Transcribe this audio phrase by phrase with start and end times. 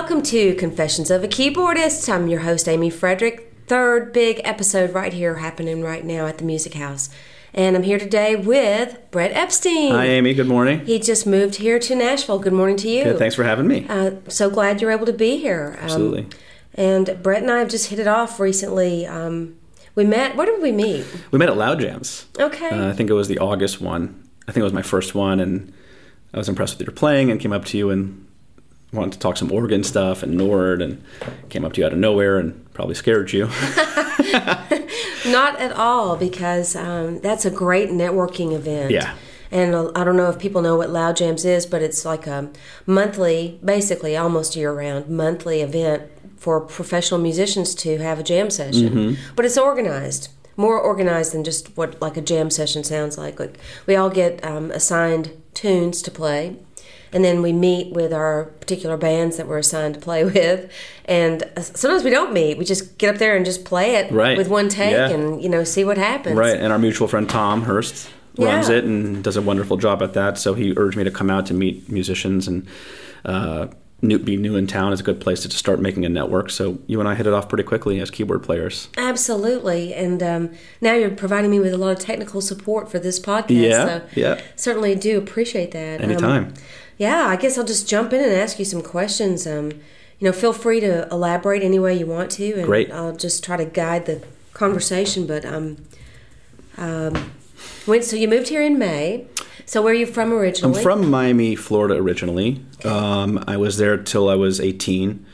[0.00, 2.08] welcome to Confessions of a Keyboardist.
[2.08, 3.52] I'm your host, Amy Frederick.
[3.66, 7.10] Third big episode right here happening right now at the Music House.
[7.52, 9.90] And I'm here today with Brett Epstein.
[9.90, 10.34] Hi, Amy.
[10.34, 10.86] Good morning.
[10.86, 12.38] He just moved here to Nashville.
[12.38, 13.02] Good morning to you.
[13.02, 13.18] Good.
[13.18, 13.86] Thanks for having me.
[13.88, 15.74] Uh, so glad you're able to be here.
[15.78, 16.26] Um, Absolutely.
[16.74, 19.04] And Brett and I have just hit it off recently.
[19.04, 19.56] Um,
[19.96, 20.36] we met.
[20.36, 21.06] Where did we meet?
[21.32, 22.26] We met at Loud Jams.
[22.38, 22.70] Okay.
[22.70, 24.28] Uh, I think it was the August one.
[24.46, 25.72] I think it was my first one, and
[26.32, 28.27] I was impressed with your playing and came up to you and
[28.92, 31.02] wanted to talk some organ stuff and Nord and
[31.50, 33.46] came up to you out of nowhere and probably scared you.
[35.26, 38.90] Not at all, because um, that's a great networking event.
[38.90, 39.14] Yeah.
[39.50, 42.50] And I don't know if people know what Loud Jams is, but it's like a
[42.86, 48.88] monthly, basically almost year round, monthly event for professional musicians to have a jam session.
[48.90, 49.34] Mm-hmm.
[49.34, 53.40] But it's organized, more organized than just what like a jam session sounds like.
[53.40, 56.56] Like we all get um, assigned tunes to play.
[57.12, 60.70] And then we meet with our particular bands that we're assigned to play with,
[61.06, 62.58] and sometimes we don't meet.
[62.58, 64.36] We just get up there and just play it Right.
[64.36, 65.08] with one take, Yeah.
[65.10, 66.36] and you know see what happens.
[66.36, 66.56] right.
[66.56, 68.76] And our mutual friend Tom Hurst runs Yeah.
[68.76, 70.38] it and does a wonderful job at that.
[70.38, 72.66] So he urged me to come out to meet musicians and
[73.24, 73.66] uh,
[74.00, 76.50] new, be new in town is a good place to start making a network.
[76.50, 78.88] So you and I hit it off pretty quickly as keyboard players.
[78.96, 80.50] Absolutely, and um,
[80.80, 83.50] now you're providing me with a lot of technical support for this podcast.
[83.50, 84.40] Yeah, so yeah.
[84.54, 86.00] certainly do appreciate that.
[86.00, 86.54] Um, Anytime.
[86.98, 89.46] Yeah, I guess I'll just jump in and ask you some questions.
[89.46, 89.70] Um,
[90.18, 92.90] you know, feel free to elaborate any way you want to, and Great.
[92.92, 94.22] I'll just try to guide the
[94.52, 95.26] conversation.
[95.26, 95.76] But um,
[96.76, 97.32] um,
[97.86, 99.26] when, so you moved here in May.
[99.64, 100.78] So where are you from originally?
[100.78, 102.64] I'm from Miami, Florida originally.
[102.84, 105.24] Um, I was there till I was 18,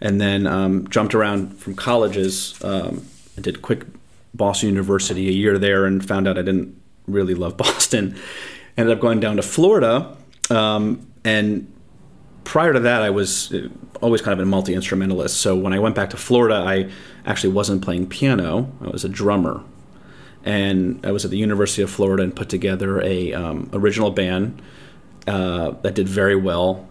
[0.00, 2.58] and then um, jumped around from colleges.
[2.64, 3.84] Um, I did quick
[4.32, 8.16] Boston University, a year there, and found out I didn't really love Boston.
[8.76, 10.16] Ended up going down to Florida,
[10.50, 11.72] um, and
[12.44, 13.68] prior to that, I was uh,
[14.00, 15.36] always kind of a multi instrumentalist.
[15.40, 16.90] So when I went back to Florida, I
[17.26, 19.62] actually wasn't playing piano; I was a drummer
[20.44, 24.60] and I was at the University of Florida and put together a um, original band
[25.26, 26.86] uh, that did very well.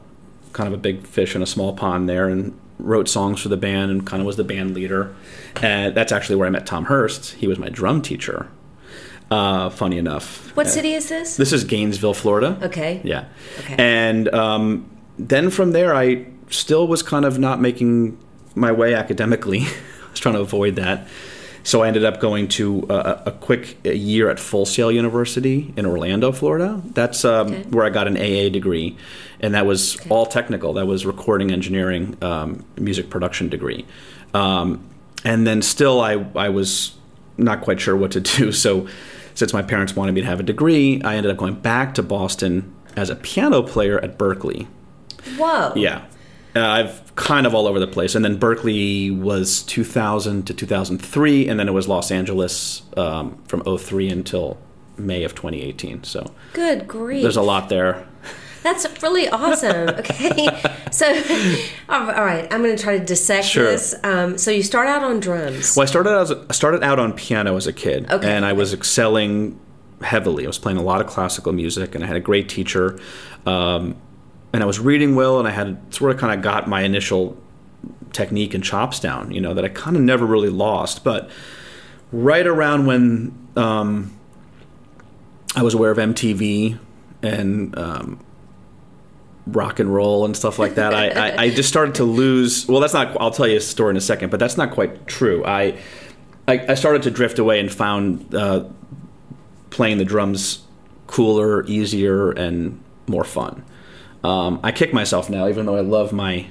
[0.54, 3.58] Kind of a big fish in a small pond there, and wrote songs for the
[3.58, 5.16] band and kind of was the band leader.
[5.62, 7.34] And that's actually where I met Tom Hurst.
[7.34, 8.50] He was my drum teacher.
[9.32, 10.56] Uh, funny enough.
[10.56, 11.38] what Uh, city is this?
[11.38, 12.58] This is Gainesville, Florida.
[12.62, 13.02] Okay.
[13.04, 13.26] Yeah.
[13.60, 13.76] Okay.
[13.80, 14.86] And um,
[15.18, 18.18] then from there, I still was kind of not making
[18.56, 19.62] my way academically.
[19.62, 21.08] I was trying to avoid that.
[21.66, 25.86] So I ended up going to a, a quick year at Full Sail University in
[25.86, 26.82] Orlando, Florida.
[26.94, 27.64] That's um, Okay.
[27.70, 28.98] where I got an AA degree,
[29.40, 30.74] and that was all technical.
[30.74, 33.86] That was recording engineering, um, music production degree.
[34.34, 34.84] Um,
[35.24, 36.96] and then still, I I was
[37.38, 38.52] not quite sure what to do.
[38.52, 38.88] So
[39.36, 42.04] since my parents wanted me to have a degree, I ended up going back to
[42.04, 44.68] Boston as a piano player at Berklee.
[45.38, 45.74] Whoa.
[45.76, 46.06] Yeah.
[46.56, 48.14] Uh, I've kind of all over the place.
[48.14, 53.64] And then Berklee was 2000 to 2003, and then it was Los Angeles um, from
[53.64, 54.58] 03 until
[54.98, 56.04] May of 2018.
[56.04, 57.24] So Good grief.
[57.24, 58.08] there's a lot there.
[58.64, 59.90] That's really awesome.
[60.04, 60.48] Okay,
[60.92, 61.06] so
[61.90, 63.66] all right, I'm going to try to dissect Sure.
[63.66, 63.94] this.
[64.04, 65.76] Um, so you start out on drums.
[65.76, 68.30] Well, I started out, as, I started out on piano as a kid, Okay.
[68.32, 69.60] and I was excelling
[70.02, 70.46] heavily.
[70.46, 73.00] I was playing a lot of classical music, and I had a great teacher.
[73.46, 73.96] Um,
[74.54, 77.38] and I was reading well, and I had sort of kind of got my initial
[78.12, 81.04] technique and chops down, you know, that I kind of never really lost.
[81.04, 81.30] But
[82.12, 84.12] right around when um,
[85.56, 86.78] I was aware of MTV
[87.24, 88.20] and um,
[89.48, 92.68] rock and roll and stuff like that, I, I, I just started to lose.
[92.68, 93.16] Well, that's not.
[93.20, 95.44] I'll tell you a story in a second, but that's not quite true.
[95.46, 95.78] I
[96.48, 98.66] I, I started to drift away and found uh,
[99.70, 100.64] playing the drums
[101.08, 103.64] cooler, easier, and more fun.
[104.24, 106.48] Um, I kick myself now, even though I love my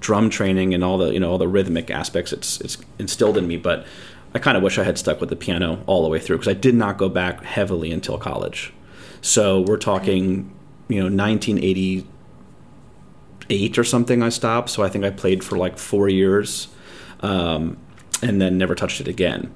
[0.00, 3.46] drum training and all the you know all the rhythmic aspects it's it's instilled in
[3.46, 3.56] me.
[3.56, 3.86] But
[4.34, 6.50] I kind of wish I had stuck with the piano all the way through because
[6.50, 8.72] I did not go back heavily until college.
[9.20, 10.52] So we're talking,
[10.88, 11.08] you know,
[13.48, 14.22] 1988 or something.
[14.22, 14.70] I stopped.
[14.70, 16.68] So I think I played for like four years,
[17.20, 17.76] um,
[18.22, 19.52] and then never touched it again.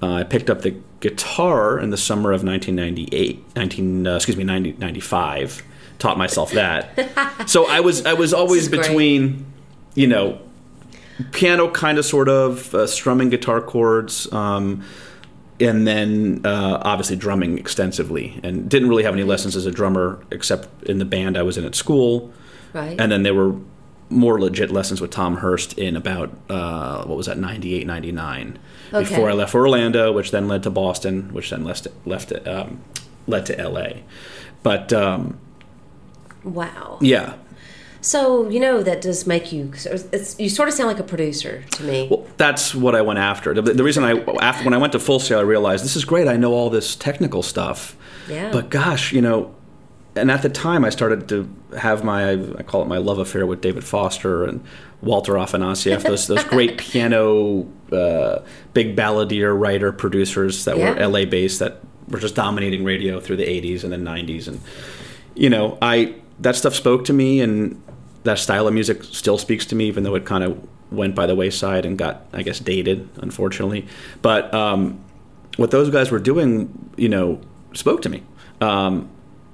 [0.00, 4.44] Uh, I picked up the guitar in the summer of 1998, 19, uh, excuse me,
[4.44, 5.62] 90, 95.
[5.98, 7.46] Taught myself that.
[7.48, 9.46] so I was I was always between,
[9.94, 10.40] you know,
[11.32, 14.84] piano kind of sort of uh, strumming guitar chords, um,
[15.58, 18.38] and then uh, obviously drumming extensively.
[18.44, 21.58] And didn't really have any lessons as a drummer except in the band I was
[21.58, 22.32] in at school.
[22.72, 23.00] Right.
[23.00, 23.54] And then there were
[24.10, 28.58] more legit lessons with Tom Hurst in about uh, what was that 98 99
[28.94, 29.06] Okay.
[29.06, 32.80] before I left for Orlando which then led to Boston which then left left um,
[33.26, 34.00] led to LA
[34.62, 35.38] but um,
[36.42, 36.96] wow.
[37.02, 37.34] yeah
[38.00, 39.72] So you know that does make you.
[39.84, 42.06] It's, you sort of sound like a producer to me.
[42.10, 43.52] Well, that's what I went after.
[43.52, 46.04] The, the reason I after when I went to Full Sail, I realized this is
[46.06, 46.28] great.
[46.28, 47.96] I know all this technical stuff.
[48.28, 48.50] Yeah.
[48.52, 49.54] But gosh, you know,
[50.18, 51.48] and at the time I started to
[51.78, 54.62] have my I call it my love affair with David Foster and
[55.00, 58.40] Walter Afanasieff, those those great piano uh,
[58.74, 60.94] big balladeer writer producers that Yeah.
[60.94, 64.60] were LA based that were just dominating radio through the 80s and the 90s and
[65.34, 67.80] you know, I that stuff spoke to me and
[68.24, 70.58] that style of music still speaks to me even though it kind of
[70.90, 73.86] went by the wayside and got I guess dated unfortunately.
[74.22, 75.00] But um,
[75.56, 77.40] what those guys were doing, you know,
[77.74, 78.22] spoke to me.
[78.60, 79.08] Um,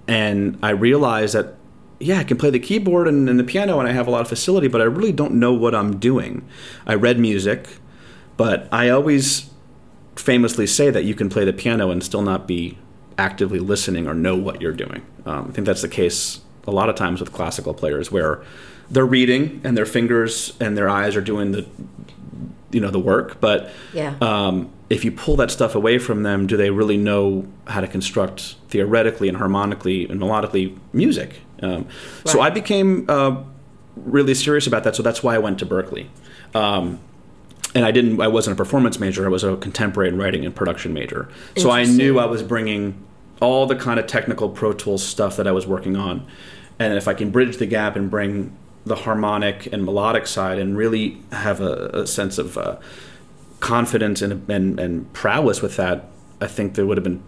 [0.06, 1.56] and I realized that
[2.00, 4.20] yeah, I can play the keyboard and, and the piano, and I have a lot
[4.20, 6.46] of facility, but I really don't know what I'm doing.
[6.86, 7.78] I read music,
[8.36, 9.50] but I always
[10.16, 12.78] famously say that you can play the piano and still not be
[13.16, 15.02] actively listening or know what you're doing.
[15.24, 18.42] Um, I think that's the case a lot of times with classical players, where
[18.90, 21.66] they're reading and their fingers and their eyes are doing the
[22.70, 24.14] you know the work, but Yeah.
[24.20, 27.86] um, if you pull that stuff away from them, do they really know how to
[27.86, 31.40] construct theoretically and harmonically and melodically music?
[31.62, 31.86] Um,
[32.24, 33.36] So I became uh,
[33.96, 34.96] really serious about that.
[34.96, 36.06] So that's why I went to Berklee.
[36.54, 36.98] Um,
[37.74, 38.20] and I didn't.
[38.20, 39.24] I wasn't a performance major.
[39.24, 41.28] I was a contemporary and writing and production major.
[41.56, 42.94] So I knew I was bringing
[43.40, 46.24] all the kind of technical Pro Tools stuff that I was working on,
[46.78, 50.76] and if I can bridge the gap and bring the harmonic and melodic side, and
[50.76, 52.76] really have a, a sense of uh,
[53.60, 56.04] confidence and, and and prowess with that,
[56.40, 57.22] I think there would have been.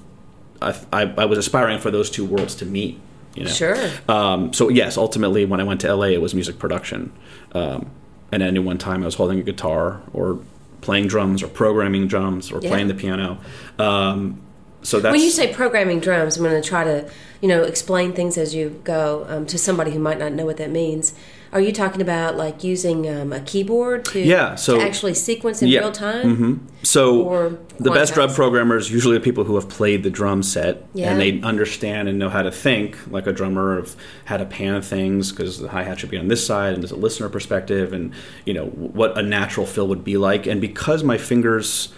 [0.63, 2.99] I, I, I was aspiring for those two worlds to meet.
[3.35, 3.51] You know?
[3.51, 3.77] Sure.
[4.09, 7.13] Um, so yes, ultimately, when I went to LA, it was music production,
[7.53, 7.91] um,
[8.33, 10.41] and at any one time, I was holding a guitar or
[10.81, 12.71] playing drums or programming drums or Yeah.
[12.71, 13.39] playing the piano.
[13.79, 14.41] Um,
[14.83, 17.11] so that's when you say programming drums, I'm going to try to,
[17.41, 20.59] you know, explain things as you go um, to somebody who might not know what
[20.59, 21.13] that means.
[21.57, 25.63] Are you talking about like using um, a keyboard to, Yeah, so- to actually sequence
[25.63, 25.81] in Yeah.
[25.81, 26.69] real time?
[26.71, 30.85] Yeah, so the best drum programmers usually are people who have played the drum set
[30.93, 31.11] Yeah.
[31.11, 34.83] and they understand and know how to think like a drummer of how to pan
[34.83, 37.95] things because the hi hat should be on this side and there's a listener perspective
[37.95, 38.13] and
[38.45, 41.89] you know what a natural fill would be like and because my fingers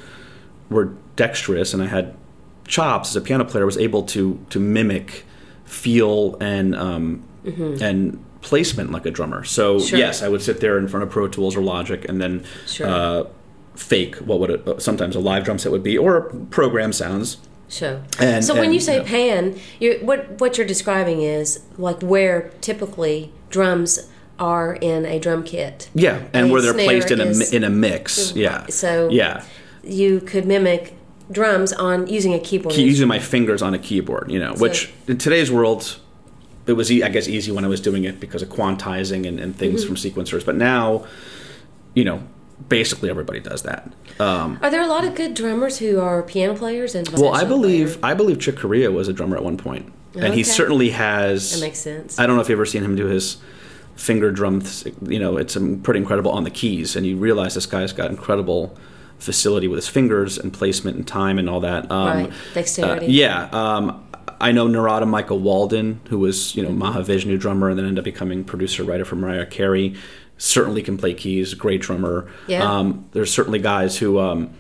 [0.71, 2.15] were dexterous and I had
[2.69, 5.25] chops as a piano player, I was able to to mimic
[5.65, 7.25] feel and um,
[7.81, 9.45] and placement like a drummer.
[9.45, 9.79] So.
[9.81, 9.99] Sure.
[9.99, 12.87] yes, I would sit there in front of Pro Tools or Logic and then Sure.
[12.87, 13.25] uh,
[13.75, 17.39] fake what would it, sometimes a live drum set would be or program sounds.
[17.69, 18.03] Sure.
[18.19, 19.05] And- so when you say you know.
[19.05, 24.09] pan, you're, what what you're describing is like where typically drums
[24.39, 25.91] are in a drum kit.
[25.95, 28.33] Yeah, and where they're placed in a in a mix.
[28.35, 28.67] Yeah.
[28.69, 29.45] So yeah,
[29.83, 30.95] you could mimic
[31.31, 32.75] drums on using a keyboard.
[32.75, 35.99] Key- using my fingers on a keyboard, you know, which in today's world,
[36.69, 39.57] it was I guess easy when I was doing it because of quantizing and, and
[39.57, 39.95] things Mm-hmm.
[39.95, 40.45] from sequencers.
[40.45, 41.07] But now,
[41.95, 42.23] you know,
[42.69, 43.93] basically everybody does that.
[44.21, 47.45] Um, Are there a lot of good drummers who are piano players and well, I
[47.45, 47.99] believe players?
[48.03, 51.53] I believe Chick Corea was a drummer at one point, and he certainly has.
[51.53, 52.19] that makes sense.
[52.19, 53.37] I don't know if you've ever seen him do his
[53.95, 54.85] finger drums.
[55.07, 58.11] You know, it's um, pretty incredible on the keys, and you realize this guy's got
[58.11, 58.77] incredible
[59.19, 61.91] facility with his fingers and placement and time and all that.
[61.91, 62.33] Um, Right.
[62.55, 63.07] Dexterity.
[63.07, 63.49] uh, yeah.
[63.53, 64.05] Um,
[64.41, 68.05] I know Narada Michael Walden, who was you know Mahavishnu drummer and then ended up
[68.05, 69.97] becoming producer writer for Mariah Carey.
[70.39, 71.55] Certainly can play keys.
[71.55, 72.31] Great drummer.
[72.47, 72.63] Yeah.
[72.63, 74.51] Um, there's certainly guys who um,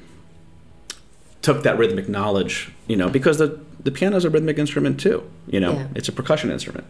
[1.43, 5.23] took that rhythmic knowledge, you know, because the the piano is a rhythmic instrument too.
[5.47, 5.87] You know, Yeah.
[5.95, 6.85] it's a percussion instrument.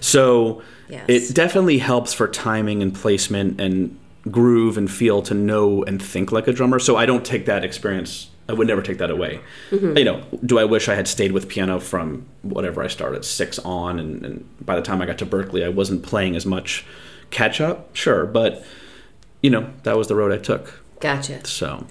[0.00, 1.04] So Yes.
[1.08, 3.96] it definitely helps for timing and placement and
[4.30, 6.78] groove and feel to know and think like a drummer.
[6.78, 8.29] So I don't take that experience.
[8.50, 9.40] I would never take that away.
[9.70, 9.96] Mm-hmm.
[9.96, 13.60] You know, do I wish I had stayed with piano from whatever I started six
[13.60, 16.84] on, and, and by the time I got to Berklee, I wasn't playing as much
[17.30, 17.94] catch up.
[17.94, 18.64] Sure, but
[19.40, 20.82] you know that was the road I took.
[20.98, 21.46] Gotcha.
[21.46, 21.86] So.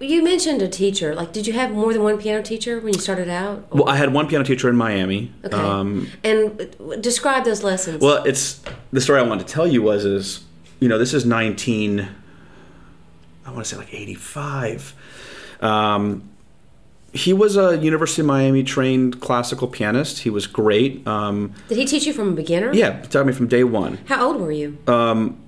[0.00, 1.14] You mentioned a teacher.
[1.14, 3.72] Like, did you have more than one piano teacher when you started out?
[3.72, 5.30] Well, I had one piano teacher in Miami.
[5.44, 5.56] Okay.
[5.56, 8.02] Um, and describe those lessons.
[8.02, 8.60] well, it's
[8.92, 10.42] the story I wanted to tell you was is
[10.80, 12.08] you know this is nineteen.
[13.44, 14.94] I want to say like eighty five.
[15.62, 16.28] Um,
[17.14, 20.20] he was a University of Miami trained classical pianist.
[20.20, 21.06] He was great.
[21.06, 22.72] Um, did he teach you from a beginner?
[22.74, 23.98] yeah, taught me from day one.
[24.06, 24.78] How old were you?
[24.86, 25.38] Um,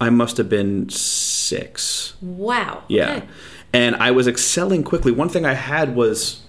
[0.00, 2.14] I must have been six.
[2.20, 2.82] wow.
[2.88, 3.16] Yeah.
[3.16, 3.26] Okay.
[3.72, 5.12] And I was excelling quickly.
[5.12, 6.42] One thing I had was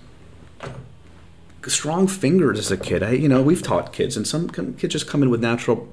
[1.67, 3.03] strong fingers as a kid.
[3.03, 5.91] I, you know, we've taught kids, and some kids just come in with natural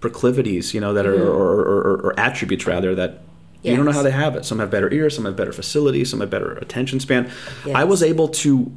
[0.00, 1.28] proclivities, you know, that are Mm-hmm.
[1.28, 3.20] or, or, or, or attributes rather that
[3.62, 4.44] you don't know how they have it.
[4.44, 7.30] Some have better ears, some have better facility, some have better attention span.
[7.64, 7.76] Yes.
[7.76, 8.72] I was able to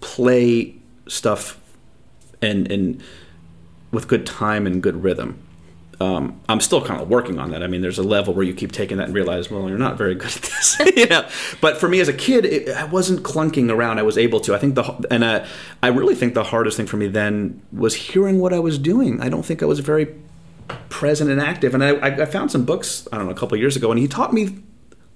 [0.00, 0.74] play
[1.08, 1.58] stuff
[2.42, 3.02] and and
[3.92, 5.38] with good time and good rhythm.
[6.00, 7.62] um, I'm still kind of working on that.
[7.62, 9.96] I mean, there's a level where you keep taking that and realize, well, you're not
[9.96, 11.26] very good at this, you know.
[11.62, 13.98] But for me as a kid, it, I wasn't clunking around.
[13.98, 14.54] I was able to.
[14.54, 15.46] I think the and uh,
[15.82, 19.22] I really think the hardest thing for me then was hearing what I was doing.
[19.22, 20.14] I don't think I was very
[20.88, 21.74] present and active.
[21.74, 23.98] And I, I found some books I don't know a couple of years ago, and
[23.98, 24.62] he taught me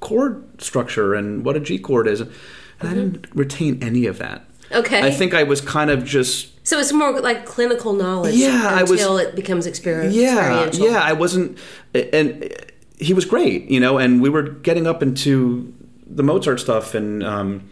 [0.00, 2.87] chord structure and what a G chord is, and mm-hmm.
[2.87, 4.45] I didn't retain any of that.
[4.73, 5.02] Okay.
[5.02, 8.35] I think I was kind of just so it's more like clinical knowledge.
[8.35, 10.14] Yeah, until was, it becomes experience.
[10.14, 11.00] Yeah, yeah.
[11.02, 11.59] I wasn't,
[11.95, 12.54] and
[12.99, 13.99] he was great, you know.
[13.99, 15.75] And we were getting up into
[16.07, 17.69] the Mozart stuff, and um,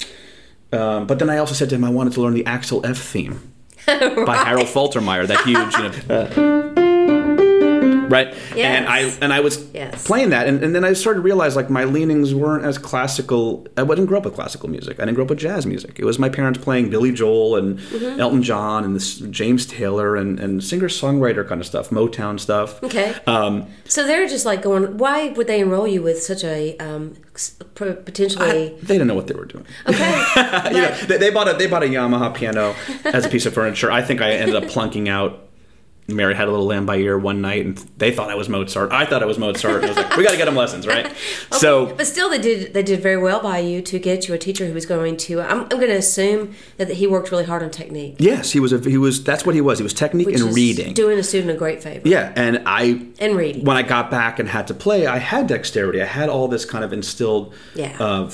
[0.72, 2.98] um, but then I also said to him I wanted to learn the Axel F
[2.98, 3.52] theme
[3.86, 4.26] right.
[4.26, 6.72] by Harold Faltermeyer, that huge, you know.
[6.72, 6.74] Uh,
[8.10, 8.34] right?
[8.54, 8.58] Yes.
[8.58, 10.06] And I and I was yes.
[10.06, 13.66] playing that, and, and then I started to realize like my leanings weren't as classical.
[13.76, 14.98] I didn't grow up with classical music.
[14.98, 15.98] I didn't grow up with jazz music.
[15.98, 18.20] It was my parents playing Billy Joel and mm-hmm.
[18.20, 22.82] Elton John and this James Taylor and, and singer songwriter kind of stuff, Motown stuff.
[22.82, 23.14] Okay.
[23.26, 24.98] Um, so they're just like going.
[24.98, 27.16] Why would they enroll you with such a um,
[27.74, 28.46] potentially?
[28.46, 29.66] I, they didn't know what they were doing.
[29.86, 30.24] Okay.
[30.72, 32.74] you know, they, they bought a they bought a Yamaha piano
[33.04, 33.90] as a piece of furniture.
[33.90, 35.47] I think I ended up plunking out
[36.08, 38.92] Mary had a little lamb by ear one night, and they thought I was Mozart.
[38.92, 39.84] I thought I was Mozart.
[39.84, 41.04] I was like, we got to get him lessons, right?
[41.06, 41.14] okay.
[41.52, 44.38] So, but still, they did they did very well by you to get you a
[44.38, 45.42] teacher who was going to.
[45.42, 48.16] I'm, I'm going to assume that he worked really hard on technique.
[48.18, 48.72] Yes, he was.
[48.72, 49.22] A, he was.
[49.22, 49.78] That's what he was.
[49.78, 52.08] He was technique Which and reading, doing a student a great favor.
[52.08, 53.66] Yeah, and I and reading.
[53.66, 56.00] When I got back and had to play, I had dexterity.
[56.00, 57.52] I had all this kind of instilled.
[57.74, 57.94] Yeah.
[58.00, 58.30] Uh,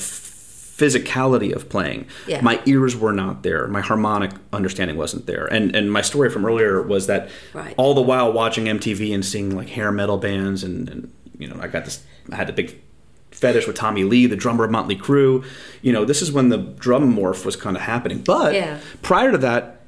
[0.77, 2.05] physicality of playing.
[2.27, 2.41] Yeah.
[2.41, 3.67] My ears were not there.
[3.67, 5.45] My harmonic understanding wasn't there.
[5.45, 7.73] And and my story from earlier was that right.
[7.77, 11.57] all the while watching MTV and seeing like hair metal bands and, and you know
[11.61, 12.81] I got this I had a big
[13.31, 15.45] fetish with Tommy Lee, the drummer of Motley Crue.
[15.81, 18.19] You know, this is when the drum morph was kind of happening.
[18.19, 18.79] But yeah.
[19.01, 19.81] prior to that,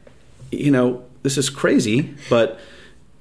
[0.52, 2.60] you know, this is crazy, but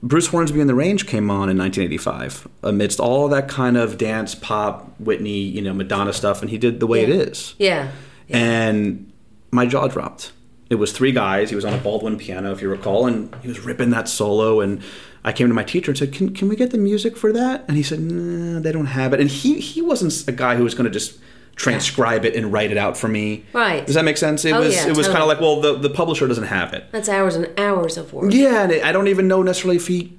[0.03, 4.35] Bruce Hornsby and the Range came on in 1985 amidst all that kind of dance,
[4.35, 7.09] pop, Whitney, you know, Madonna stuff, and he did the way yeah.
[7.09, 7.55] it is.
[7.59, 7.91] Yeah.
[8.29, 8.37] yeah.
[8.37, 9.13] And
[9.51, 10.33] my jaw dropped.
[10.69, 11.51] It was three guys.
[11.51, 14.61] He was on a Baldwin piano, if you recall, and he was ripping that solo.
[14.61, 14.83] And
[15.25, 17.65] I came to my teacher and said, "Can can we get the music for that?"
[17.69, 20.65] And he said, "Nah, they don't have it." And he he wasn't a guy who
[20.65, 21.19] was going to just
[21.57, 23.45] transcribe it and write it out for me.
[23.53, 23.85] Right.
[23.85, 24.45] Does that make sense?
[24.45, 25.13] It oh, was yeah, it was totally.
[25.13, 26.85] kind of like, well, the the publisher doesn't have it.
[26.93, 28.33] That's hours and hours of work.
[28.33, 30.17] Yeah, and I don't even know necessarily if he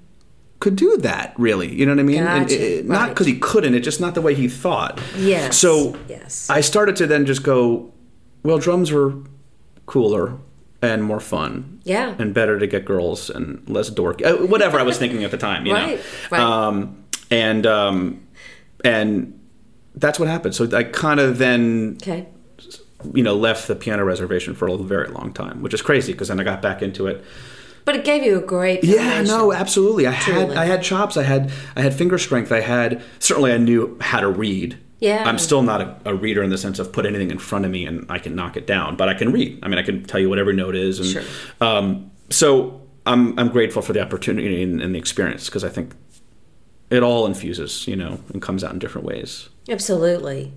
[0.60, 2.56] could do that really you know what i mean gotcha.
[2.56, 5.96] it, it, not because he couldn't it's just not the way he thought yes so
[6.08, 7.94] yes i started to then just go
[8.42, 9.14] well drums are
[9.86, 10.36] cooler
[10.82, 14.82] and more fun yeah and better to get girls and less dorky uh, whatever i
[14.82, 16.42] was thinking at the time you right, know right.
[16.42, 18.28] Um, and um,
[18.84, 19.37] and
[19.98, 20.56] that's what happened.
[20.56, 22.28] So i kind of then okay.
[23.14, 26.28] you know left the piano reservation for a very long time which is crazy because
[26.30, 27.24] then i got back into it.
[27.86, 30.08] But it gave you a great yeah no absolutely.
[30.08, 31.18] I had i had chops.
[31.18, 32.52] I had i had finger strength.
[32.52, 34.78] I had certainly i knew how to read.
[35.00, 35.30] Yeah.
[35.30, 37.72] I'm still not a, a, reader in the sense of put anything in front of
[37.72, 39.60] me and i can knock it down but i can read.
[39.64, 41.24] I mean i can tell you what every note is and sure.
[41.62, 45.94] um, so i'm i'm grateful for the opportunity and, and the experience because i think
[46.90, 50.54] it all infuses you know and comes out in different ways absolutely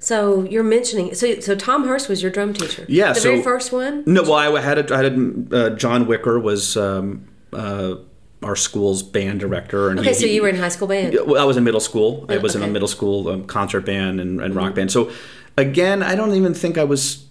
[0.00, 2.86] so you're mentioning so so Tom Hurst was your drum teacher.
[2.88, 4.02] Yeah, the so, very first one.
[4.06, 7.96] No, well, I had a, I had uh, John Wicker was um, uh,
[8.42, 9.90] our school's band director.
[9.90, 11.16] And okay, he, so you were in high school band.
[11.26, 12.24] Well, I was in middle school.
[12.30, 12.64] I was okay.
[12.64, 14.58] in a middle school um, concert band and, and mm-hmm.
[14.58, 14.90] rock band.
[14.90, 15.12] So
[15.58, 17.26] again, I don't even think I was.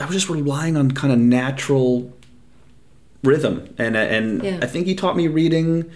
[0.00, 2.12] I was just relying on kind of natural
[3.24, 4.58] rhythm, and and yeah.
[4.60, 5.90] I think he taught me reading.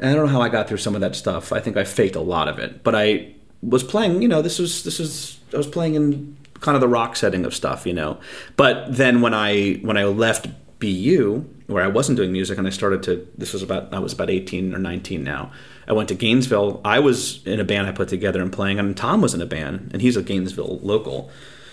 [0.00, 1.52] And I don't know how I got through some of that stuff.
[1.52, 4.58] I think I faked a lot of it, but I was playing, you know, this
[4.58, 7.92] was this was I was playing in kind of the rock setting of stuff, you
[7.92, 8.18] know.
[8.56, 12.70] But then when I when I left BU, where I wasn't doing music, and I
[12.70, 15.52] started to this was about I was about eighteen or nineteen now.
[15.86, 16.80] I went to Gainesville.
[16.84, 19.46] I was in a band I put together and playing, and Tom was in a
[19.46, 21.30] band, and he's a Gainesville local,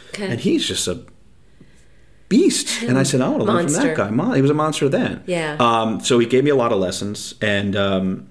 [0.10, 0.30] okay.
[0.30, 1.04] and he's just a
[2.28, 2.84] beast.
[2.84, 4.36] And I said, I want to learn from that guy.
[4.36, 5.24] He was a monster then.
[5.26, 5.58] Yeah.
[5.60, 8.30] Um, so he gave me a lot of lessons, and um,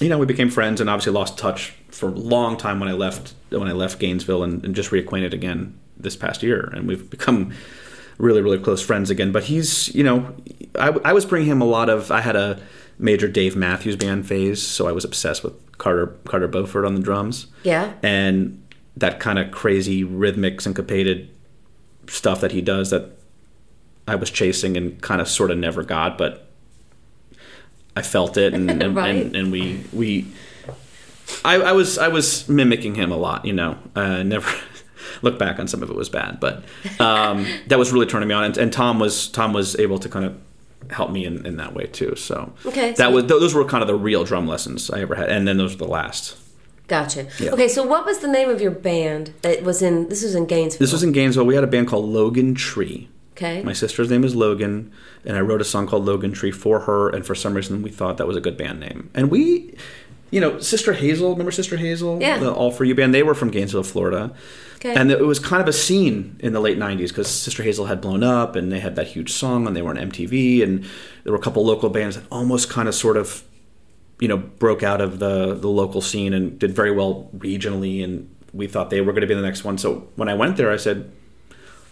[0.00, 2.92] you know, we became friends, and obviously lost touch for a long time when I
[2.92, 7.08] left when I left Gainesville, and, and just reacquainted again this past year, and we've
[7.08, 7.52] become
[8.18, 9.32] really really close friends again.
[9.32, 10.34] But he's, you know,
[10.78, 12.10] I, I was bringing him a lot of.
[12.10, 12.60] I had a
[12.98, 17.00] major Dave Matthews Band phase, so I was obsessed with Carter Carter Beauford on the
[17.00, 17.46] drums.
[17.62, 18.60] Yeah, and
[18.96, 21.30] that kind of crazy rhythmic syncopated
[22.08, 23.18] stuff that he does that
[24.06, 26.43] I was chasing and kind of sort of never got, but
[27.96, 29.14] I felt it, and and, right.
[29.14, 30.26] and, and, we we.
[31.44, 33.78] I, I was I was mimicking him a lot, you know.
[33.94, 34.50] Uh, never
[35.22, 36.64] look back on some of it was bad, but
[37.00, 38.44] um, that was really turning me on.
[38.44, 40.36] And, and Tom was Tom was able to kind of
[40.90, 42.14] help me in, in that way too.
[42.16, 45.14] So Okay, that so- was those were kind of the real drum lessons I ever
[45.14, 46.36] had, and then those were the last.
[46.86, 47.28] Gotcha.
[47.40, 47.52] Yeah.
[47.52, 50.10] Okay, so what was the name of your band that was in?
[50.10, 50.80] This was in Gainesville.
[50.80, 51.46] This was in Gainesville.
[51.46, 53.08] We had a band called Logan Tree.
[53.36, 53.62] Okay.
[53.62, 54.92] My sister's name is Logan,
[55.24, 57.90] and I wrote a song called Logan Tree for her, and for some reason we
[57.90, 59.10] thought that was a good band name.
[59.14, 59.76] And we,
[60.30, 62.20] you know, Sister Hazel, remember Sister Hazel?
[62.20, 62.38] Yeah.
[62.38, 64.34] The All For You band, they were from Gainesville, Florida.
[64.76, 64.94] Okay.
[64.94, 68.00] And it was kind of a scene in the late 90s because Sister Hazel had
[68.02, 70.84] blown up and they had that huge song and they were on MTV, and
[71.22, 73.44] there were a couple local bands that almost kind of sort of,
[74.20, 78.28] you know, broke out of the, the local scene and did very well regionally, and
[78.52, 79.78] we thought they were going to be the next one.
[79.78, 81.10] So when I went there, I said,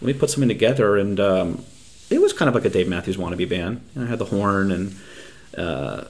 [0.01, 1.63] let me put something together and um,
[2.09, 4.25] it was kind of like a dave matthews wannabe band you know, i had the
[4.25, 4.95] horn and
[5.57, 6.03] uh,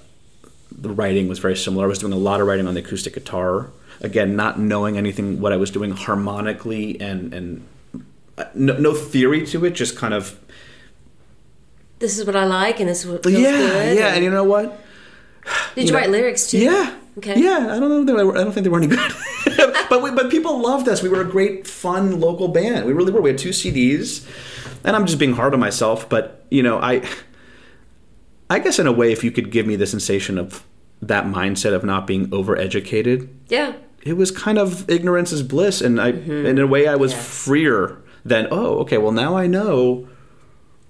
[0.72, 3.14] the writing was very similar i was doing a lot of writing on the acoustic
[3.14, 3.70] guitar
[4.02, 7.64] again not knowing anything what i was doing harmonically and and
[8.38, 10.40] uh, no, no theory to it just kind of
[12.00, 13.98] this is what I like, and this is what feels yeah good.
[13.98, 14.84] yeah and you know what
[15.76, 16.58] Did you, know- write lyrics too?
[16.60, 17.40] yeah Okay.
[17.40, 19.00] yeah i don't know i don't think they were any good
[19.90, 23.12] but we, but people loved us we were a great fun local band we really
[23.12, 24.26] were we had two cds
[24.84, 27.02] and i'm just being hard on myself but you know i
[28.50, 30.64] i guess in a way if you could give me the sensation of
[31.02, 33.74] that mindset of not being overeducated Yeah.
[34.04, 37.20] it was kind of ignorance is bliss and i in a way i was Mm-hmm.
[37.22, 37.44] Yes.
[37.44, 40.08] freer than oh okay well now i know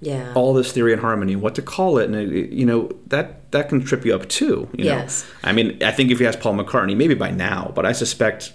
[0.04, 0.32] Yeah.
[0.36, 3.70] all this theory and harmony, what to call it, and it, you know that that
[3.70, 4.68] can trip you up too.
[4.78, 4.92] You know?
[4.98, 5.26] Yes.
[5.44, 8.54] I mean, I think if you ask Paul McCartney, maybe by now, but I suspect,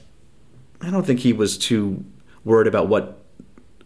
[0.81, 2.05] I don't think he was too
[2.45, 3.23] worried about what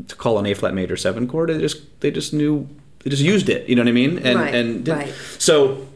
[0.08, 1.48] to call an A flat major seven chord.
[1.50, 2.68] They just they just knew
[3.04, 3.68] they just used it.
[3.68, 4.18] You know what I mean?
[4.18, 5.14] And Right, and did- right.
[5.38, 5.86] so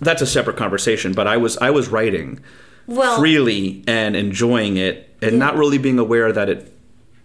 [0.00, 1.12] that's a separate conversation.
[1.14, 2.40] But I was I was writing
[2.86, 5.38] Well- freely and enjoying it, and Yeah.
[5.38, 6.72] not really being aware that it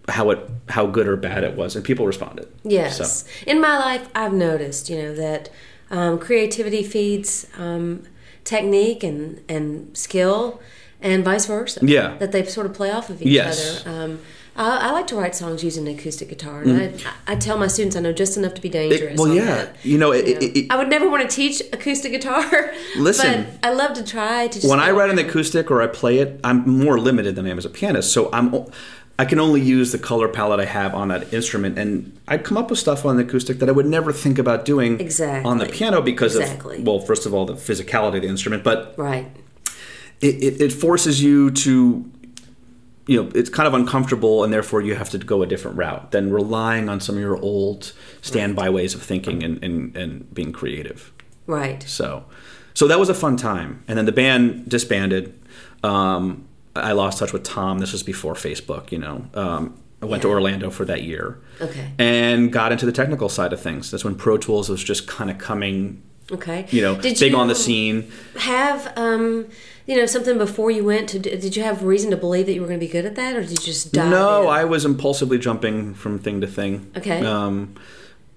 [0.08, 2.48] how it how good or bad it was, and people responded.
[2.64, 2.98] Yes.
[3.24, 3.28] So.
[3.46, 5.50] In my life, I've noticed, you know, that
[5.90, 8.02] um, creativity feeds um,
[8.44, 10.60] technique and, and skill,
[11.00, 11.80] and vice versa.
[11.82, 12.16] Yeah.
[12.18, 13.84] That they sort of play off of each Yes.
[13.86, 13.90] other.
[14.04, 14.18] Um,
[14.54, 17.68] I, I like to write songs using an acoustic guitar, and I, I tell my
[17.68, 19.02] students I know just enough to be dangerous.
[19.02, 19.12] Mm.
[19.12, 19.76] It- well, yeah, that.
[19.84, 22.44] you know, it, You know, it, I would never want to teach acoustic guitar.
[22.98, 23.46] Listen.
[23.60, 24.54] but I love to try to.
[24.60, 27.50] Just when I write an acoustic or I play it, I'm more limited than I
[27.50, 28.12] am as a pianist.
[28.12, 28.66] So I'm
[29.18, 32.56] I can only use the color palette I have on that instrument, and I come
[32.56, 35.48] up with stuff on the acoustic that I would never think about doing Exactly.
[35.48, 36.78] on the piano because Exactly.
[36.78, 39.26] of well, first of all, the physicality of the instrument, but right.
[40.20, 42.10] it, it, it forces you to
[43.06, 46.12] you know it's kind of uncomfortable and therefore you have to go a different route
[46.12, 50.52] than relying on some of your old standby ways of thinking and, and, and being
[50.52, 51.12] creative
[51.48, 51.82] Right.
[51.82, 52.24] so
[52.74, 55.34] so that was a fun time and then the band disbanded
[55.82, 56.46] um,
[56.76, 60.28] i lost touch with tom this was before facebook you know um, i went to
[60.28, 61.92] orlando for that year Okay.
[61.98, 65.30] and got into the technical side of things that's when pro tools was just kind
[65.30, 66.66] of coming Okay.
[66.70, 69.46] you know Did big you on the scene Have um,
[69.86, 71.18] you know something before you went to?
[71.18, 73.34] Did you have reason to believe that you were going to be good at that,
[73.34, 74.48] or did you just dive No, in?
[74.48, 76.90] I was impulsively jumping from thing to thing.
[76.96, 77.26] Okay.
[77.26, 77.74] Um,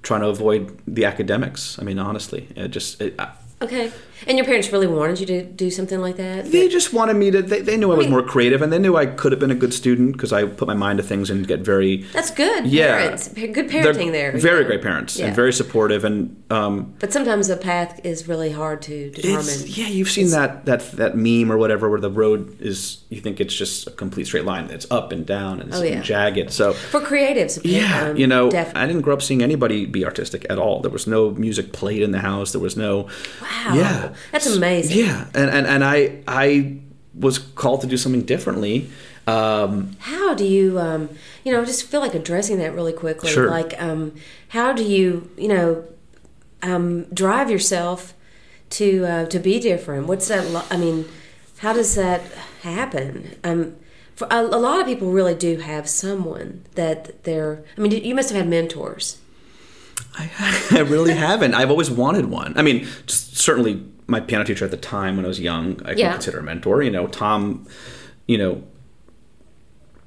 [0.02, 1.78] trying to avoid the academics.
[1.80, 3.92] I mean, honestly, it just it, I, Okay.
[4.28, 6.52] And your parents really wanted you to do something like that?
[6.52, 7.42] they just wanted me to.
[7.42, 9.52] They, they knew I was mean- more creative, and they knew I could have been
[9.52, 12.04] a good student because I put my mind to things and get very.
[12.14, 12.66] That's good.
[12.68, 12.98] Yeah.
[12.98, 13.28] Parents.
[13.30, 14.32] Pa- Good parenting there.
[14.38, 14.68] Very yeah.
[14.68, 15.28] great parents Yeah.
[15.28, 19.46] and very supportive, and um, But sometimes the path is really hard to determine.
[19.66, 23.02] Yeah, you've seen that that that meme or whatever where the road is.
[23.10, 24.70] You think it's just a complete straight line.
[24.72, 26.02] It's up and down and, Oh, yeah.
[26.02, 26.52] jagged.
[26.52, 28.82] So For creatives, Yeah, um, you know, definitely.
[28.82, 30.82] I didn't grow up seeing anybody be artistic at all.
[30.82, 32.52] There was no music played in the house.
[32.52, 33.08] There was no.
[33.42, 33.74] Wow.
[33.76, 34.98] Yeah, That's amazing.
[34.98, 36.78] Yeah, and and and I I
[37.14, 38.90] was called to do something differently.
[39.28, 41.10] Um, How do you, um,
[41.44, 43.32] you know, I just feel like addressing that really quickly.
[43.32, 43.50] Sure.
[43.50, 44.14] Like, um,
[44.50, 45.84] how do you, you know,
[46.62, 48.14] um, drive yourself
[48.72, 50.08] to uh, to be different?
[50.08, 50.48] What's that?
[50.50, 51.06] Lo- I mean,
[51.60, 52.22] how does that
[52.62, 53.36] happen?
[53.44, 53.78] Um,
[54.16, 57.64] for a, a lot of people, really do have someone that they're.
[57.78, 59.18] I mean, you must have had mentors.
[60.18, 60.30] I,
[60.72, 61.56] I really haven't.
[61.56, 62.54] I've always wanted one.
[62.58, 65.96] I mean, certainly my piano teacher at the time when I was young, I Yeah.
[66.10, 66.82] can consider a mentor.
[66.84, 67.66] You know, Tom,
[68.28, 68.64] you know,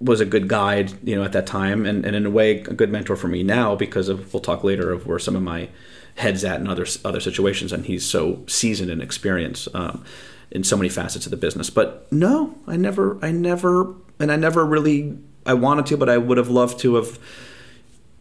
[0.01, 2.73] was a good guide, you know, at that time, and, and in a way, a
[2.75, 5.69] good mentor for me now because of we'll talk later of where some of my
[6.15, 10.05] heads at in other other situations, and he's so seasoned and experienced um,
[10.53, 11.69] in so many facets of the business.
[11.69, 16.17] But no, I never, I never, and I never really, I wanted to, but I
[16.19, 17.19] would have loved to have.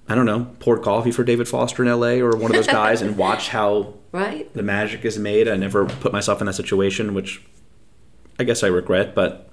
[0.10, 3.02] I don't know, poured coffee for David Foster in LA or one of those guys
[3.02, 4.52] and watch how Right?
[4.54, 5.48] the magic is made.
[5.48, 7.42] I never put myself in that situation, which
[8.40, 9.50] I guess I regret, but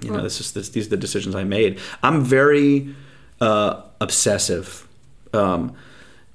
[0.00, 1.80] you know, this is this, these are the decisions I made.
[2.02, 2.94] I'm very
[3.40, 4.86] uh, obsessive
[5.32, 5.74] um,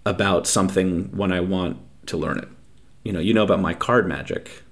[0.05, 2.49] about something when I want to learn it.
[3.03, 4.63] you know, you know about my card magic.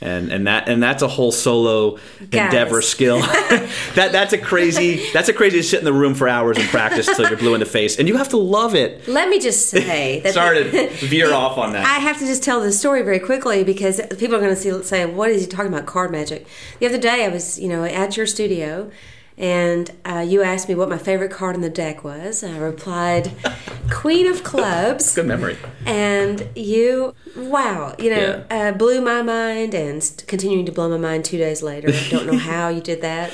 [0.00, 1.98] And, and that and that's a whole solo
[2.30, 2.46] Guys.
[2.46, 3.20] endeavor skill.
[3.94, 6.68] that that's a crazy that's a crazy to sit in the room for hours and
[6.68, 9.06] practice till you're blue in the face, and you have to love it.
[9.08, 11.86] Let me just say that Sorry to veer off on that.
[11.86, 14.82] I have to just tell this story very quickly because people are going to see,
[14.82, 15.86] say, "What is he talking about?
[15.86, 16.46] Card magic?"
[16.80, 18.90] The other day, I was, you know, at your studio,
[19.36, 22.44] and uh, you asked me what my favorite card in the deck was.
[22.44, 23.32] I replied,
[23.90, 25.56] "Queen of Clubs," Good memory.
[25.86, 30.96] and you, wow, you know, uh, blew my mind, and st- continuing to blow my
[30.98, 31.88] mind two days later.
[31.88, 33.32] I don't know how you did that.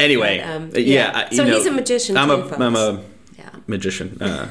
[0.00, 0.80] Anyway, But, um, yeah.
[0.80, 1.26] yeah.
[1.30, 3.02] I- So know, he's a magician I'm too, a I'm a.
[3.38, 3.50] Yeah.
[3.66, 4.18] magician.
[4.20, 4.48] Uh,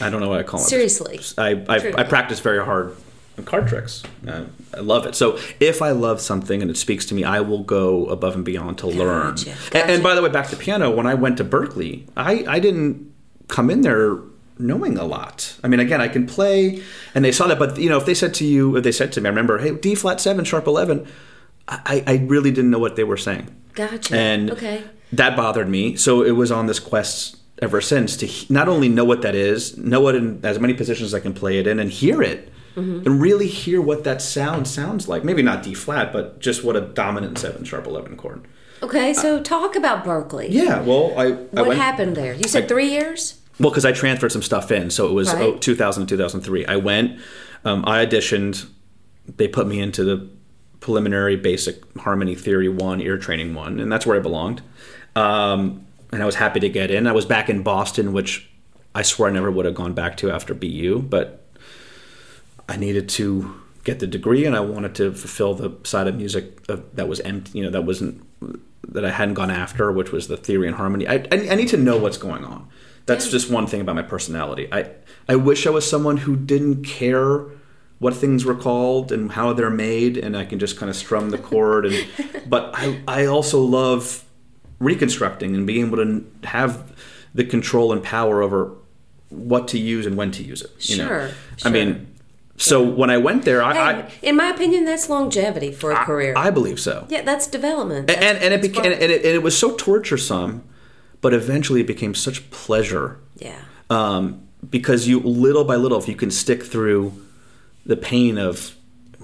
[0.00, 0.64] I don't know what I call it.
[0.74, 1.20] Seriously.
[1.36, 2.96] I I, I practice very hard
[3.46, 4.02] card tricks.
[4.26, 5.14] Uh, I love it.
[5.14, 8.44] So if I love something and it speaks to me, I will go above and
[8.44, 9.36] beyond to learn.
[9.36, 10.90] Gotcha, And, and by the way, back to piano.
[10.90, 13.12] When I went to Berklee, I I didn't
[13.48, 14.18] come in there
[14.58, 15.56] knowing a lot.
[15.62, 16.82] I mean, again, I can play,
[17.14, 17.58] and they saw that.
[17.58, 19.58] But you know, if they said to you, if they said to me, I remember,
[19.58, 21.06] hey, D flat seven, sharp eleven.
[21.70, 23.54] I, I really didn't know what they were saying.
[23.74, 24.16] Gotcha.
[24.16, 24.84] And okay.
[25.12, 25.96] that bothered me.
[25.96, 29.76] So it was on this quest ever since to not only know what that is,
[29.76, 32.50] know it in as many positions as I can play it in, and hear it,
[32.76, 33.06] Mm-hmm.
[33.06, 35.24] and really hear what that sound sounds like.
[35.24, 38.46] Maybe not D flat, but just what a dominant seven sharp eleven chord.
[38.82, 40.46] Okay, so talk about Berklee.
[40.50, 40.80] Yeah.
[40.82, 42.34] Well, I, I What went happened there?
[42.34, 43.40] You said I- three years?
[43.58, 45.42] well because I transferred some stuff in, so it was Right.
[45.42, 46.66] oh, 2000 2003.
[46.66, 47.18] I went,
[47.64, 48.66] um, I auditioned.
[49.36, 50.28] They put me into the
[50.80, 54.62] preliminary basic harmony theory one, ear training one, and that's where I belonged.
[55.16, 57.06] Um, and I was happy to get in.
[57.08, 58.48] I was back in Boston, which
[58.94, 61.44] I swear I never would have gone back to after BU, but
[62.68, 63.54] I needed to
[63.84, 67.58] get the degree, and I wanted to fulfill the side of music that was empty.
[67.58, 68.24] You know, that wasn't
[68.88, 71.06] that I hadn't gone after, which was the theory and harmony.
[71.06, 72.68] I, I, I need to know what's going on.
[73.06, 73.32] That's Yeah.
[73.32, 74.68] just one thing about my personality.
[74.72, 74.90] I
[75.28, 77.44] I wish I was someone who didn't care
[77.98, 81.30] what things were called and how they're made, and I can just kind of strum
[81.30, 81.86] the chord.
[81.86, 82.06] And
[82.46, 84.24] but I I also love
[84.78, 86.94] reconstructing and being able to have
[87.34, 88.72] the control and power over
[89.30, 90.70] what to use and when to use it.
[90.88, 91.08] You know?
[91.08, 91.70] Sure, I sure.
[91.70, 92.06] mean,
[92.58, 96.04] so when I went there, I, Hey, I in my opinion, that's longevity for a
[96.04, 96.34] career.
[96.36, 97.06] I believe so.
[97.08, 98.10] yeah, that's development.
[98.10, 100.60] and and, and it That's became and it, and it was so torturesome,
[101.20, 103.60] but eventually it became such pleasure yeah.
[103.90, 107.12] um, because you little by little, if you can stick through
[107.86, 108.74] the pain of,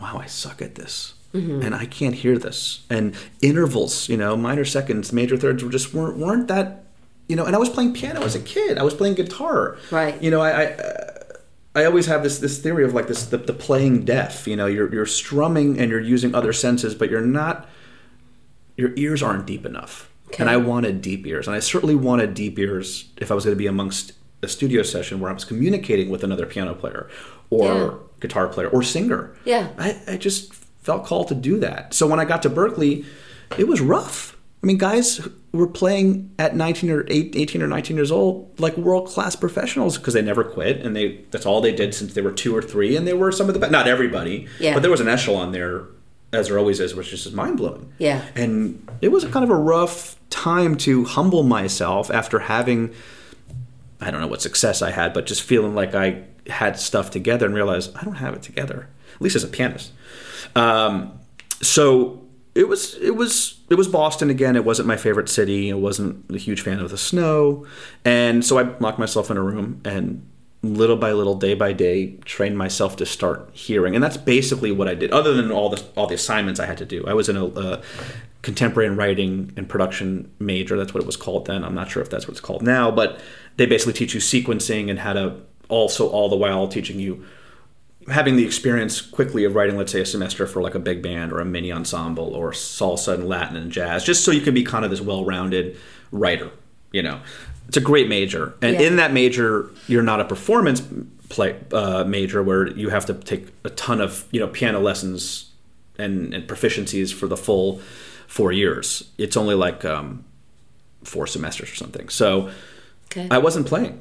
[0.00, 1.62] wow, I suck at this, Mm-hmm.
[1.62, 5.92] and I can't hear this, and intervals, you know, minor seconds, major thirds were just
[5.92, 6.84] weren't weren't that,
[7.28, 7.44] you know.
[7.44, 8.78] And I was playing piano as a kid.
[8.78, 9.76] I was playing guitar.
[9.90, 10.22] Right.
[10.22, 10.62] You know, I.
[10.62, 11.10] I
[11.74, 14.46] I always have this this theory of like this the, the playing deaf.
[14.46, 17.68] You know, you're you're strumming and you're using other senses, but you're not.
[18.76, 22.58] Your ears aren't deep enough, and I wanted deep ears, and I certainly wanted deep
[22.58, 26.10] ears if I was going to be amongst a studio session where I was communicating
[26.10, 27.08] with another piano player
[27.50, 27.90] or Yeah.
[28.20, 29.34] guitar player or singer.
[29.44, 29.68] Yeah.
[29.78, 31.94] I, I just felt called to do that.
[31.94, 33.04] So when I got to Berklee,
[33.56, 34.36] it was rough.
[34.64, 35.20] I mean, guys
[35.52, 40.14] were playing at 19 or 18 or 19 years old like world class professionals because
[40.14, 42.96] they never quit and they that's all they did since they were two or three
[42.96, 43.70] and they were some of the best.
[43.70, 44.72] Not everybody, Yeah.
[44.72, 45.82] but there was an echelon there,
[46.32, 47.92] as there always is, which is just mind blowing.
[47.98, 48.24] Yeah.
[48.34, 52.94] And it was kind of a rough time to humble myself after having
[54.00, 57.44] I don't know what success I had, but just feeling like I had stuff together
[57.44, 59.92] and realized I don't have it together, at least as a pianist.
[60.56, 61.18] Um,
[61.60, 62.23] so
[62.54, 64.56] it was it was it was Boston again.
[64.56, 65.72] It wasn't my favorite city.
[65.72, 67.66] I wasn't a huge fan of the snow,
[68.04, 70.26] and so I locked myself in a room and
[70.64, 73.94] little by little, day by day, trained myself to start hearing.
[73.94, 75.10] And that's basically what I did.
[75.10, 77.46] Other than all the all the assignments I had to do, I was in a,
[77.46, 77.82] a
[78.42, 80.76] contemporary writing and production major.
[80.76, 81.64] That's what it was called then.
[81.64, 83.20] I'm not sure if that's what it's called now, but
[83.56, 85.36] they basically teach you sequencing and how to
[85.68, 87.24] also all the while teaching you
[88.08, 91.32] having the experience quickly of writing, let's say, a semester for like a big band
[91.32, 94.62] or a mini ensemble or salsa and Latin and jazz, just so you can be
[94.62, 95.76] kind of this well-rounded
[96.12, 96.50] writer.
[96.92, 97.20] You know,
[97.68, 98.82] it's a great major, and Yeah.
[98.86, 100.82] in that major, you're not a performance
[101.30, 105.50] play uh, major where you have to take a ton of you know piano lessons
[105.98, 107.80] and, and proficiencies for the full
[108.26, 109.10] four years.
[109.18, 110.24] It's only like um,
[111.02, 112.08] four semesters or something.
[112.10, 112.50] So
[113.06, 113.28] Okay.
[113.30, 114.00] I wasn't playing.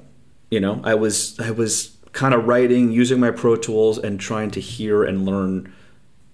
[0.51, 4.52] You know, I was I was kind of writing, using my Pro Tools, and trying
[4.52, 5.73] to hear and learn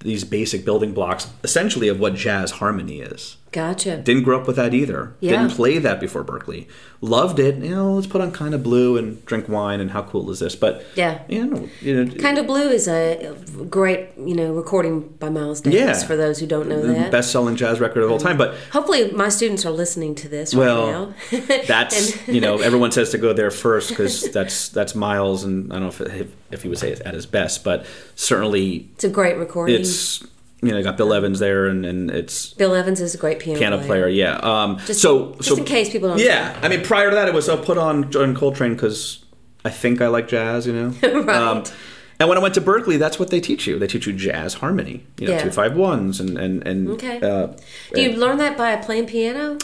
[0.02, 3.38] these basic building blocks, essentially of what jazz harmony is.
[3.52, 3.98] Gotcha.
[3.98, 5.14] Didn't grow up with that either.
[5.20, 5.32] Yeah.
[5.42, 6.68] Didn't play that before Berklee.
[7.02, 7.56] Loved it.
[7.64, 10.40] You know, let's put on kind of blue and drink wine and how cool is
[10.40, 10.56] this?
[10.56, 11.22] But Yeah.
[11.28, 13.36] you know, you know, Kind of Blue is a
[13.70, 15.80] great, you know, recording by Miles Davis.
[15.80, 16.08] Yeah.
[16.08, 18.38] For those who don't know the that, best-selling jazz record of all time.
[18.38, 21.58] But hopefully my students are listening to this Well, right now.
[21.68, 25.80] that's you know everyone says to go there first because that's that's Miles and I
[25.80, 27.86] don't know if, if he would say it at his best, but
[28.16, 29.80] certainly it's a great recording.
[29.80, 30.24] it's
[30.62, 33.60] you know got Bill Evans there and, and it's Bill Evans is a great piano,
[33.60, 34.36] piano player, yeah.
[34.38, 36.58] Um, Just- so just so in case people don't yeah.
[36.62, 39.24] I mean, prior to that, it was I'll put on John Coltrane because
[39.66, 40.94] I think I like jazz, you know.
[41.04, 41.74] Um, Right.
[42.20, 43.80] and when I went to Berklee, that's what they teach you.
[43.80, 45.44] They teach you jazz harmony, you know, Yeah.
[45.44, 46.90] two five ones and and and.
[46.90, 47.20] Okay.
[47.22, 47.48] Uh,
[47.94, 49.58] Do you learn that by playing piano?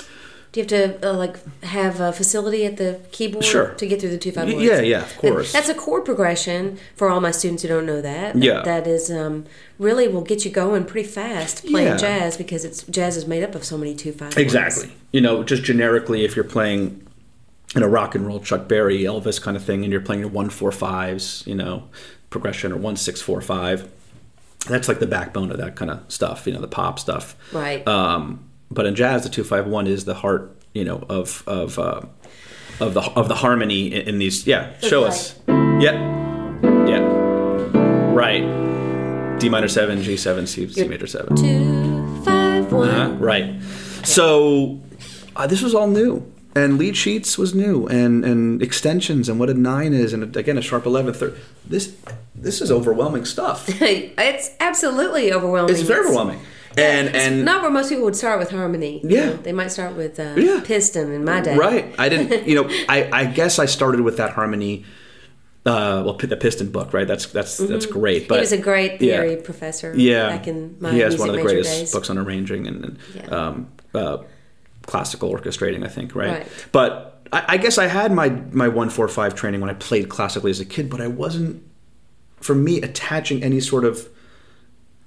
[0.56, 3.72] Do you have to uh, like have a facility at the keyboard Sure.
[3.74, 4.64] to get through the two five words?
[4.66, 5.52] yeah, yeah, of course.
[5.52, 8.38] That's a chord progression for all my students who don't know that.
[8.38, 8.62] Yeah.
[8.62, 9.44] that is um,
[9.80, 11.98] really will get you going pretty fast playing Yeah.
[11.98, 14.38] jazz because it's jazz is made up of so many two five.
[14.38, 14.94] Exactly.
[15.12, 17.06] You know, just generically, if you're playing
[17.76, 20.30] in a rock and roll Chuck Berry, Elvis kind of thing, and you're playing your
[20.30, 21.90] one four fives, you know,
[22.30, 23.92] progression or one six four five,
[24.70, 26.48] that's like the backbone of that kind of stuff.
[26.48, 27.36] You know, the pop stuff.
[27.52, 27.86] Right.
[27.86, 30.52] Um, but in jazz, the two five one is the heart.
[30.74, 32.02] You know, of of uh,
[32.80, 34.46] of the of the harmony in, in these.
[34.46, 35.10] Yeah, show Okay.
[35.10, 35.36] us.
[35.48, 35.94] Yeah,
[36.88, 38.12] yeah.
[38.14, 38.44] Right.
[39.40, 41.36] D minor seven, G seven, C, C major seven.
[41.36, 42.90] Two five one.
[42.90, 43.62] Uh, right.
[44.04, 44.80] So
[45.36, 46.24] uh, this was all new,
[46.56, 50.58] and lead sheets was new, and and extensions, and what a nine is, and again
[50.58, 51.14] a sharp eleven.
[51.14, 51.38] Third.
[51.66, 51.96] This
[52.34, 53.66] this is overwhelming stuff.
[53.82, 55.74] it's absolutely overwhelming.
[55.74, 56.40] It's very overwhelming,
[56.78, 59.02] and It's and not where most people would start with harmony.
[59.04, 59.26] you Yeah.
[59.28, 59.34] know.
[59.38, 60.62] they might start with uh, Yeah.
[60.64, 61.56] piston in my day.
[61.58, 61.94] right.
[61.98, 62.48] I didn't.
[62.48, 64.86] You know, I I guess I started with that harmony.
[65.66, 67.08] Uh, well, the Piston book, right?
[67.08, 68.28] That's that's that's great.
[68.28, 68.40] But Mm-hmm.
[68.40, 69.18] he was a great yeah.
[69.22, 69.94] theory professor.
[69.98, 71.92] yeah, back in my he has one of the greatest days.
[71.92, 73.26] books on arranging and, and Yeah.
[73.36, 74.18] um, uh,
[74.84, 75.84] classical orchestrating.
[75.84, 76.30] I think, right?
[76.30, 76.48] Right.
[76.72, 80.08] But I, I guess I had my my one four five training when I played
[80.08, 81.64] classically as a kid, but I wasn't,
[82.42, 84.08] for me, attaching any sort of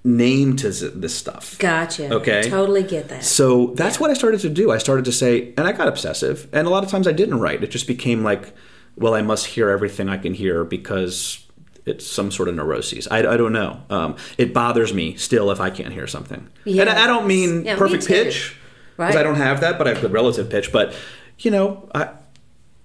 [0.04, 1.58] name to this stuff.
[1.58, 2.12] Gotcha.
[2.14, 2.48] Okay.
[2.48, 3.24] Totally get that.
[3.24, 4.70] So that's what I started to do.
[4.70, 7.40] I started to say, and I got obsessive, and a lot of times I didn't
[7.40, 7.62] write.
[7.64, 8.54] It just became like,
[8.96, 11.44] well, I must hear everything I can hear because
[11.84, 13.08] it's some sort of neuroses.
[13.08, 13.80] I, I don't know.
[13.90, 16.48] Um, it bothers me still if I can't hear something.
[16.64, 16.82] Yeah.
[16.82, 18.12] And I, I don't mean Yeah, perfect too.
[18.14, 18.56] pitch,
[18.96, 19.20] because Right.
[19.20, 20.70] I don't have that, but I have good relative pitch.
[20.72, 20.94] But,
[21.38, 22.10] you know, I.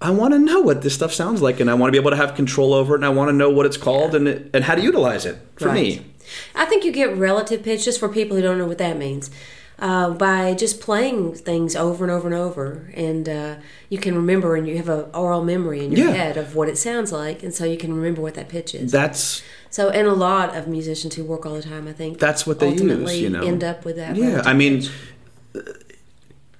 [0.04, 2.10] I want to know what this stuff sounds like, and I want to be able
[2.10, 4.50] to have control over it, and I want to know what it's called and it,
[4.52, 5.74] and how to utilize it for Right.
[5.74, 6.06] me.
[6.54, 9.30] I think you get relative pitch just for people who don't know what that means.
[9.78, 13.54] Uh, by just playing things over and over and over, and uh,
[13.88, 16.12] you can remember, and you have a aural memory in your Yeah.
[16.12, 18.92] head of what it sounds like, and so you can remember what that pitch is.
[18.92, 22.46] That's so, and a lot of musicians who work all the time, I think, That's
[22.46, 23.42] what they use, ultimately you know.
[23.42, 24.14] end up with that.
[24.16, 24.90] Yeah, I mean, pitch.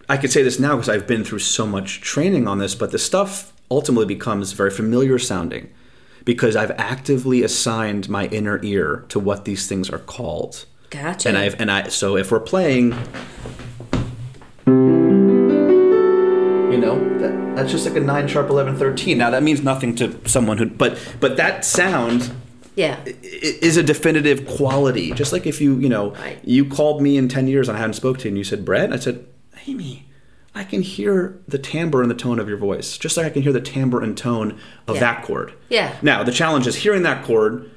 [0.08, 2.90] I could say this now because I've been through so much training on this, but
[2.92, 5.70] the stuff ultimately becomes very familiar sounding
[6.24, 10.66] because I've actively assigned my inner ear to what these things are called.
[10.90, 11.28] gotcha.
[11.28, 12.92] And I've and I so if we're playing
[16.72, 19.16] you know, that, that's just like a 9 sharp 11 13.
[19.16, 22.30] Now that means nothing to someone who but but that sound
[22.76, 25.12] yeah, is a definitive quality.
[25.12, 26.40] Just like if you, you know, Right.
[26.42, 28.64] you called me in 10 years and I hadn't spoke to you and you said,
[28.64, 29.24] Brett, I said,
[29.66, 30.06] Amy,
[30.54, 33.42] I can hear the timbre and the tone of your voice, just like I can
[33.42, 35.00] hear the timbre and tone of Yeah.
[35.00, 35.52] that chord.
[35.68, 35.96] Yeah.
[36.02, 37.70] Now, the challenge is hearing that chord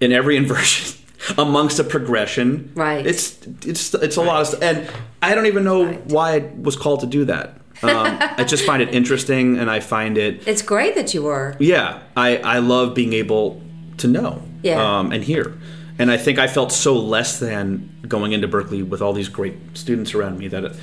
[0.00, 0.98] in every inversion
[1.38, 2.72] amongst a progression.
[2.74, 3.06] Right.
[3.06, 4.62] It's it's it's a lot of stuff.
[4.62, 4.88] And
[5.22, 6.06] I don't even know Right.
[6.06, 7.60] why I was called to do that.
[7.82, 11.54] Um, I just find it interesting and I find it it's great that you were.
[11.58, 13.60] yeah, I, I love being able
[13.98, 14.80] to know Yeah.
[14.98, 15.56] um, and hear.
[15.98, 19.54] And I think I felt so less than going into Berklee with all these great
[19.74, 20.76] students around me that it,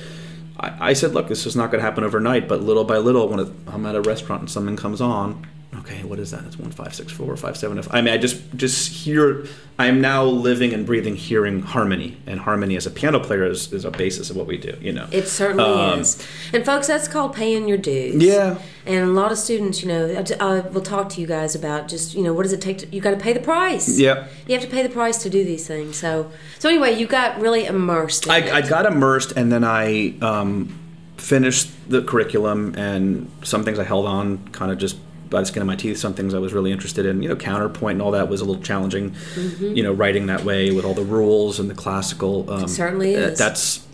[0.62, 3.28] I, I said, look, this is not going to happen overnight, but little by little,
[3.28, 5.46] when it, I'm at a restaurant and something comes on,
[5.78, 6.44] okay, what is that?
[6.44, 7.82] It's one five six four five seven.
[7.90, 9.46] I mean, I just just hear.
[9.78, 13.72] I am now living and breathing, hearing harmony, and harmony as a piano player is,
[13.72, 14.76] is a basis of what we do.
[14.80, 16.24] You know, It certainly Um, is.
[16.52, 18.22] And folks, that's called paying your dues.
[18.22, 18.58] Yeah.
[18.84, 21.88] And a lot of students, you know, I, I will talk to you guys about
[21.88, 23.98] just, you know, what does it take to, you got to pay the price.
[23.98, 24.26] Yeah.
[24.46, 25.96] You have to pay the price to do these things.
[25.96, 28.52] So, so anyway, you got really immersed in I, it.
[28.52, 30.78] I got immersed, and then I um,
[31.16, 34.96] finished the curriculum, and some things I held on kind of just
[35.32, 35.98] by the skin of my teeth.
[35.98, 37.22] Some things I was really interested in.
[37.22, 39.10] You know, counterpoint and all that was a little challenging.
[39.34, 39.74] Mm-hmm.
[39.74, 42.48] You know, writing that way with all the rules and the classical.
[42.50, 43.38] Um, certainly uh, is.
[43.38, 43.84] That's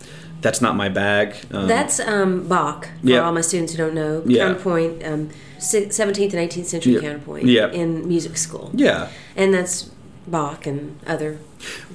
[0.41, 1.35] that's not my bag.
[1.51, 3.19] Um, That's um, Bach, for Yeah.
[3.19, 4.23] all my students who don't know.
[4.25, 4.45] Yeah.
[4.45, 7.01] Counterpoint, um, 17th and 18th century Yeah.
[7.01, 8.71] counterpoint in music school.
[8.73, 9.09] yeah.
[9.35, 9.91] And that's
[10.27, 11.39] Bach and other.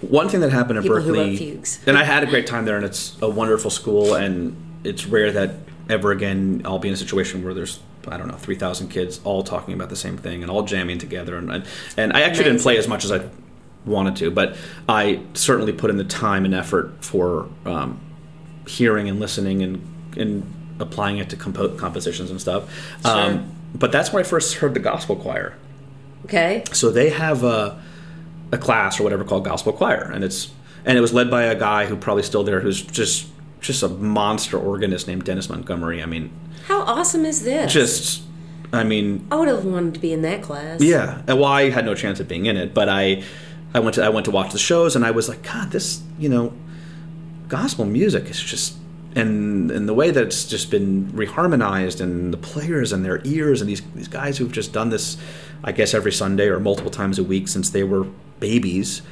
[0.02, 3.16] One thing that happened at Berklee, and I had a great time there, and it's
[3.22, 5.54] a wonderful school, and it's rare that
[5.88, 9.20] ever again I'll be in a situation where there's I don't know three thousand kids
[9.24, 11.64] all talking about the same thing and all jamming together, and and,
[11.96, 13.28] and I actually didn't play as much as I
[13.86, 14.56] wanted to, but
[14.88, 18.00] I certainly put in the time and effort for um,
[18.66, 22.70] hearing and listening and and applying it to compo- compositions and stuff.
[23.04, 23.12] Sure.
[23.12, 25.56] Um, but that's where I first heard the gospel choir.
[26.24, 26.64] Okay.
[26.72, 27.80] So they have a,
[28.52, 30.50] a class or whatever called gospel choir, and it's
[30.84, 33.26] and it was led by a guy who probably still there who's just
[33.64, 36.02] just a monster organist named Dennis Montgomery.
[36.02, 36.30] I mean,
[36.66, 37.72] How awesome is this?
[37.72, 38.22] just
[38.72, 40.80] I mean, I would have wanted to be in that class.
[40.80, 41.22] yeah.
[41.26, 43.22] And well, I had no chance of being in it, but I
[43.72, 46.02] I went to I went to watch the shows, and I was like, God, this
[46.18, 46.52] you know,
[47.48, 48.76] gospel music is just.
[49.16, 53.60] And, and the way that it's just been reharmonized and the players and their ears
[53.60, 55.16] and these these guys who've just done this,
[55.62, 58.08] I guess every Sunday or multiple times a week since they were
[58.40, 59.02] babies.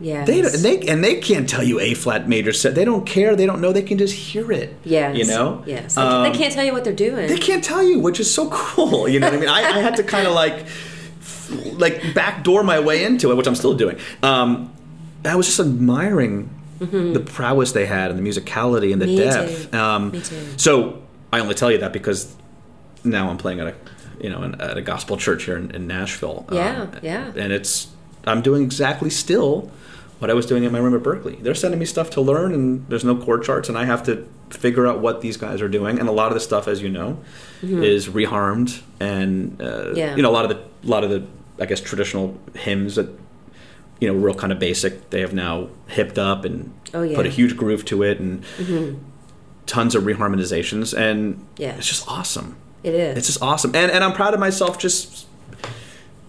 [0.00, 0.26] Yes.
[0.26, 2.74] They, they and they can't tell you A flat major set.
[2.74, 3.36] They don't care.
[3.36, 3.70] They don't know.
[3.72, 4.74] They can just hear it.
[4.84, 5.16] Yes.
[5.16, 5.62] You know.
[5.66, 5.94] Yes.
[5.94, 7.28] They, Um, they can't tell you what they're doing.
[7.28, 9.06] They can't tell you, which is so cool.
[9.08, 9.48] You know what I mean?
[9.50, 10.64] I, I had to kind of like,
[11.74, 13.98] like backdoor my way into it, which I'm still doing.
[14.22, 14.72] Um,
[15.24, 19.16] I was just admiring the prowess they had and the musicality and the Mm-hmm.
[19.18, 19.70] Me depth.
[19.70, 19.76] too.
[19.78, 20.46] Um, Me too.
[20.56, 22.34] So I only tell you that because
[23.04, 23.74] now I'm playing at a,
[24.18, 26.46] you know, at a gospel church here in, in Nashville.
[26.50, 27.32] Yeah, Um, yeah.
[27.36, 27.88] And it's
[28.26, 29.70] I'm doing exactly still
[30.18, 31.42] what I was doing in my room at Berklee.
[31.42, 34.28] They're sending me stuff to learn, and there's no chord charts, and I have to
[34.50, 35.98] figure out what these guys are doing.
[35.98, 37.18] And a lot of the stuff, as you know,
[37.62, 39.96] is reharmed, and uh, Mm-hmm.
[39.96, 40.16] Yeah.
[40.16, 40.56] you know a lot of the
[40.86, 41.24] a lot of the
[41.58, 43.08] I guess traditional hymns that
[44.00, 45.08] you know real kind of basic.
[45.10, 47.14] They have now hipped up and Oh, yeah.
[47.16, 48.42] put a huge groove to it, and
[49.66, 51.76] tons of reharmonizations, and Yeah.
[51.76, 52.56] it's just awesome.
[52.82, 53.16] it is.
[53.18, 55.26] It's just awesome, and and I'm proud of myself just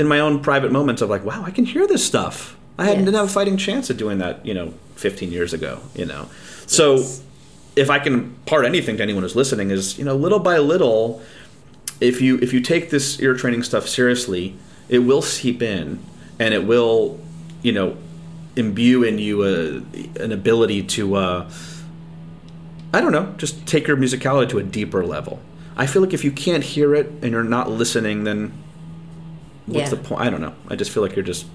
[0.01, 2.57] in my own private moments of like, wow, I can hear this stuff.
[2.77, 3.05] I hadn't Yes.
[3.05, 5.79] didn't have a fighting chance of doing that, you know, 15 years ago.
[5.95, 6.27] You know,
[6.65, 7.05] so
[7.75, 11.21] if I can impart anything to anyone who's listening, is you know, little by little,
[12.01, 14.55] if you if you take this ear training stuff seriously,
[14.89, 15.99] it will seep in,
[16.39, 17.19] and it will,
[17.61, 17.95] you know,
[18.55, 19.77] imbue in you a,
[20.21, 21.15] an ability to.
[21.15, 21.49] Uh,
[22.93, 25.39] I don't know, just take your musicality to a deeper level.
[25.77, 28.51] I feel like if you can't hear it and you're not listening, then
[29.71, 29.97] what's Yeah.
[29.97, 30.21] the point?
[30.21, 30.53] I don't know.
[30.69, 31.45] I just feel like you're just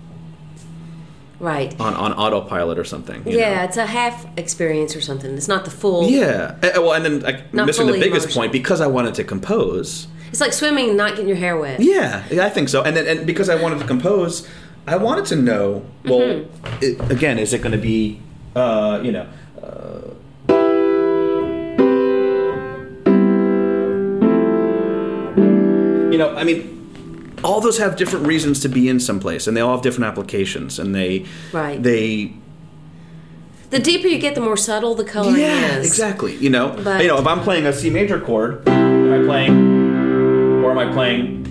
[1.41, 1.79] right.
[1.81, 3.23] on, on autopilot or something.
[3.27, 3.63] you Yeah, know?
[3.65, 5.35] it's a half experience or something.
[5.37, 6.09] It's not the full.
[6.09, 6.57] Yeah.
[6.63, 8.43] Eh, eh, Well, and then like, missing the biggest emotional.
[8.43, 10.07] point because I wanted to compose.
[10.31, 11.81] It's like swimming and not getting your hair wet.
[11.81, 12.83] Yeah, yeah, I think so.
[12.83, 14.47] And then and because I wanted to compose,
[14.87, 15.85] I wanted to know.
[16.05, 16.77] Well, Mm-hmm.
[16.83, 18.21] it, again, is it going to be,
[18.57, 19.27] uh, you know.
[19.63, 20.13] Uh,
[26.11, 26.76] you know, I mean,
[27.45, 30.07] all those have different reasons to be in some place, and they all have different
[30.07, 31.83] applications, and they, Right.
[31.83, 32.33] they,
[33.71, 35.87] The deeper you get, the more subtle the coloring yeah, is.
[35.87, 36.37] exactly.
[36.37, 40.65] You know, But- you know, if I'm playing a C major chord, am I playing,
[40.65, 41.47] or am I playing?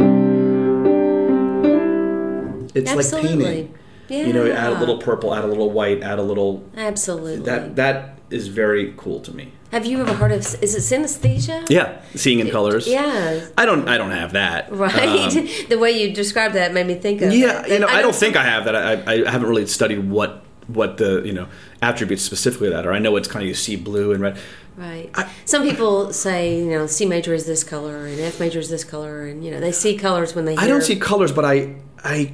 [2.74, 3.74] It's like painting.
[4.08, 4.26] Yeah.
[4.28, 6.63] You know, add a little purple, add a little white, add a little.
[6.78, 7.43] Absolutely.
[7.45, 9.52] That that is very cool to me.
[9.71, 10.39] Have you ever heard of?
[10.63, 11.69] Is it synesthesia?
[11.69, 12.88] Yeah, seeing in colors.
[12.88, 13.45] Yeah.
[13.58, 13.88] I don't.
[13.89, 14.71] I don't have that.
[14.71, 14.95] Right.
[15.36, 17.34] Um, the way you described that made me think of.
[17.34, 17.71] yeah, it.
[17.71, 18.75] you know, I, don't some- think I have that.
[18.75, 21.47] I, I haven't really studied what what the you know
[21.82, 22.93] attributes specifically of that are.
[22.93, 24.38] I know it's kind of you see blue and red.
[24.78, 25.10] Right.
[25.15, 28.69] I- Some people say, you know, C major is this color and F major is
[28.69, 30.54] this color, and you know, they see colors when they.
[30.54, 30.62] Hear.
[30.63, 32.34] I don't see colors, but I I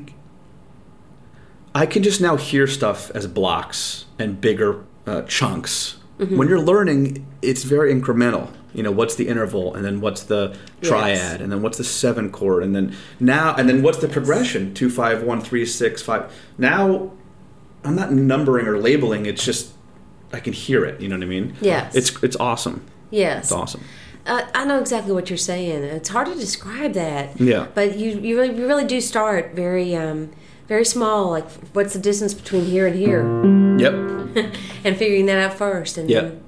[1.73, 5.97] I can just now hear stuff as blocks and bigger uh, chunks.
[6.21, 6.37] Mm-hmm.
[6.37, 8.51] When you're learning, it's very incremental.
[8.73, 11.41] You know, what's the interval, and then what's the triad, Yes.
[11.41, 14.73] and then what's the seven chord, and then now, and then what's the progression?
[14.73, 16.31] Two, five, one, three, six, five.
[16.57, 17.11] Now,
[17.83, 19.25] I'm not numbering or labeling.
[19.25, 19.73] It's just
[20.31, 21.01] I can hear it.
[21.01, 21.55] You know what I mean?
[21.59, 21.95] Yes.
[21.95, 22.85] It's it's awesome.
[23.09, 23.45] Yes.
[23.45, 23.83] It's awesome.
[24.25, 25.83] Uh, I know exactly what you're saying.
[25.83, 27.41] It's hard to describe that.
[27.41, 27.67] Yeah.
[27.73, 30.31] But you you really, you really do start very um,
[30.71, 31.29] very small.
[31.29, 33.23] Like, what's the distance between here and here,
[33.77, 33.93] Yep.
[34.85, 36.23] and figuring that out first, and Yep.
[36.23, 36.43] then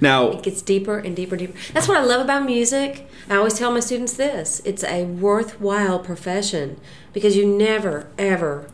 [0.00, 1.58] Now, it gets deeper and deeper, and deeper.
[1.74, 3.06] That's what I love about music.
[3.28, 6.80] I always tell my students this: it's a worthwhile profession
[7.12, 8.66] because you never ever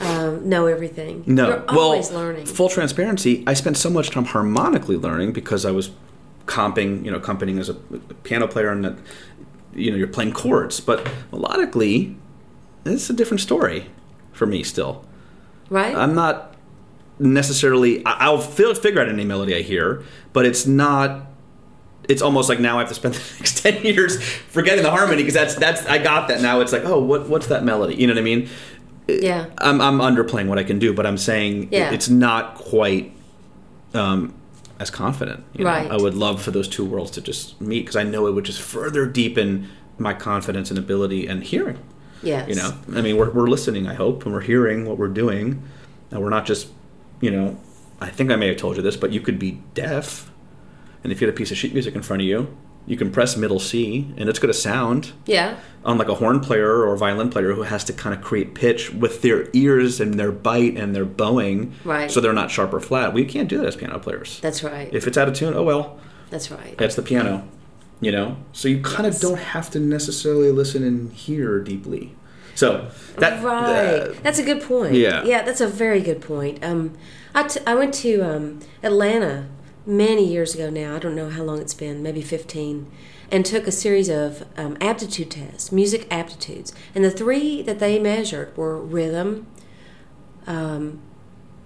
[0.00, 1.22] um, know everything.
[1.28, 1.46] No.
[1.50, 2.46] You're well, learning.
[2.46, 5.92] Full transparency, I spent so much time harmonically learning because I was
[6.46, 7.74] comping, you know, accompanying as a
[8.24, 8.96] piano player and that,
[9.72, 10.80] you know, you're playing chords.
[10.80, 12.16] But melodically,
[12.84, 13.86] it's a different story
[14.34, 15.04] for me still.
[15.70, 15.94] right?
[15.96, 16.54] I'm not
[17.18, 21.26] necessarily, I- I'll feel, figure out any melody I hear, but it's not.
[22.06, 25.22] It's almost like now I have to spend the next ten years forgetting the harmony
[25.22, 26.60] because that's that's I got that now.
[26.60, 27.94] It's like oh what what's that melody?
[27.94, 28.48] You know what I mean?
[29.08, 29.46] Yeah.
[29.58, 31.92] I'm, I'm underplaying what I can do, but I'm saying Yeah.
[31.92, 33.14] it's not quite
[33.94, 34.34] um,
[34.78, 35.44] as confident.
[35.54, 35.70] you know?
[35.70, 35.90] Right.
[35.90, 38.44] I would love for those two worlds to just meet because I know it would
[38.44, 41.78] just further deepen my confidence and ability and hearing.
[42.22, 42.48] Yes.
[42.48, 45.62] You know, I mean, we're, we're listening, I hope, and we're hearing what we're doing,
[46.10, 46.68] and we're not just,
[47.20, 47.58] you know,
[48.00, 50.30] I think I may have told you this, but you could be deaf,
[51.02, 52.56] and if you had a piece of sheet music in front of you,
[52.86, 55.56] you can press middle C, and it's going to sound Yeah.
[55.86, 58.92] On like a horn player or violin player who has to kind of create pitch
[58.92, 62.10] with their ears and their bite and their bowing, Right.
[62.10, 63.12] so they're not sharp or flat.
[63.14, 64.38] We can't do that as piano players.
[64.40, 64.92] That's right.
[64.94, 65.98] If it's out of tune, oh well,
[66.30, 66.76] That's right.
[66.78, 67.46] that's the piano,
[68.00, 68.36] you know.
[68.52, 72.14] So you kind of don't have to necessarily listen and hear deeply.
[72.54, 74.00] So that right.
[74.00, 74.94] uh, that's a good point.
[74.94, 75.24] yeah.
[75.24, 76.64] Yeah, that's a very good point.
[76.64, 76.96] Um,
[77.34, 79.48] I, t- I went to um, Atlanta
[79.86, 80.94] many years ago now.
[80.94, 82.90] I don't know how long it's been, maybe 15,
[83.30, 86.72] and took a series of um, aptitude tests, music aptitudes.
[86.94, 89.48] And the three that they measured were rhythm,
[90.46, 91.02] um,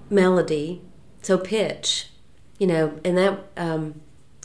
[0.08, 0.82] melody,
[1.20, 2.08] so pitch,
[2.58, 4.00] you know, and that um,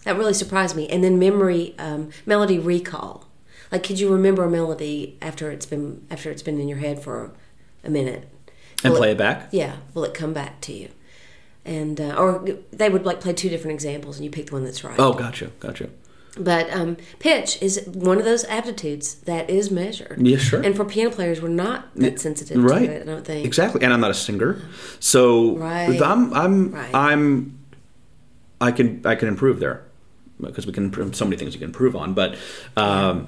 [0.06, 0.88] that really surprised me.
[0.90, 3.26] And then memory, um, melody recall.
[3.72, 7.02] Like, could you remember a melody after it's been after it's been in your head
[7.02, 7.32] for
[7.84, 8.30] a minute?
[8.84, 9.50] and Will play it back.
[9.52, 10.90] Yeah, will it come back to you?
[11.66, 14.66] And uh, or they would like play two different examples, and you pick the one
[14.66, 15.00] that's right.
[15.00, 15.90] Oh, gotcha, gotcha.
[16.38, 20.20] But um, pitch is one of those aptitudes that is measured.
[20.26, 20.62] Yeah, sure.
[20.62, 22.88] And for piano players, we're not that sensitive right.
[22.88, 23.02] to it.
[23.04, 23.46] I don't think.
[23.46, 24.62] Exactly, and I'm not a singer,
[25.00, 26.02] so Right.
[26.02, 26.94] I'm I'm Right.
[26.94, 27.60] I'm
[28.60, 29.86] I can I can improve there
[30.44, 32.36] because we can improve so many things you can improve on, but
[32.78, 33.28] um,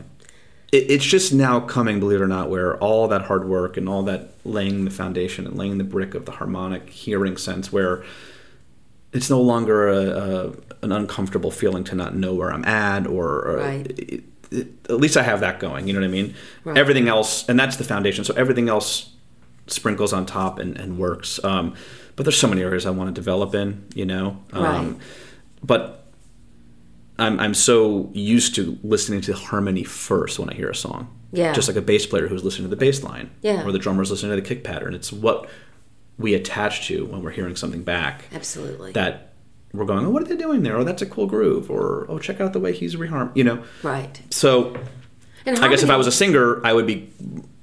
[0.72, 3.88] it, it's just now coming, believe it or not, where all that hard work and
[3.90, 8.04] all that laying the foundation and laying the brick of the harmonic hearing sense, where
[9.14, 9.98] it's no longer a,
[10.50, 13.88] a an uncomfortable feeling to not know where I'm at, or, or Right.
[14.00, 15.88] it, it, at least I have that going.
[15.88, 16.36] You know what I mean?
[16.64, 16.78] Right.
[16.78, 18.24] Everything else, and that's the foundation.
[18.24, 19.12] So everything else
[19.68, 21.44] sprinkles on top and, and works.
[21.44, 21.74] Um,
[22.16, 23.86] but there's so many areas I want to develop in.
[23.96, 24.96] You know, um, Right.
[25.64, 26.05] but
[27.18, 31.16] I'm I'm so used to listening to harmony first when I hear a song.
[31.32, 31.54] Yeah.
[31.54, 33.30] Just like a bass player who's listening to the bass line.
[33.42, 33.66] Yeah.
[33.66, 34.94] Or the drummer's listening to the kick pattern.
[34.94, 35.50] It's what
[36.18, 38.94] we attach to when we're hearing something back Absolutely.
[38.94, 39.34] that
[39.74, 40.78] we're going, oh, what are they doing there?
[40.78, 41.70] Oh, that's a cool groove.
[41.70, 43.36] Or, oh, check out the way he's reharm.
[43.36, 43.64] You know?
[43.84, 44.22] right.
[44.30, 44.78] So
[45.46, 47.12] And I guess if I was a singer, I would be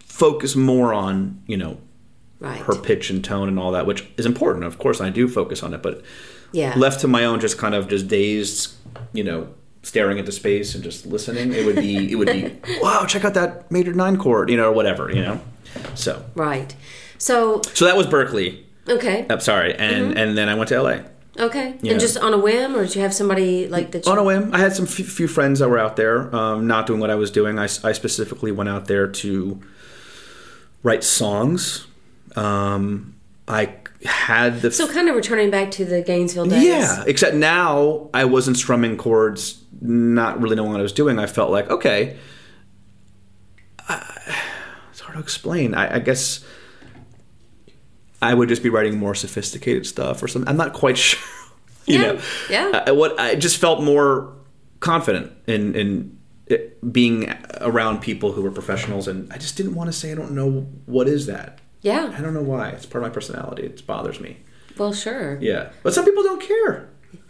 [0.01, 1.79] focused more on, you know,
[2.41, 2.61] right.
[2.61, 4.65] her pitch and tone and all that, which is important.
[4.65, 6.03] Of course, I do focus on it, but
[6.53, 6.75] yeah.
[6.77, 8.75] left to my own, just kind of just dazed,
[9.13, 9.49] you know,
[9.83, 13.35] staring into space and just listening, it would be, it would be, wow, check out
[13.35, 15.41] that major nine chord, you know, or whatever, you know.
[15.95, 16.75] So, Right.
[17.19, 18.63] So so that was Berklee.
[18.89, 19.27] okay.
[19.31, 21.03] I'm sorry, and and then I went to LA
[21.39, 21.79] Okay.
[21.83, 24.05] And just on a whim, or did you have somebody like that?
[24.05, 24.55] You, on a whim.
[24.55, 27.15] I had some f- few friends that were out there, um, not doing what I
[27.15, 27.59] was doing.
[27.59, 29.61] I specifically went out there to
[30.83, 31.87] write songs.
[32.37, 33.12] Um,
[33.49, 33.75] I
[34.05, 36.65] had the so kind of returning back to the Gainesville days.
[36.65, 41.19] Yeah, except now I wasn't strumming chords, not really knowing what I was doing.
[41.19, 42.17] I felt like, okay,
[43.89, 44.37] I,
[44.91, 45.75] it's hard to explain.
[45.75, 46.45] I, I guess
[48.21, 50.49] I would just be writing more sophisticated stuff or something.
[50.49, 51.21] I'm not quite sure.
[51.87, 52.85] you Yeah, know, yeah.
[52.87, 54.35] I, what I just felt more
[54.81, 59.89] confident in in it being around people who were professionals, and I just didn't want
[59.89, 61.61] to say I don't know what is that.
[61.83, 62.15] Yeah.
[62.17, 62.71] I don't know why.
[62.71, 63.65] It's part of my personality.
[63.65, 64.39] It bothers me.
[64.79, 65.39] Well, sure.
[65.41, 66.89] Yeah, but some people don't care.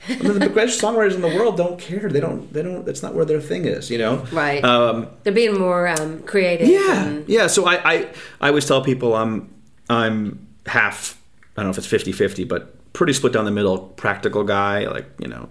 [0.09, 2.09] I mean, the greatest songwriters in the world don't care.
[2.09, 2.53] They don't.
[2.53, 2.85] They don't.
[2.87, 3.91] That's not where their thing is.
[3.91, 4.25] You know.
[4.31, 4.63] Right.
[4.65, 6.69] Um, They're being more um, creative.
[6.69, 7.05] yeah.
[7.05, 7.49] and- Yeah.
[7.49, 8.09] So I, I,
[8.41, 9.53] I always tell people I'm,
[9.91, 11.21] I'm half.
[11.57, 13.79] I don't know if it's 50-50, but pretty split down the middle.
[13.79, 15.49] Practical guy, like you know,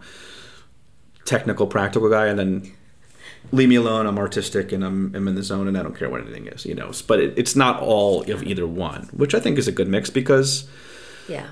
[1.26, 2.72] technical practical guy, and then
[3.52, 4.06] leave me alone.
[4.08, 6.66] I'm artistic and I'm, I'm in the zone, and I don't care what anything is.
[6.66, 6.92] You know.
[7.08, 10.10] But it, it's not all of either one, which I think is a good mix
[10.10, 10.68] because.
[11.28, 11.50] yeah.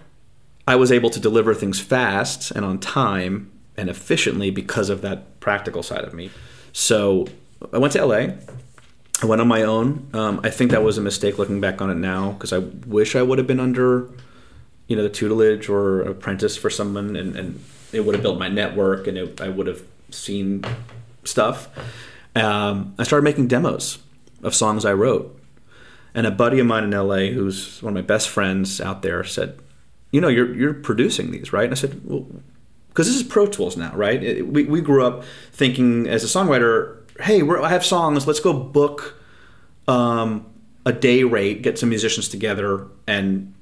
[0.67, 5.39] I was able to deliver things fast and on time and efficiently because of that
[5.39, 6.29] practical side of me.
[6.73, 7.25] So
[7.73, 8.33] I went to LA.
[9.23, 10.07] I went on my own.
[10.13, 13.15] Um, I think that was a mistake looking back on it now because I wish
[13.15, 14.11] I would have been under,
[14.87, 18.47] you know, the tutelage or apprentice for someone, and, and it would have built my
[18.47, 19.81] network, and it, I would have
[20.11, 20.63] seen
[21.23, 21.69] stuff.
[22.35, 23.99] Um, I started making demos
[24.43, 25.39] of songs I wrote,
[26.13, 29.23] and a buddy of mine in LA, who's one of my best friends out there,
[29.23, 29.59] said,
[30.11, 32.25] "You know, you're you're producing these, right?" And I said, "Well."
[32.89, 34.21] Because this is Pro Tools now, right?
[34.21, 38.51] It- we, we grew up thinking as a songwriter, hey, I have songs, let's go
[38.51, 39.15] book
[39.87, 40.45] um,
[40.85, 43.53] a day rate, get some musicians together, and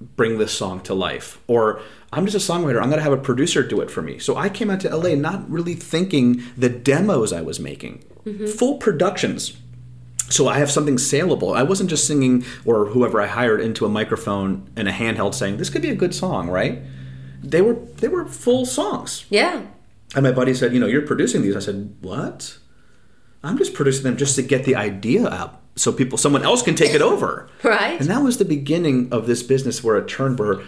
[0.00, 1.40] bring this song to life.
[1.46, 1.80] Or
[2.12, 4.18] I'm just a songwriter, I'm going to have a producer do it for me.
[4.18, 8.46] So I came out to LA not really thinking the demos I was making, mm-hmm.
[8.46, 9.56] full productions.
[10.28, 11.52] So I have something saleable.
[11.54, 15.56] I wasn't just singing or whoever I hired into a microphone and a handheld saying
[15.56, 16.80] this could be a good song, right?
[17.42, 19.24] They were they were full songs.
[19.28, 19.62] Yeah.
[20.14, 22.58] And my buddy said, "You know, you're producing these." I said, "What?
[23.42, 26.74] I'm just producing them just to get the idea out, so people, someone else can
[26.74, 28.00] take it over." Right.
[28.00, 30.62] And that was the beginning of this business where it turned where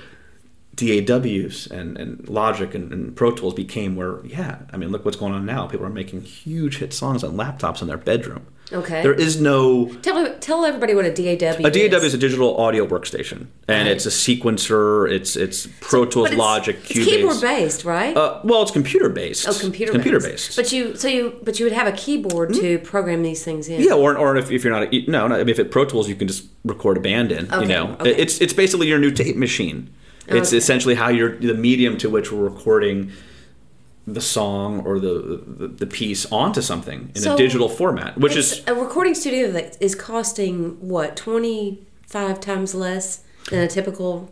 [0.74, 5.16] DAWs and, and Logic and, and Pro Tools became where, yeah, I mean, look what's
[5.18, 5.66] going on now.
[5.66, 8.46] People are making huge hit songs on laptops in their bedroom.
[8.72, 9.02] Okay.
[9.02, 11.58] There is no Tell tell everybody what a DAW is.
[11.66, 12.04] a DAW is.
[12.04, 13.88] is a digital audio workstation, and Right.
[13.88, 15.10] it's a sequencer.
[15.12, 17.04] It's it's Pro Tools, it's, Logic, it's Cubase.
[17.04, 18.16] keyboard based, right?
[18.16, 19.46] Uh, well, it's computer based.
[19.46, 20.46] oh, computer computer based.
[20.48, 20.56] based.
[20.56, 23.82] But you so you but you would have a keyboard to program these things in.
[23.82, 26.14] yeah, or, or if, if you're not a, no, no, if it Pro Tools, you
[26.14, 27.50] can just record a band in.
[27.60, 28.14] you know, okay.
[28.14, 29.90] it's it's basically your new tape machine.
[30.28, 30.56] It's Okay.
[30.56, 33.10] essentially how you're the medium to which we're recording
[34.06, 38.36] the song or the the, the piece onto something in So a digital format, which
[38.36, 44.30] is a recording studio that is costing what twenty five times less than a typical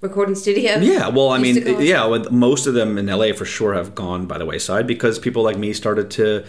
[0.00, 0.78] recording studio.
[0.80, 4.26] Yeah, well, I mean, yeah, with- most of them in LA for sure have gone
[4.26, 6.44] by the wayside because people like me started to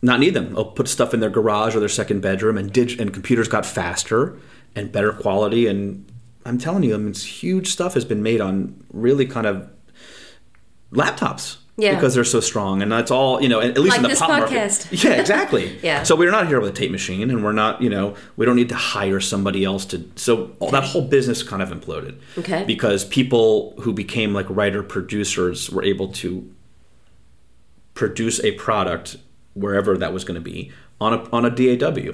[0.00, 0.54] not need them.
[0.54, 3.66] They'll put stuff in their garage or their second bedroom, and dig- and computers got
[3.66, 4.38] faster
[4.76, 5.66] and better quality.
[5.66, 6.06] And
[6.44, 9.70] I'm telling you, I mean, huge stuff has been made on really kind of
[10.92, 11.58] laptops.
[11.76, 11.96] Yeah.
[11.96, 13.60] Because they're so strong, and that's all you know.
[13.60, 14.86] At least Like in the this pop market.
[15.04, 15.76] Yeah, exactly.
[15.82, 16.04] Yeah.
[16.04, 18.54] So we're not here with a tape machine, and we're not, you know, we don't
[18.54, 20.08] need to hire somebody else to.
[20.14, 22.16] So all, that whole business kind of imploded.
[22.38, 22.62] Okay.
[22.64, 26.48] Because people who became like writer producers were able to
[27.94, 29.16] produce a product
[29.54, 30.70] wherever that was going to be
[31.00, 32.12] on a on a DAW,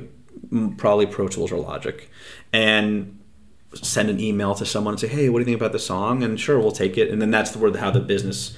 [0.78, 2.08] probably Pro Tools or Logic,
[2.50, 3.19] and
[3.74, 6.22] send an email to someone and say, "Hey, what do you think about the song?"
[6.22, 7.10] And sure, we'll take it.
[7.10, 8.54] And then that's the, how the business,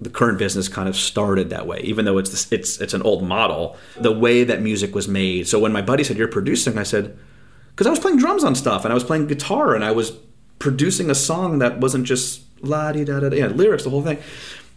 [0.00, 1.80] the current business, kind of started that way.
[1.80, 5.48] Even though it's this, it's it's an old model, the way that music was made.
[5.48, 7.18] So when my buddy said, "You're producing," I said,
[7.70, 10.12] "Because I was playing drums on stuff and I was playing guitar and I was
[10.58, 14.18] producing a song that wasn't just la di da da, yeah, lyrics, the whole thing."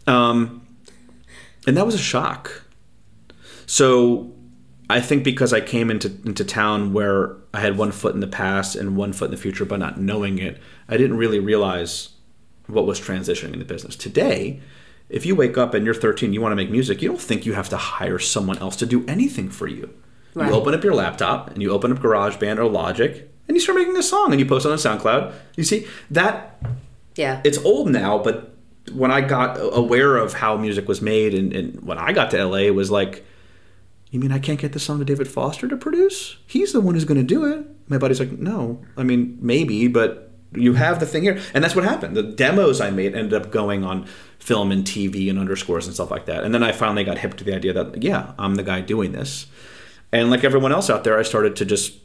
[0.07, 0.65] Um,
[1.67, 2.63] and that was a shock.
[3.67, 4.33] So
[4.89, 8.27] I think because I came into into town where I had one foot in the
[8.27, 12.09] past and one foot in the future, but not knowing it, I didn't really realize
[12.67, 13.95] what was transitioning in the business.
[13.95, 14.59] Today,
[15.09, 17.45] if you wake up and you're 13, you want to make music, you don't think
[17.45, 19.93] you have to hire someone else to do anything for you.
[20.35, 20.49] Right.
[20.49, 23.77] You open up your laptop and you open up GarageBand or Logic and you start
[23.79, 25.33] making a song and you post it on SoundCloud.
[25.55, 26.61] You see that
[27.15, 27.41] Yeah.
[27.43, 28.53] it's old now, but
[28.91, 32.43] when I got aware of how music was made and, and when I got to
[32.45, 33.25] LA, it was like,
[34.11, 36.37] you mean I can't get the song to David Foster to produce?
[36.47, 37.65] He's the one who's going to do it.
[37.87, 41.39] My buddy's like, no, I mean, maybe, but you have the thing here.
[41.53, 42.15] And that's what happened.
[42.15, 44.07] The demos I made ended up going on
[44.39, 46.43] film and TV and underscores and stuff like that.
[46.43, 49.11] And then I finally got hip to the idea that, yeah, I'm the guy doing
[49.11, 49.45] this.
[50.11, 51.99] And like everyone else out there, I started to just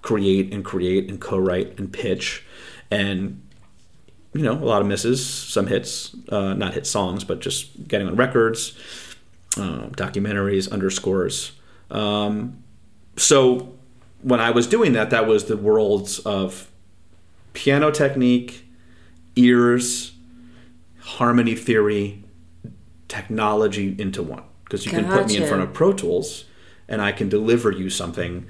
[0.00, 2.42] create and create and co write and pitch.
[2.90, 3.42] And
[4.32, 8.06] you know, a lot of misses, some hits, uh, not hit songs, but just getting
[8.06, 8.78] on records,
[9.56, 11.52] uh, documentaries, underscores.
[11.90, 12.62] Um,
[13.16, 13.74] so
[14.22, 16.70] when I was doing that, that was the worlds of
[17.52, 18.64] piano technique,
[19.36, 20.12] ears,
[21.00, 22.24] harmony theory,
[23.08, 24.44] technology into one.
[24.64, 26.44] Because you can put me in front of Pro Tools
[26.88, 28.46] and I can deliver you something,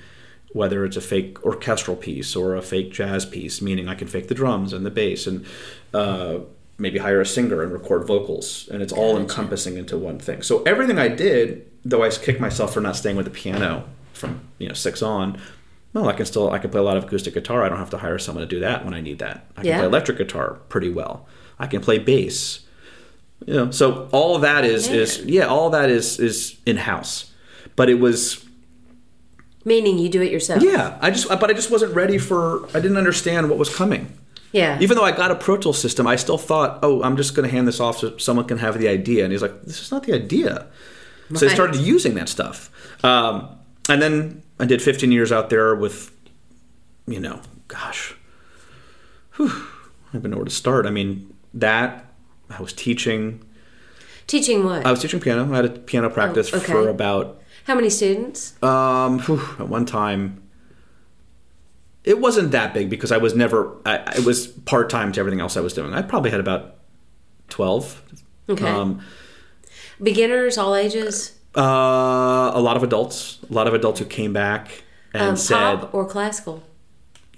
[0.53, 4.29] whether it's a fake orchestral piece or a fake jazz piece, meaning I can fake
[4.29, 5.47] the drums and the bass and
[5.95, 6.41] uh,
[6.81, 8.69] maybe hire a singer and record vocals.
[8.73, 10.43] And it's all encompassing into one thing.
[10.43, 14.41] So everything I did, though I kick myself for not staying with the piano from
[14.59, 15.39] you know six on,
[15.93, 17.63] well, I can still I can play a lot of acoustic guitar.
[17.65, 19.45] I don't have to hire someone to do that when I need that.
[19.57, 19.79] I can Yeah.
[19.79, 21.27] play electric guitar pretty well.
[21.59, 22.61] I can play bass.
[23.47, 27.31] You know, so all of that is is yeah, all that is is in house.
[27.77, 28.45] But it was
[29.65, 30.63] Meaning you do it yourself.
[30.63, 34.17] yeah, I just but I just wasn't ready for I didn't understand what was coming.
[34.53, 34.79] Yeah.
[34.81, 37.49] Even though I got a Pro Tools system, I still thought, "Oh, I'm just going
[37.49, 39.91] to hand this off so someone can have the idea." And he's like, "This is
[39.93, 40.67] not the idea."
[41.35, 42.69] So I started using that stuff,
[43.05, 43.49] um,
[43.89, 46.11] and then I did 15 years out there with,
[47.07, 48.17] you know, gosh,
[49.37, 50.87] whew, I don't even know where to start.
[50.87, 52.05] I mean, that
[52.51, 53.45] I was teaching.
[54.27, 54.85] Teaching what?
[54.85, 55.53] I was teaching piano.
[55.53, 56.73] I had a piano practice Oh, okay.
[56.73, 58.61] for about How many students?
[58.63, 60.43] um, whew, at one time,
[62.05, 63.77] it wasn't that big because I was never.
[63.85, 65.93] I, it was part time to everything else I was doing.
[65.95, 66.77] I probably had about
[67.49, 68.03] twelve.
[68.49, 68.67] Okay.
[68.67, 69.01] Um,
[70.03, 71.37] Beginners, all ages?
[71.57, 71.61] uh,
[72.55, 73.39] a lot of adults.
[73.51, 74.83] A lot of adults who came back
[75.13, 76.63] and Um, said pop or classical?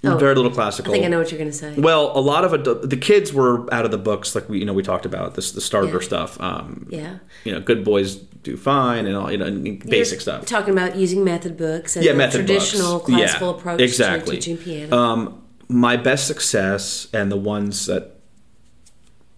[0.02, 0.90] Very little classical.
[0.92, 1.74] I think I know what you're going to say.
[1.78, 4.72] Well, a lot of the kids were out of the books, like we you know
[4.72, 5.98] we talked about this the starter Yeah.
[6.00, 6.40] stuff.
[6.40, 7.18] Um, Yeah.
[7.44, 10.46] you know, good boys do fine, and all you know, and basic You're stuff.
[10.46, 13.10] Talking about using method books and yeah, method traditional books.
[13.10, 14.36] classical yeah, approach exactly.
[14.36, 14.96] to teaching piano.
[14.96, 18.16] Um, my best success and the ones that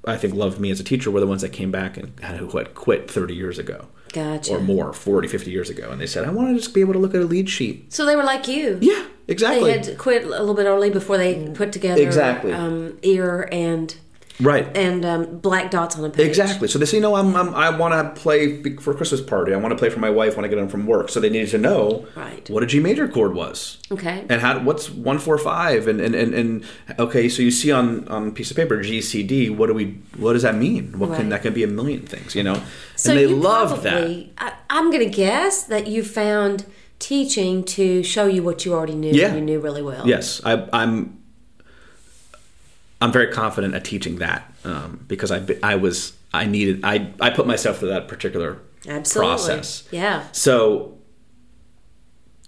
[0.07, 2.49] I think loved me as a teacher were the ones that came back and who
[2.59, 4.55] had quit 30 years ago gotcha.
[4.55, 6.95] or more, 40, 50 years ago, and they said, "I want to just be able
[6.95, 8.79] to look at a lead sheet." So they were like you.
[8.81, 9.73] Yeah, exactly.
[9.73, 12.53] They had quit a little bit early before they put together Exactly.
[12.53, 13.95] um, ear and
[14.41, 14.77] right.
[14.77, 16.27] and um, black dots on a page.
[16.27, 16.69] Exactly.
[16.69, 19.53] So they say, no, I'm, I'm I want to play for Christmas party.
[19.55, 21.09] I want to play for my wife when I get home from work.
[21.09, 22.49] So they needed to know Right.
[22.51, 23.79] what a G major chord was.
[23.91, 24.25] Okay.
[24.29, 26.65] And how what's one four five and and, and, and
[26.99, 29.51] okay, so you see on on a piece of paper G C D.
[29.51, 30.01] What do we?
[30.17, 30.99] What does that mean?
[30.99, 32.63] What can that can be a million things, you know?
[32.97, 34.27] So and they love that.
[34.39, 36.67] I, I'm going to guess that you found
[36.99, 39.13] teaching to show you what you already knew.
[39.13, 39.29] Yeah.
[39.29, 40.07] and You knew really well.
[40.07, 41.19] Yes, I, I'm.
[43.05, 47.31] I'm very confident at teaching that um, because I I was I needed I I
[47.31, 49.31] put myself through that particular Absolutely.
[49.31, 49.85] process.
[49.91, 50.25] Yeah.
[50.33, 50.97] So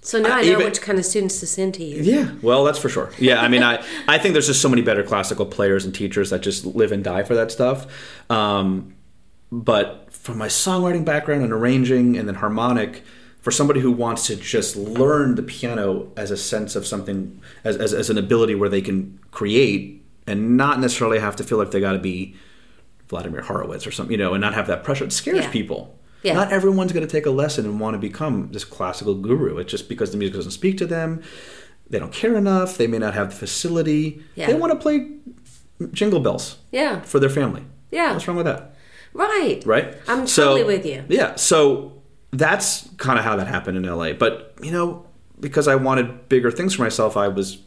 [0.00, 2.02] So now Uh, I know even- which kind of students to send to you.
[2.02, 3.10] Yeah, well, that's for sure.
[3.18, 6.30] Yeah, I mean, I, I think there's just so many better classical players and teachers
[6.30, 7.86] that just live and die for that stuff.
[8.30, 8.94] Um,
[9.50, 13.02] but from my songwriting background and arranging and then harmonic,
[13.40, 17.76] for somebody who wants to just learn the piano as a sense of something, as,
[17.76, 21.70] as, as an ability where they can create and not necessarily have to feel like
[21.70, 22.34] they got to be
[23.08, 25.50] Vladimir Horowitz or something, you know, and not have that pressure, it scares Yeah.
[25.50, 25.98] people.
[26.22, 26.32] Yeah.
[26.34, 29.58] Not everyone's going to take a lesson and want to become this classical guru.
[29.58, 31.22] It's just because the music doesn't speak to them.
[31.88, 32.76] They don't care enough.
[32.76, 34.22] They may not have the facility.
[34.34, 34.48] Yeah.
[34.48, 35.08] They want to play
[35.92, 37.00] jingle bells Yeah.
[37.02, 37.62] for their family.
[37.92, 38.12] Yeah.
[38.12, 38.74] What's wrong with that?
[39.12, 39.62] Right.
[39.64, 39.94] Right?
[40.08, 41.04] I'm So- totally with you.
[41.08, 41.36] Yeah.
[41.36, 41.92] So
[42.32, 44.12] that's kind of how that happened in LA.
[44.12, 45.04] But, you know,
[45.38, 47.58] because I wanted bigger things for myself, I was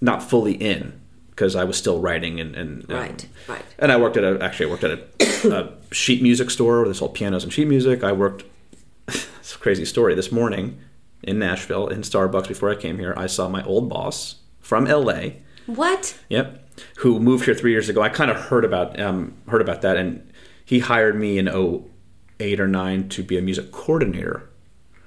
[0.00, 0.99] not fully in
[1.40, 3.26] because I was still writing and, and and- Right.
[3.48, 3.64] Right.
[3.78, 6.88] and I worked at a actually I worked at a, a sheet music store where
[6.88, 8.04] they sold pianos and sheet music.
[8.04, 8.44] I worked.
[9.08, 10.14] it's a crazy story.
[10.14, 10.78] This morning
[11.22, 15.40] in Nashville in Starbucks before I came here, I saw my old boss from LA.
[15.64, 16.18] What?
[16.28, 16.62] Yep,
[16.98, 18.02] who moved here three years ago.
[18.02, 20.30] I kind of heard about um, heard about that, and
[20.66, 24.50] he hired me in 08 or nine to be a music coordinator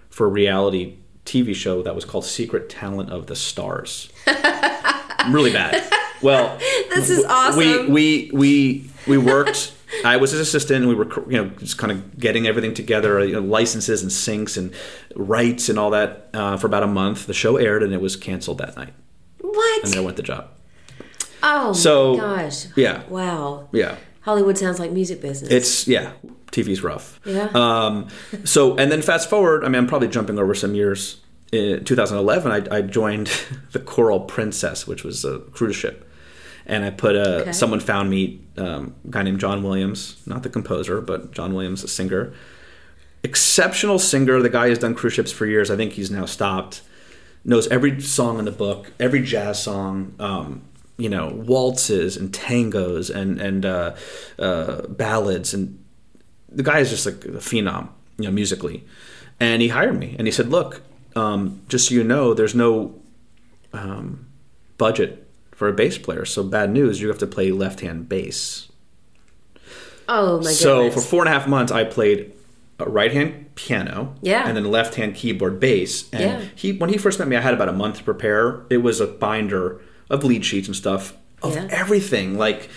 [0.10, 4.12] for a reality TV show that was called Secret Talent of the Stars.
[5.30, 5.84] really bad.
[6.24, 6.58] Well,
[6.96, 7.58] This is awesome.
[7.60, 9.74] we we we we worked.
[10.06, 13.24] I was his assistant, and we were you know just kind of getting everything together,
[13.24, 14.74] you know, licenses and syncs and
[15.16, 17.28] rights and all that uh, for about a month.
[17.28, 18.94] The show aired, and it was canceled that night,
[19.40, 19.84] what?
[19.84, 20.50] and then I went the job.
[21.44, 22.66] oh So, my gosh.
[22.76, 23.04] yeah.
[23.10, 23.70] Wow.
[23.72, 25.52] Yeah, Hollywood sounds like music business.
[25.52, 26.14] it's yeah,
[26.52, 27.20] TV's rough.
[27.26, 27.50] Yeah.
[27.54, 28.08] Um,
[28.46, 29.64] so and then fast forward.
[29.64, 31.20] I mean, I'm probably jumping over some years.
[31.52, 33.28] In 2011, I, I joined
[33.74, 36.10] the Coral Princess, which was a cruise ship,
[36.66, 37.41] and I put a.
[37.41, 37.51] Okay.
[37.51, 41.84] Someone found me um, a guy named John Williams, not the composer, but John Williams,
[41.84, 42.34] a singer,
[43.24, 44.41] exceptional singer.
[44.41, 45.70] The guy has done cruise ships for years.
[45.70, 46.82] I think he's now stopped.
[47.45, 50.16] Knows every song in the book, every jazz song.
[50.20, 50.61] Um,
[50.97, 53.95] you know, waltzes and tangos and and uh,
[54.39, 55.84] uh, ballads, and
[56.49, 58.86] the guy is just like a phenom, you know, musically.
[59.39, 60.82] And he hired me, and he said, "Look,
[61.16, 62.95] um, just so you know, there's no
[63.74, 64.28] um,
[64.78, 65.23] budget
[65.56, 66.26] for a bass player.
[66.26, 68.68] So bad news, you have to play left-hand bass."
[70.10, 70.54] oh my god.
[70.54, 72.34] so for four and a half months, I played
[72.80, 74.45] a right-hand piano, Yeah.
[74.47, 76.10] and then left-hand keyboard bass.
[76.12, 76.41] And Yeah.
[76.56, 78.62] he, when he first met me, I had about a month to prepare.
[78.70, 79.80] It was a binder
[80.10, 81.68] of lead sheets and stuff of Yeah.
[81.70, 82.70] everything, like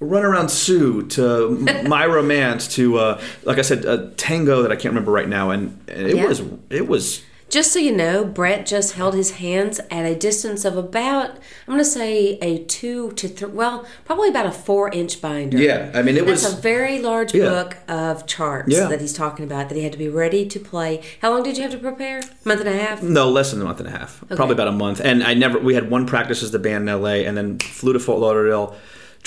[0.00, 4.74] Run Around Sue to My Romance to, uh, like I said, a tango that I
[4.76, 6.26] can't remember right now, and it Yeah.
[6.26, 10.66] was it was Just so you know, Brett just held his hands at a distance
[10.66, 11.38] of about, I'm
[11.68, 15.56] going to say a two to three, well, probably about a four inch binder.
[15.56, 15.90] yeah.
[15.94, 17.48] I mean, it That's was a very large Yeah.
[17.48, 18.88] book of charts Yeah.
[18.88, 21.00] that he's talking about that he had to be ready to play.
[21.22, 22.18] How long did you have to prepare?
[22.18, 23.02] A month and a half?
[23.02, 24.22] No, less than a month and a half.
[24.28, 25.00] Probably about a month.
[25.02, 25.58] And I never.
[25.58, 27.24] We had one practice as the band in L.A.
[27.24, 28.76] and then flew to Fort Lauderdale,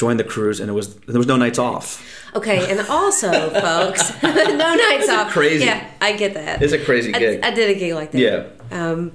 [0.02, 1.88] joined the cruise, and it was there was no nights off.
[2.36, 5.32] Okay, and also, folks, no nights off.
[5.32, 5.66] crazy?
[5.66, 6.62] Yeah, I get that.
[6.64, 7.40] It's a crazy I, gig.
[7.44, 8.20] I did a gig like that.
[8.20, 8.48] Yeah.
[8.72, 9.12] Um,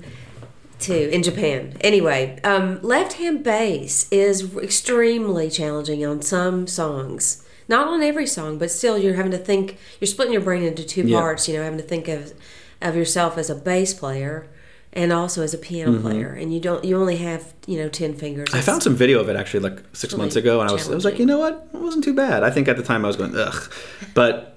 [0.78, 1.76] too in Japan.
[1.80, 7.42] Anyway, um, left-hand bass is extremely challenging on some songs.
[7.68, 9.76] Not on every song, but still, you're having to think.
[10.00, 11.18] You're splitting your brain into two Yeah.
[11.18, 11.48] parts.
[11.48, 12.32] You know, having to think of
[12.80, 14.46] of yourself as a bass player
[14.92, 16.32] and also as a piano player.
[16.32, 16.84] And you don't.
[16.84, 18.48] You only have you know ten fingers.
[18.48, 18.58] Mm-hmm.
[18.58, 20.90] I found some video of it actually like six Really months ago, and I was
[20.90, 22.42] I was like, you know what, it wasn't too bad.
[22.42, 23.72] I think at the time I was going ugh,
[24.14, 24.56] but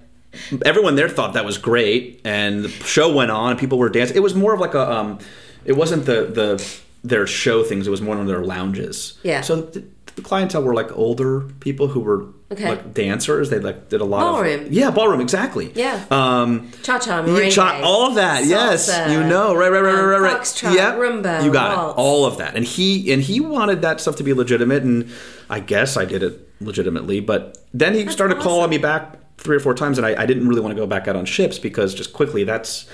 [0.66, 4.16] everyone there thought that was great, and the show went on, and people were dancing.
[4.16, 5.20] It was more of like a, um,
[5.66, 7.88] it wasn't the the their show things.
[7.88, 9.18] It was more on their lounges.
[9.24, 9.42] Yeah.
[9.42, 9.84] So the,
[10.22, 12.68] the clientele were like older people who were Okay.
[12.68, 13.50] like dancers.
[13.52, 14.66] They like did a lot Ballroom.
[14.66, 15.72] of yeah ballroom exactly.
[15.76, 16.04] Yeah.
[16.10, 20.24] Um, Cha cha, cha- all of that, yes, you know, right, right, right, right, um,
[20.24, 20.64] right, right.
[20.64, 21.94] Yep, rumba, you got waltz.
[21.98, 25.10] it, all of that, and he and he wanted that stuff to be legitimate, and
[25.50, 28.48] I guess I did it legitimately, but then he started awesome.
[28.50, 30.88] calling me back three or four times, and I, I didn't really want to go
[30.88, 32.88] back out on ships because just quickly that's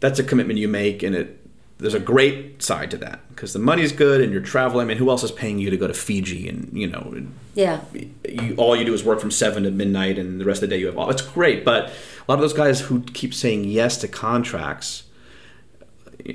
[0.00, 1.40] that's a commitment you make, and it
[1.80, 4.84] there's a great side to that because the money's good and you're traveling.
[4.84, 7.14] I mean, who else is paying you to go to Fiji and you know
[7.54, 7.80] Yeah.
[8.28, 10.74] you, all you do is work from seven to midnight, and the rest of the
[10.76, 11.10] day you have off.
[11.10, 15.04] It's great, but a lot of those guys who keep saying yes to contracts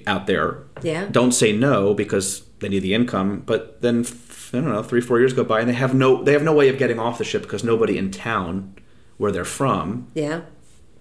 [0.07, 1.07] out there Yeah.
[1.11, 3.43] don't say no because they need the income.
[3.45, 4.05] But then
[4.53, 6.53] I don't know, three four years go by, and they have no they have no
[6.53, 8.73] way of getting off the ship because nobody in town
[9.17, 10.41] where they're from Yeah.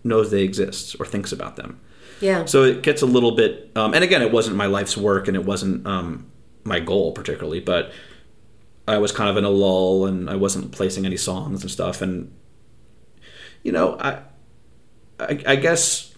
[0.03, 1.80] knows they exist or thinks about them.
[2.25, 2.47] Yeah.
[2.47, 5.37] So it gets a little bit, um, and again, it wasn't my life's work, and
[5.37, 6.33] it wasn't um,
[6.64, 7.93] my goal particularly, but
[8.89, 12.01] I was kind of in a lull, and I wasn't placing any songs and stuff,
[12.01, 12.35] and
[13.62, 14.22] you know, I,
[15.20, 16.14] I, I guess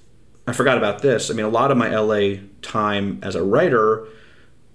[0.47, 1.29] I forgot about this.
[1.29, 4.07] I mean, a lot of my LA time as a writer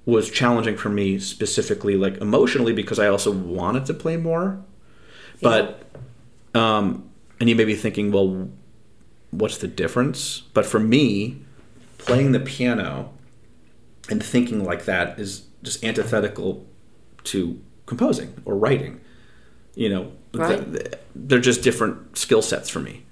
[0.06, 4.62] was challenging for me specifically, like emotionally, because I also wanted to play more,
[5.42, 5.86] but
[6.54, 7.10] um,
[7.40, 8.50] and you may be thinking, well,
[9.32, 10.42] what's the difference?
[10.54, 11.42] But for me,
[11.98, 13.12] playing the piano
[14.10, 16.66] and thinking like that is just antithetical
[17.26, 19.00] to composing or writing.
[19.76, 20.04] You know,
[20.34, 20.74] th- Right.
[20.74, 23.04] th- they're just different skill sets for me.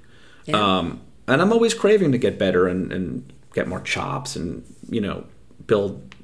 [0.46, 0.58] Yeah.
[0.80, 5.00] Um, and I'm always craving to get better and, and get more chops and, you
[5.00, 5.26] know,
[5.68, 6.16] build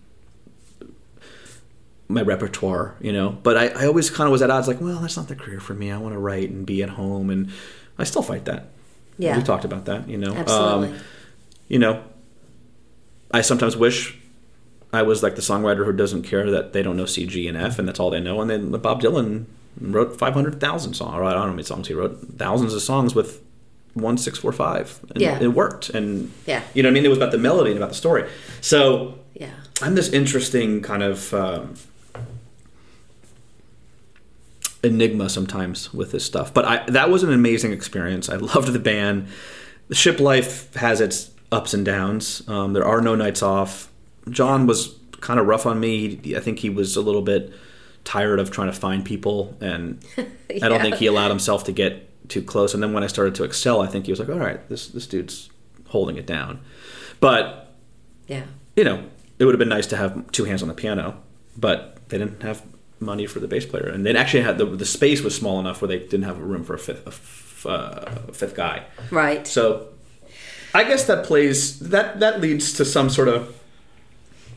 [2.08, 3.30] my repertoire, you know.
[3.44, 5.60] But I, I always kind of was at odds, like, well, that's not the career
[5.60, 5.92] for me.
[5.92, 7.30] I want to write and be at home.
[7.30, 7.52] And
[7.98, 8.70] I still fight that.
[9.18, 9.38] Yeah.
[9.38, 10.34] We talked about that, you know.
[10.34, 10.90] Absolutely.
[10.90, 10.96] Um,
[11.68, 12.04] you know,
[13.32, 14.18] I sometimes wish
[14.94, 17.58] I was like the songwriter who doesn't care that they don't know C, G, and
[17.58, 18.42] F, and that's all they know.
[18.42, 19.46] And then Bob Dylan
[19.80, 21.14] wrote 500,000 songs.
[21.14, 22.18] Or I don't know how many songs he wrote.
[22.38, 23.42] Thousands of songs with
[23.94, 25.00] one, six, four, five.
[25.14, 25.40] And Yeah.
[25.42, 25.90] it worked.
[25.90, 26.62] And, Yeah.
[26.74, 27.06] you know what I mean?
[27.06, 28.30] It was about the melody and about the story.
[28.62, 29.50] So yeah.
[29.82, 31.74] I'm this interesting kind of um,
[34.86, 36.54] enigma sometimes with this stuff.
[36.54, 38.30] But I, that was an amazing experience.
[38.30, 39.28] I loved the band.
[39.88, 42.48] The ship life has its ups and downs.
[42.48, 43.92] Um, there are no nights off.
[44.30, 46.16] John was kind of rough on me.
[46.18, 47.52] He, I think he was a little bit
[48.04, 52.10] tired of trying to find people, and I don't think he allowed himself to get
[52.30, 52.74] too close.
[52.74, 54.88] And then when I started to excel, I think he was like, "All right, this
[54.88, 55.50] this dude's
[55.88, 56.60] holding it down."
[57.20, 57.74] But
[58.28, 58.46] Yeah.
[58.76, 59.04] you know,
[59.40, 61.22] it would have been nice to have two hands on the piano,
[61.58, 62.64] but they didn't have
[63.06, 65.82] money for the bass player, and they actually had the the space was small enough
[65.82, 68.84] where they didn't have a room for a fifth a f- uh, fifth guy.
[69.12, 69.46] Right.
[69.48, 69.88] So,
[70.74, 73.56] I guess that plays that that leads to some sort of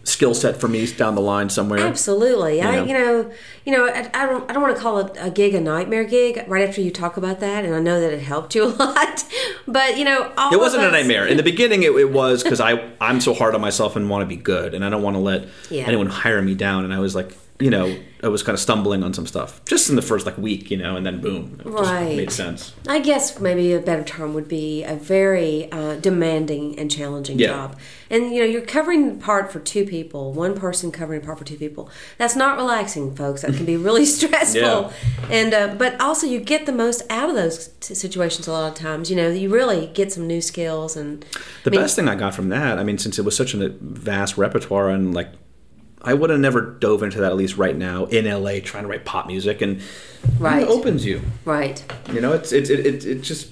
[0.05, 1.81] skill set for me down the line somewhere.
[1.81, 2.63] Absolutely.
[2.63, 2.85] I, know?
[2.85, 3.31] you know,
[3.67, 6.05] you know, I, I don't, I don't want to call it a gig a nightmare
[6.05, 6.43] gig.
[6.49, 9.25] Right after you talk about that, and I know that it helped you a lot,
[9.67, 11.27] but you know, all It wasn't of a nightmare.
[11.27, 14.23] In the beginning, it, it was because I I'm so hard on myself and want
[14.23, 15.85] to be good, and I don't want to let Yeah.
[15.87, 16.85] anyone hire me down.
[16.85, 19.91] And I was like, you know, I was kind of stumbling on some stuff just
[19.91, 22.17] in the first like week, you know, and then boom, it just Right.
[22.17, 22.73] made sense.
[22.89, 27.49] I guess maybe a better term would be a very uh, demanding and challenging Yeah.
[27.49, 27.77] job.
[28.11, 31.39] And you know, you're covering the part for two people, one person covering a part
[31.39, 31.91] for two people.
[32.17, 33.43] That's not relaxing, folks.
[33.43, 34.61] That can be really stressful.
[34.61, 34.91] Yeah.
[35.31, 38.69] And uh, but also you get the most out of those t- situations a lot
[38.73, 39.11] of times.
[39.11, 41.25] You know, you really get some new skills and
[41.65, 43.53] The I mean, best thing I got from that, I mean, since it was such
[43.55, 45.29] a vast repertoire and like,
[46.03, 48.89] I would have never dove into that at least right now in LA trying to
[48.89, 49.81] write pop music and
[50.39, 50.63] Right.
[50.63, 51.21] it opens you.
[51.45, 51.83] Right.
[52.13, 53.49] You know, it's it it, it, it just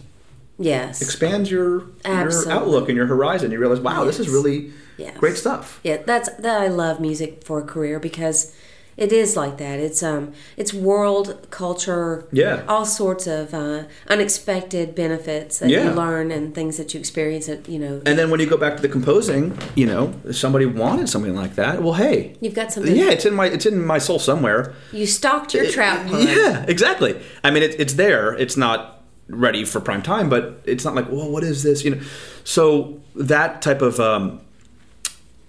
[0.59, 1.03] Yes.
[1.03, 2.51] expands your Absolutely.
[2.53, 3.51] your outlook and your horizon.
[3.51, 5.16] You realize, wow, this is really Yes.
[5.18, 5.80] great stuff.
[5.84, 6.61] Yeah, that's that.
[6.62, 8.55] I love music for a career because
[8.97, 9.78] it is like that.
[9.78, 12.26] It's um, it's world culture.
[12.32, 12.64] Yeah.
[12.68, 15.84] all sorts of uh, unexpected benefits that Yeah.
[15.84, 17.47] you learn and things that you experience.
[17.47, 20.36] That you know, And then when you go back to the composing, you know, if
[20.36, 22.94] somebody wanted something like that, well, hey, you've got something.
[22.97, 24.72] yeah, it's in my it's in my soul somewhere.
[24.92, 26.28] You stocked your trap pond.
[26.28, 27.20] Yeah, exactly.
[27.44, 28.34] I mean, it, it's there.
[28.34, 31.84] It's not ready for prime time, but it's not like, well, what is this?
[31.84, 32.01] You know,
[32.44, 34.40] so that type of um,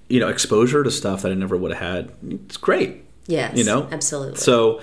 [0.09, 2.11] you know exposure to stuff that I never would have had.
[2.29, 3.03] It's great.
[3.27, 3.57] Yes.
[3.57, 4.39] You know, absolutely.
[4.39, 4.81] So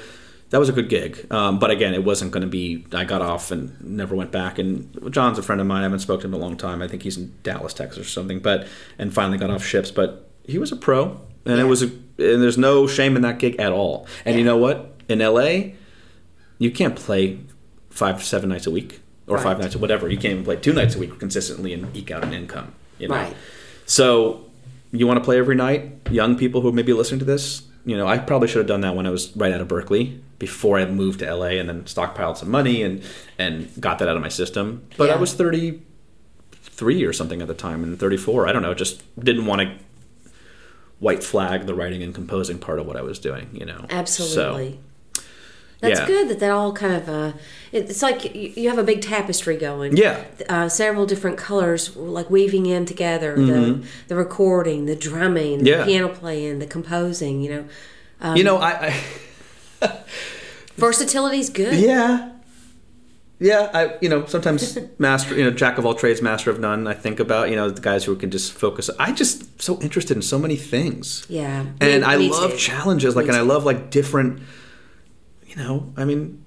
[0.51, 2.87] that was a good gig, um, but again, it wasn't going to be.
[2.93, 4.59] I got off and never went back.
[4.59, 5.81] And John's a friend of mine.
[5.81, 6.83] I haven't spoken to him in a long time.
[6.83, 8.39] I think he's in Dallas, Texas, or something.
[8.39, 8.69] But
[8.99, 9.91] and finally got off ships.
[9.91, 13.39] But he was a pro, and it was a, and there's no shame in that
[13.39, 14.07] gig at all.
[14.25, 14.93] And you know what?
[15.09, 15.73] In LA,
[16.59, 17.41] you can't play
[17.91, 20.09] five, seven nights a week or five nights or whatever.
[20.09, 22.75] You can't even play two nights a week consistently and eke out an income.
[22.99, 23.15] You know?
[23.15, 23.37] Right.
[23.87, 24.51] So
[24.93, 27.97] you want to play every night, young people who may be listening to this, you
[27.97, 30.79] know, I probably should have done that when I was right out of Berklee before
[30.79, 33.03] I moved to LA and then stockpiled some money and
[33.39, 34.87] and got that out of my system.
[34.97, 38.49] But I was 33 or something at the time and 34.
[38.49, 39.77] I don't know, just didn't want to
[40.99, 43.85] white flag the writing and composing part of what I was doing, you know.
[43.91, 44.81] Absolutely.
[45.81, 46.07] That's yeah.
[46.07, 47.33] good that that all kind of uh,
[47.75, 49.97] it's like you have a big tapestry going.
[49.97, 50.25] Yeah.
[50.49, 53.35] Uh, several different colors like weaving in together.
[53.37, 55.67] The the recording, the drumming, Mm-hmm.
[55.67, 55.79] Yeah.
[55.79, 57.43] the piano playing, the composing.
[57.43, 57.65] You know,
[58.21, 58.95] um, you know, I,
[59.83, 59.91] I
[60.77, 61.79] versatility is good.
[61.79, 62.31] Yeah.
[63.41, 66.87] Yeah, I you know sometimes master you know jack of all trades master of none.
[66.87, 68.89] I think about you know the guys who can just focus.
[68.99, 71.27] I just so interested in so many things.
[71.29, 71.67] Yeah.
[71.81, 72.57] and Me- I me love too.
[72.59, 73.17] challenges.
[73.17, 74.41] Like, Me and I love like different.
[75.49, 76.44] You know, I mean,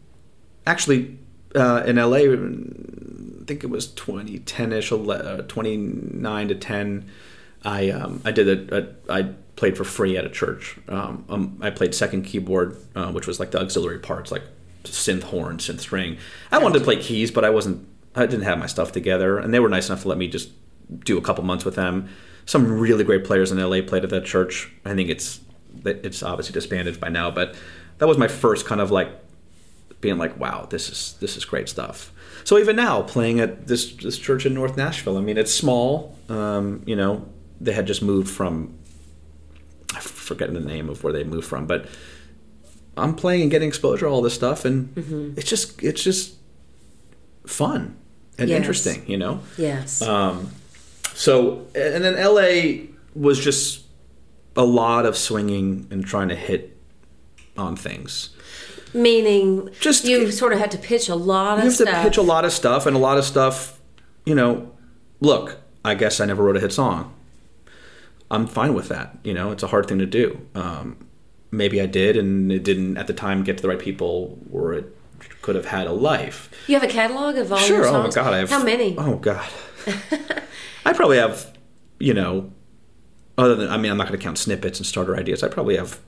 [0.67, 1.17] actually,
[1.55, 7.09] uh, in LA, I think it was 2010 ish, uh, 29 to 10.
[7.63, 9.23] I um, I did a, a I
[9.55, 10.77] played for free at a church.
[10.87, 14.43] Um, um, I played second keyboard, uh, which was like the auxiliary parts, like
[14.83, 16.17] synth horn, synth string.
[16.51, 17.87] I wanted to play keys, but I wasn't.
[18.15, 20.49] I didn't have my stuff together, and they were nice enough to let me just
[21.03, 22.09] do a couple months with them.
[22.45, 24.71] Some really great players in LA played at that church.
[24.85, 25.39] I think it's
[25.83, 27.55] it's obviously disbanded by now, but
[27.97, 29.09] that was my first kind of like
[30.01, 32.11] being like, wow, this is this is great stuff.
[32.43, 36.17] So even now, playing at this this church in North Nashville, I mean, it's small.
[36.29, 37.27] Um, you know,
[37.59, 38.77] they had just moved from.
[39.93, 41.87] I'm forgetting the name of where they moved from, but
[42.97, 46.35] I'm playing and getting exposure to all this stuff, and it's just it's just
[47.45, 47.95] fun
[48.37, 48.57] and Yes.
[48.57, 49.39] interesting, you know.
[49.57, 50.01] Yes.
[50.01, 50.51] Um,
[51.13, 53.85] so, and then LA was just
[54.55, 56.77] a lot of swinging and trying to hit
[57.57, 58.29] on things.
[58.97, 62.03] Meaning, just- you sort of had to pitch a lot of You have stuff.
[62.03, 63.79] to pitch a lot of stuff, and a lot of stuff,
[64.25, 64.71] you know.
[65.19, 67.13] Look, I guess I never wrote a hit song.
[68.29, 69.17] I'm fine with that.
[69.23, 70.41] You know, it's a hard thing to do.
[70.53, 70.97] Um,
[71.51, 74.73] maybe I did, and it didn't at the time get to the right people, or
[74.73, 74.95] it
[75.41, 76.49] could have had a life.
[76.67, 77.77] You have a catalog of all Sure.
[77.77, 78.95] your Oh my god, I have How many?
[78.97, 79.47] Oh god,
[80.85, 81.51] I probably have.
[81.99, 82.51] You know,
[83.39, 85.41] other than I mean, I'm not going to count snippets and starter ideas.
[85.41, 85.99] I probably have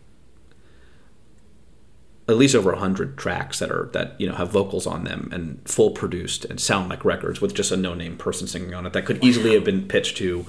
[2.29, 5.59] at least over hundred tracks that are that you know have vocals on them and
[5.65, 8.93] full produced and sound like records with just a no name person singing on it
[8.93, 10.45] that could easily have been pitched to.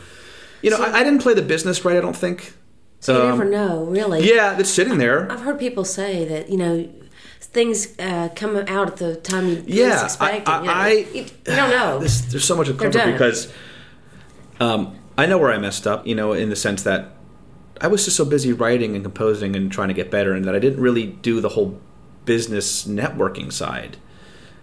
[0.63, 1.97] You know, I, I didn't play the business right.
[1.97, 2.53] I don't think.
[3.01, 4.29] So you Um, never know, really.
[4.29, 5.31] Yeah, it's sitting there.
[5.33, 6.89] I've heard people say that you know
[7.41, 10.49] things uh, come out at the time you Yeah, expect.
[10.49, 10.73] I- you, know.
[10.73, 11.99] I- you, you don't know.
[12.05, 13.53] This, there's so much of comfort because
[14.61, 16.07] um, I know where I messed up.
[16.07, 17.13] You know, in the sense that
[17.81, 20.55] I was just so busy writing and composing and trying to get better, and that
[20.55, 21.79] I didn't really do the whole
[22.25, 23.97] business networking side,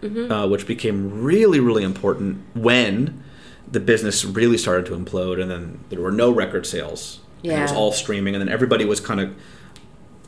[0.01, 0.31] Mm-hmm.
[0.31, 3.23] uh, which became really, really important when
[3.69, 7.19] the business really started to implode, and then there were no record sales.
[7.43, 9.35] and it was all streaming, and then everybody was kind of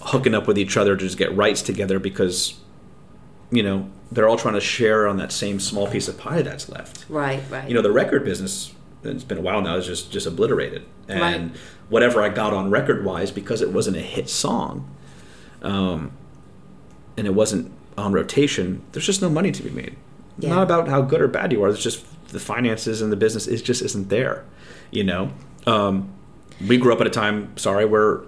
[0.01, 2.55] hooking up with each other to just get rights together because
[3.51, 6.69] you know they're all trying to share on that same small piece of pie that's
[6.69, 7.67] left right, right.
[7.67, 8.73] you know the record business
[9.03, 11.51] it's been a while now is just just obliterated and Right.
[11.89, 14.89] whatever i got on record wise because it wasn't a hit song
[15.61, 16.11] um,
[17.17, 19.95] and it wasn't on rotation there's just no money to be made
[20.37, 20.49] Yeah.
[20.55, 23.47] not about how good or bad you are it's just the finances and the business
[23.47, 24.45] is just isn't there
[24.91, 25.31] you know
[25.67, 26.09] um,
[26.67, 28.21] we grew up at a time sorry where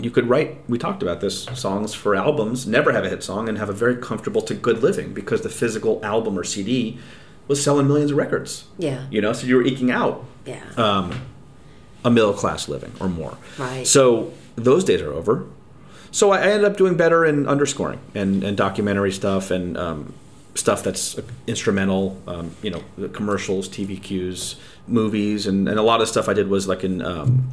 [0.00, 3.48] you could write we talked about this songs for albums never have a hit song
[3.48, 6.98] and have a very comfortable to good living because the physical album or cd
[7.48, 10.62] was selling millions of records yeah, you know so you were eking out yeah.
[10.76, 11.20] um,
[12.04, 13.86] a middle class living or more Right.
[13.86, 15.46] so those days are over
[16.10, 20.14] so i I ended up doing better in underscoring and, and documentary stuff and um,
[20.54, 26.00] stuff that's instrumental um, you know the commercials tv cues movies and, and a lot
[26.00, 27.48] of stuff i did was like in um,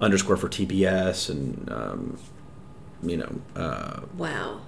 [0.00, 2.18] underscore for tbs and um,
[3.02, 4.60] you know uh, wow.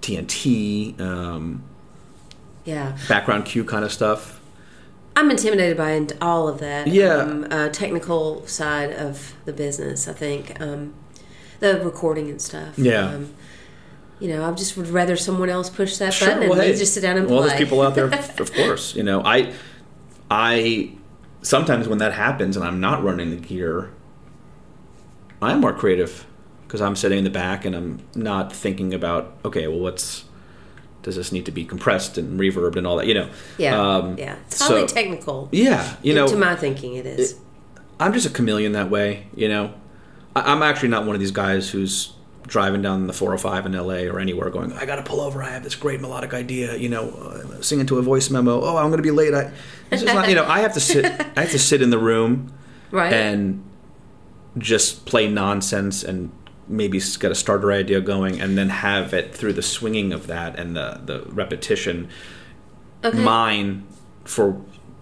[0.00, 1.62] tnt um,
[2.64, 2.96] Yeah.
[3.08, 4.40] background cue kind of stuff
[5.16, 6.88] I'm intimidated by all of that.
[6.88, 7.16] Yeah.
[7.18, 10.60] Um, uh, technical side of the business, I think.
[10.60, 10.94] Um,
[11.60, 12.76] the recording and stuff.
[12.78, 13.06] Yeah.
[13.10, 13.34] Um,
[14.18, 16.66] you know, I just would rather someone else push that Sure, button and well, me
[16.66, 17.48] hey, just sit down and well, play.
[17.48, 18.06] there's people out there,
[18.38, 18.94] of course.
[18.94, 19.52] You know, I,
[20.30, 20.92] I
[21.42, 23.92] sometimes when that happens and I'm not running the gear,
[25.40, 26.26] I'm more creative
[26.66, 30.24] because I'm sitting in the back and I'm not thinking about okay, well, what's
[31.04, 33.06] does this need to be compressed and reverbed and all that?
[33.06, 33.80] You know, yeah.
[33.80, 34.36] Um, yeah.
[34.46, 35.48] It's highly so- technical.
[35.52, 35.96] yeah.
[36.02, 37.38] You know, to my thinking, it is.
[38.00, 39.72] I'm just a chameleon that way, you know.
[40.34, 42.14] I, I'm actually not one of these guys who's
[42.46, 45.42] driving down the 405 in LA or anywhere going, I got to pull over.
[45.42, 48.60] I have this great melodic idea, you know, uh, sing into a voice memo.
[48.60, 49.32] Oh, I'm going to be late.
[49.32, 49.52] I,
[49.90, 51.04] it's just not, you know, I have to sit,
[51.36, 52.52] I have to sit in the room
[52.90, 53.12] right.
[53.12, 53.64] and
[54.58, 56.32] just play nonsense and
[56.68, 60.58] maybe get a starter idea going, and then have it through the swinging of that
[60.58, 62.08] and the the repetition
[63.04, 63.22] Okay.
[63.22, 63.86] mine
[64.24, 64.52] for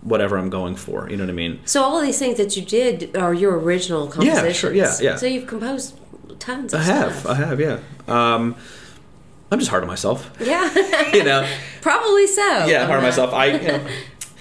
[0.00, 1.08] whatever I'm going for.
[1.08, 1.60] You know what I mean?
[1.64, 4.44] so all of these things that you did are your original compositions.
[4.44, 5.16] Yeah, sure, yeah, yeah.
[5.16, 5.94] So you've composed
[6.40, 7.26] tons of I have, stuff.
[7.26, 7.78] I have, yeah.
[8.08, 8.56] Um,
[9.52, 10.68] I'm just hard on myself, yeah.
[11.14, 11.46] you know.
[11.80, 12.66] Probably so.
[12.66, 13.32] Yeah, hard on myself.
[13.32, 13.86] I, you know,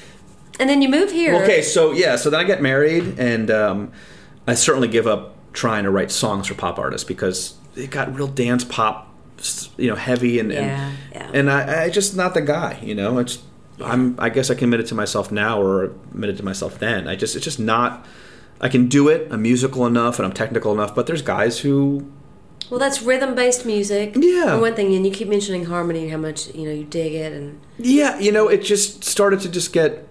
[0.60, 1.36] And then you move here.
[1.44, 3.92] okay, so yeah, so then I get married, and um,
[4.48, 8.28] I certainly give up trying to write songs for pop artists because it got real
[8.28, 9.14] dance pop,
[9.78, 11.32] you know, heavy, and Yeah, and, yeah.
[11.34, 13.18] and I, I just not the guy, you know.
[13.20, 13.40] It's
[13.84, 17.08] I'm I guess I committed to myself now, or admitted to myself then.
[17.08, 18.06] I just it's just not.
[18.60, 19.28] I can do it.
[19.32, 20.94] I'm musical enough, and I'm technical enough.
[20.94, 22.06] But there's guys who
[22.70, 24.14] Well, that's rhythm-based music.
[24.16, 24.56] Yeah.
[24.56, 27.14] For one thing, and you keep mentioning harmony and how much you know you dig
[27.14, 30.08] it, and Yeah, you know, it just started to just get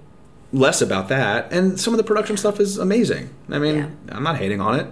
[0.52, 3.30] less about that, and some of the production stuff is amazing.
[3.50, 3.88] I mean, Yeah.
[4.08, 4.86] I'm not hating on it.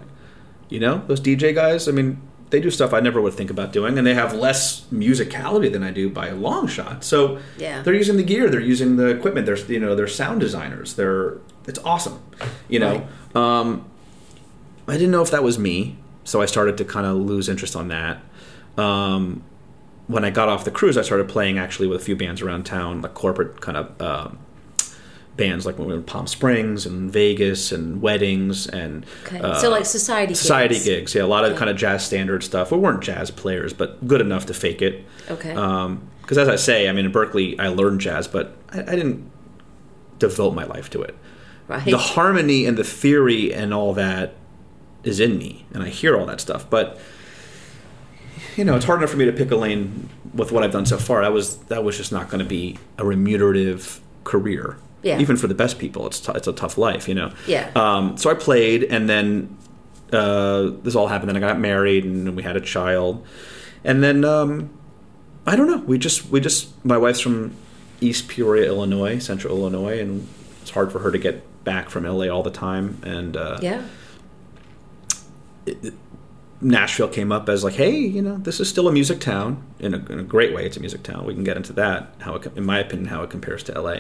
[0.69, 1.89] You know, those DJ guys.
[1.89, 4.83] I mean, they do stuff I never would think about doing, and they have less
[4.93, 7.05] musicality than I do by a long shot.
[7.05, 7.83] So Yeah.
[7.83, 9.47] they're using the gear, they're using the equipment.
[9.47, 10.95] They're you know they're sound designers.
[10.95, 11.35] They're
[11.67, 12.19] it's awesome.
[12.69, 13.85] You know, um,
[14.87, 17.77] I didn't know if that was me, so I started to kind of lose interest
[17.77, 18.21] on that.
[18.79, 19.43] Um,
[20.07, 22.65] when I got off the cruise, I started playing actually with a few bands around
[22.65, 24.39] town, like corporate kind of um,
[25.39, 29.41] bands, like when we were in Palm Springs and Vegas and weddings and okay.
[29.41, 30.85] uh, so like society society gigs.
[30.85, 31.15] gigs.
[31.15, 31.59] Yeah, a lot of Okay.
[31.61, 32.71] kind of jazz standard stuff.
[32.71, 35.07] We weren't jazz players, but good enough to fake it.
[35.31, 35.55] Okay.
[36.21, 39.31] Because as I say, I mean, in Berklee, I learned jazz, but I, I didn't
[40.19, 41.17] devote my life to it.
[41.69, 41.85] right.
[41.85, 44.35] The harmony and the theory and all that
[45.05, 46.69] is in me, and I hear all that stuff.
[46.69, 46.99] But
[48.57, 50.85] you know, it's hard enough for me to pick a lane with what I've done
[50.87, 51.23] so far.
[51.23, 54.77] That was that was just not going to be a remunerative career.
[55.03, 55.21] Yeah.
[55.21, 57.33] Even for the best people, it's t- it's a tough life, you know.
[57.47, 57.71] Yeah.
[57.77, 59.57] Um, so I played, and then
[60.13, 61.29] uh, this all happened.
[61.29, 63.25] Then I got married, and we had a child,
[63.85, 64.71] and then um,
[65.47, 65.79] I don't know.
[65.79, 67.55] We just we just my wife's from
[68.01, 70.27] East Peoria, Illinois, Central Illinois, and
[70.63, 72.99] it's hard for her to get back from LA all the time.
[73.05, 73.83] And uh, yeah.
[76.61, 79.95] Nashville came up as like, hey, you know, this is still a music town in
[79.95, 80.67] a, in a great way.
[80.67, 81.25] It's a music town.
[81.25, 82.13] We can get into that.
[82.21, 83.99] How, it, in my opinion, how it compares to LA,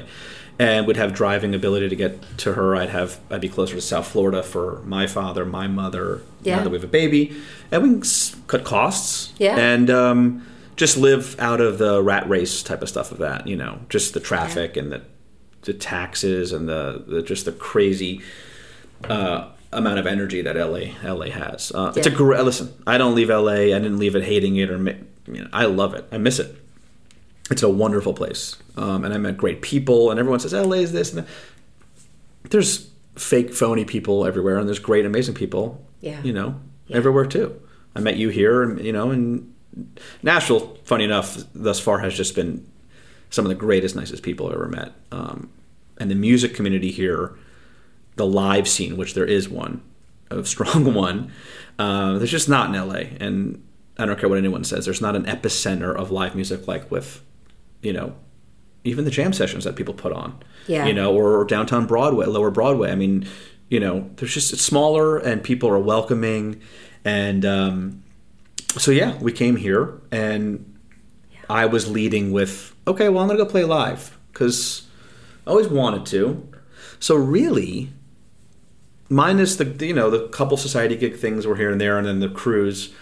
[0.58, 2.74] and would have driving ability to get to her.
[2.74, 6.22] I'd have I'd be closer to South Florida for my father, my mother.
[6.42, 6.56] Yeah.
[6.56, 7.36] Now that we have a baby,
[7.70, 8.02] and we can
[8.48, 9.32] cut costs.
[9.38, 9.56] Yeah.
[9.56, 10.46] and um,
[10.76, 13.46] just live out of the rat race type of stuff of that.
[13.46, 15.02] You know, just the traffic and the
[15.62, 18.20] the taxes and the, the just the crazy
[19.04, 21.72] uh, amount of energy that LA LA has.
[21.74, 22.72] Uh, It's a great listen.
[22.86, 23.52] I don't leave LA.
[23.52, 26.06] I didn't leave it hating it or you know, I love it.
[26.10, 26.56] I miss it.
[27.50, 30.10] It's a wonderful place, um, and I met great people.
[30.10, 31.28] And everyone says LA is this and that.
[32.50, 35.84] There's fake, phony people everywhere, and there's great, amazing people.
[36.00, 36.22] Yeah.
[36.22, 36.96] you know, Yeah.
[36.98, 37.60] everywhere too.
[37.96, 39.52] I met you here, and you know, and
[40.22, 40.76] Nashville.
[40.84, 42.66] Funny enough, thus far has just been
[43.30, 44.92] some of the greatest, nicest people I've ever met.
[45.12, 45.50] Um,
[45.98, 47.34] and the music community here,
[48.18, 49.80] the live scene, which there is one,
[50.30, 51.32] a strong one,
[51.78, 53.16] uh, there's just not in LA.
[53.20, 53.64] And
[53.98, 57.22] I don't care what anyone says, there's not an epicenter of live music like with,
[57.82, 58.14] you know,
[58.84, 60.38] even the jam sessions that people put on.
[60.66, 60.86] Yeah.
[60.86, 62.90] You know, or, downtown Broadway, lower Broadway.
[62.90, 63.26] I mean,
[63.68, 66.60] you know, there's just, it's smaller and people are welcoming.
[67.04, 68.02] And um,
[68.76, 70.78] so, yeah, we came here and
[71.48, 74.86] I was leading with, okay, well, I'm going to go play live because
[75.46, 76.48] I always wanted to.
[77.00, 77.90] So really,
[79.08, 82.20] minus the you know the couple society gig things were here and there, and then
[82.20, 82.92] the cruise.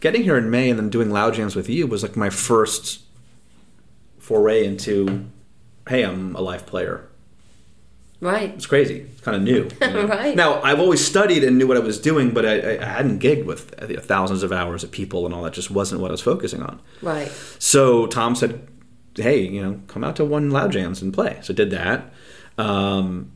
[0.00, 3.02] Getting here in May and then doing loud jams with you was like my first
[4.18, 5.26] foray into,
[5.88, 7.08] hey, I'm a live player.
[8.20, 8.50] Right.
[8.50, 9.00] It's crazy.
[9.00, 9.68] It's kind of new.
[9.80, 10.06] you know?
[10.06, 10.36] Right.
[10.36, 13.44] Now I've always studied and knew what I was doing, but I, I- hadn't gigged
[13.46, 15.52] with uh, thousands of hours of people and all that.
[15.52, 16.80] Just wasn't what I was focusing on.
[17.00, 17.28] Right.
[17.58, 18.66] So Tom said,
[19.16, 22.12] "Hey, you know, come out to one loud jams and play." So I did that,
[22.58, 23.32] um,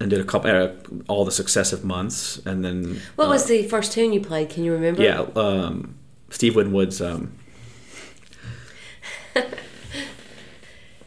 [0.00, 0.70] and did a couple, uh,
[1.08, 4.48] all the successive months, and then What uh, was the first tune you played?
[4.48, 5.02] Can you remember?
[5.02, 5.94] yeah, um,
[6.30, 7.00] Steve Winwood's.
[7.02, 7.32] Um,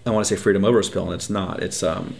[0.06, 1.64] I want to say Freedom Overspill, and it's not.
[1.64, 2.16] It's um,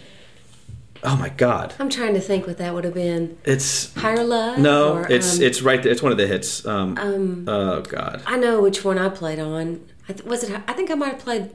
[1.02, 3.36] oh my god, I'm trying to think what that would have been.
[3.44, 4.58] it's Higher Love?
[4.58, 5.82] no, or, it's um, it's right.
[5.82, 5.92] There.
[5.92, 6.64] It's one of the hits.
[6.66, 9.86] Um, Um, oh god, I know which one I played on.
[10.08, 10.60] I th- was it?
[10.66, 11.50] I think I might have played.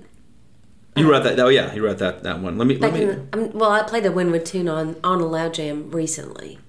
[0.99, 1.39] You wrote that.
[1.39, 2.57] Oh yeah, you wrote that that one.
[2.57, 3.03] Let me let me.
[3.03, 6.59] in um, well, I played the Winwood tune on on a loud jam recently,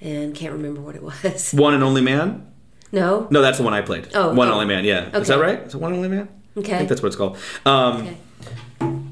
[0.00, 1.52] and can't remember what it was.
[1.54, 2.50] One and Only Man.
[2.90, 3.26] No.
[3.30, 4.08] No, that's the one I played.
[4.14, 4.52] Oh, One oh.
[4.54, 4.84] Only Man.
[4.84, 5.58] Yeah, is that right?
[5.60, 6.28] Is it One Only Man?
[6.56, 7.36] Okay, I think that's what it's called.
[7.66, 8.16] Um, Okay.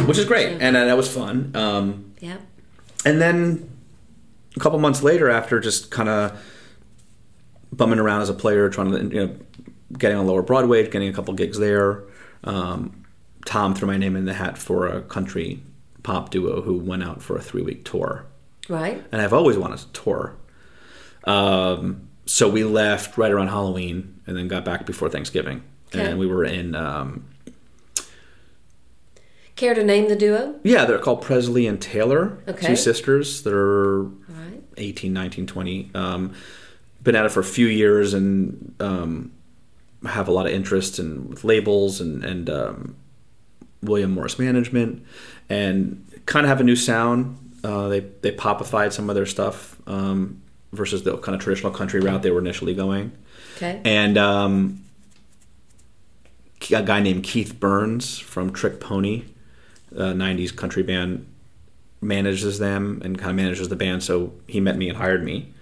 [0.06, 0.58] Which is great, Yeah.
[0.60, 1.50] and uh, that was fun.
[1.54, 2.36] Um, Yeah.
[3.04, 3.68] and then
[4.56, 6.40] a couple months later, after just kind of
[7.72, 9.36] bumming around as a player, trying to you know
[9.98, 12.04] getting on lower Broadway, getting a couple gigs there.
[12.44, 13.04] Um,
[13.46, 15.62] Tom threw my name in the hat for a country
[16.02, 18.26] pop duo who went out for a three week tour,
[18.68, 19.02] Right.
[19.10, 20.34] and I've always wanted to tour.
[21.24, 25.62] Um, so we left right around Halloween, and then got back before Thanksgiving,
[25.94, 26.04] Okay.
[26.04, 26.74] and we were in.
[26.74, 27.24] Um,
[29.54, 30.56] Care to name the duo?
[30.64, 32.66] yeah, they're called Presley and Taylor, Okay.
[32.66, 33.42] two sisters.
[33.42, 34.62] They're right.
[34.76, 35.90] 18, 19, 20.
[35.94, 36.32] Um,
[37.02, 39.32] been at it for a few years and um,
[40.04, 42.96] have a lot of interest in with labels and, and um,
[43.82, 45.04] William Morris Management
[45.48, 47.38] and kind of have a new sound.
[47.62, 52.00] Uh, they they popified some of their stuff um, versus the kind of traditional country
[52.00, 53.12] route they were initially going.
[53.56, 53.80] Okay.
[53.84, 54.84] And um,
[56.72, 59.24] a guy named Keith Burns from Trick Pony,
[59.92, 61.26] a 90s country band,
[62.00, 64.02] manages them and kind of manages the band.
[64.02, 65.52] So he met me and hired me.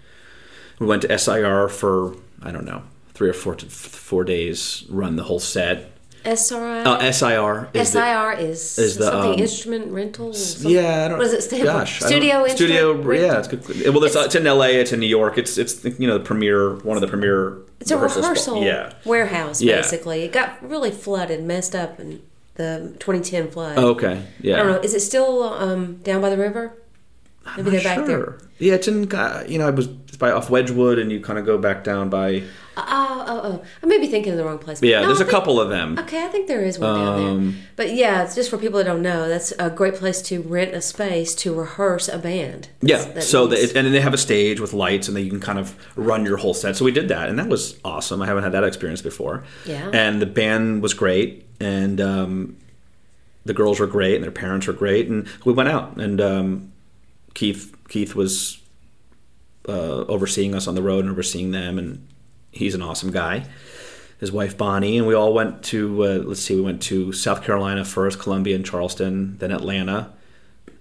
[0.78, 5.24] We went to SIR for, I don't know, three or four, four days, run the
[5.24, 5.92] whole set.
[6.24, 6.82] SRI.
[6.84, 10.32] Uh, SIR is the- SIR is, is the, something um, instrument rental.
[10.32, 11.18] something- yeah, I don't.
[11.18, 12.06] What does it stand gosh, for?
[12.06, 13.12] Studio Studio.
[13.12, 13.64] Yeah, it's good.
[13.94, 14.80] Well, it's, it's in L.A.
[14.80, 15.36] It's in New York.
[15.38, 17.58] It's it's you know the premier one of the premier.
[17.80, 18.92] It's a spot- rehearsal Yeah.
[19.04, 19.76] warehouse, Yeah.
[19.76, 20.22] basically.
[20.22, 22.22] It got really flooded, messed up in
[22.54, 23.76] the 2010 flood.
[23.78, 24.22] Okay.
[24.40, 24.54] Yeah.
[24.54, 24.78] I don't know.
[24.80, 26.72] Is it still um, down by the river?
[27.56, 28.38] Maybe they're back there.
[28.58, 29.12] Yeah, it's in.
[29.12, 31.84] uh, You know, it was it's by off Wedgewood, and you kind of go back
[31.84, 32.44] down by.
[32.76, 33.64] Oh, oh, oh.
[33.82, 34.82] I may be thinking of the wrong place.
[34.82, 35.98] Yeah, No, there's I a think- couple of them.
[35.98, 37.60] Okay, I think there is one down Um, there.
[37.76, 39.28] But yeah, it's just for people that don't know.
[39.28, 42.68] That's a great place to rent a space to rehearse a band.
[42.82, 45.24] Yeah, that so means- it, and then they have a stage with lights, and then
[45.24, 46.76] you can kind of run your whole set.
[46.76, 48.20] So we did that, and that was awesome.
[48.22, 49.44] I haven't had that experience before.
[49.66, 49.90] Yeah.
[49.92, 52.56] and the band was great, and um,
[53.44, 56.72] the girls were great, and their parents were great, and we went out, and um,
[57.34, 58.58] Keith Keith was
[59.68, 62.06] uh, overseeing us on the road and overseeing them, and
[62.54, 63.46] he's an awesome guy.
[64.20, 67.42] His wife Bonnie, and we all went to uh, let's see, we went to South
[67.42, 70.12] Carolina first, Columbia and Charleston, then Atlanta,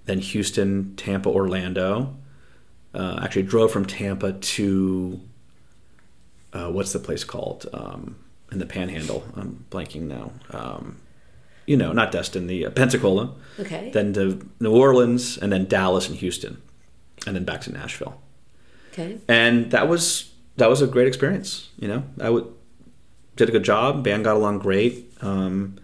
[0.05, 2.15] then Houston, Tampa, Orlando.
[2.93, 5.19] Uh, actually, drove from Tampa to
[6.53, 8.15] uh, what's the place called um,
[8.51, 9.23] in the Panhandle?
[9.35, 10.31] I'm blanking now.
[10.51, 10.97] Um,
[11.65, 13.33] you know, not Destin, the uh, Pensacola.
[13.59, 13.89] Okay.
[13.91, 16.61] Then to New Orleans, and then Dallas and Houston,
[17.25, 18.21] and then back to Nashville.
[18.91, 19.19] okay.
[19.27, 21.69] And that was that was a great experience.
[21.79, 22.47] You know, I would
[23.35, 24.03] did a good job.
[24.03, 25.11] Band got along great.
[25.21, 25.77] Um,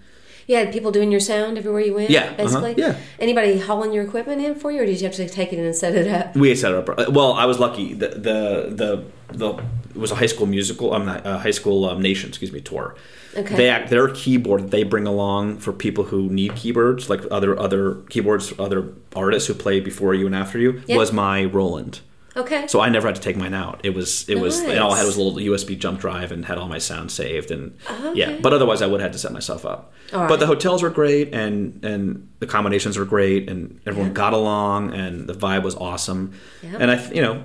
[0.47, 2.09] You had people doing your sound everywhere you went.
[2.09, 2.76] Yeah, uh-huh, basically.
[2.78, 2.97] yeah.
[3.20, 5.65] Anybody hauling your equipment in for you, or did you have to take it in
[5.65, 6.36] and set it up?
[6.36, 7.11] we set it up.
[7.11, 7.93] Well, I was lucky.
[7.93, 10.93] The the the, the it was a high school musical.
[10.93, 12.30] I'm not a high school um, nation.
[12.30, 12.95] Excuse me, tour.
[13.36, 13.55] Okay.
[13.55, 17.95] They act their keyboard they bring along for people who need keyboards, like other other
[18.09, 20.82] keyboards, other artists who play before you and after you.
[20.89, 22.01] Was my Roland.
[22.38, 22.67] Okay.
[22.67, 23.82] So I never had to take mine out.
[23.84, 26.45] It was it was and all I had was a little USB jump drive and
[26.45, 28.38] had all my sound saved and Oh, yeah.
[28.41, 29.91] But otherwise, I would have had to set myself up.
[30.13, 34.13] All But the hotels were great and and the combinations were great and everyone Yeah.
[34.23, 36.34] got along and the vibe was awesome.
[36.61, 36.77] Yeah.
[36.80, 37.43] And I you know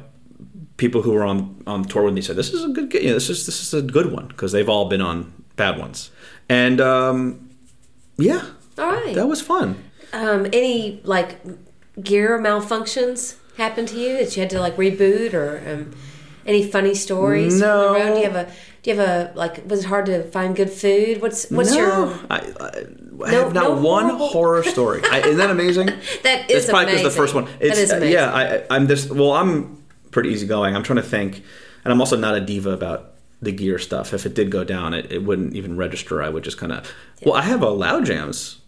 [0.77, 3.15] people who were on on tour with me said this is a good you know,
[3.15, 6.11] this is this is a good one because they've all been on bad ones.
[6.49, 7.49] And um,
[8.19, 8.45] yeah,
[8.79, 9.15] All right.
[9.15, 9.83] that was fun.
[10.13, 11.41] um, any like
[12.03, 15.95] gear malfunctions happen to you that you had to like reboot or um,
[16.47, 17.95] any funny stories No.
[17.95, 18.15] from the road?
[18.15, 18.53] Do you have a
[18.83, 21.23] do you have a like was it hard to find good food?
[21.23, 25.03] What's what's no, your I, I, I No- have not no one horrible- horror story.
[25.11, 25.87] I, isn't that amazing?
[26.23, 27.49] that is it's probably because the first one.
[27.61, 28.13] It's, that is uh, amazing.
[28.15, 30.77] yeah, I, I'm just well, I'm pretty easygoing.
[30.77, 31.43] I'm trying to think,
[31.85, 34.13] and I'm also not a diva about the gear stuff.
[34.15, 36.23] If it did go down, it, it wouldn't even register.
[36.23, 36.91] I would just kind of.
[37.25, 38.61] Well, I have a loud jams.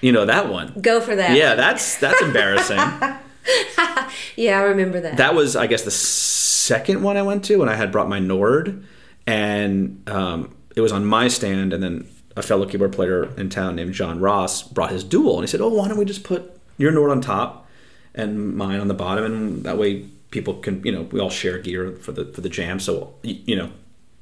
[0.00, 0.72] You know that one.
[0.80, 1.36] Go for that.
[1.36, 2.78] Yeah, that's that's embarrassing.
[4.36, 5.16] Yeah, I remember that.
[5.16, 8.18] that was, I guess, the second one I went to, when I had brought my
[8.18, 8.84] Nord,
[9.26, 12.06] and um, it was on my stand, and then
[12.36, 15.60] a fellow keyboard player in town named John Ross brought his dual, and he said,
[15.60, 17.66] "Oh, why don't we just put your Nord on top
[18.14, 21.58] and mine on the bottom, and that way people can, you know, we all share
[21.58, 23.70] gear for the for the jam, so you, you know,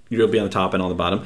[0.09, 1.25] you'll be on the top and on the bottom."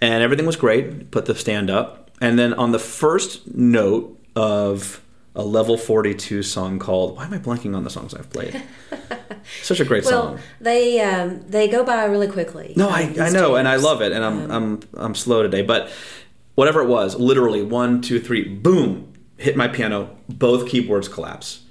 [0.00, 1.10] And everything was great.
[1.10, 5.02] Put the stand up, and then on the first note of
[5.34, 8.60] a level 42 song called why am i blanking on the songs i've played?
[9.62, 10.40] Such a great well, song.
[10.60, 12.74] they um, they go by really quickly.
[12.76, 15.62] no um, I, I know and i love it and i'm i'm i'm slow today
[15.62, 15.90] but
[16.54, 21.62] whatever it was literally one two three boom hit my piano both keyboards collapse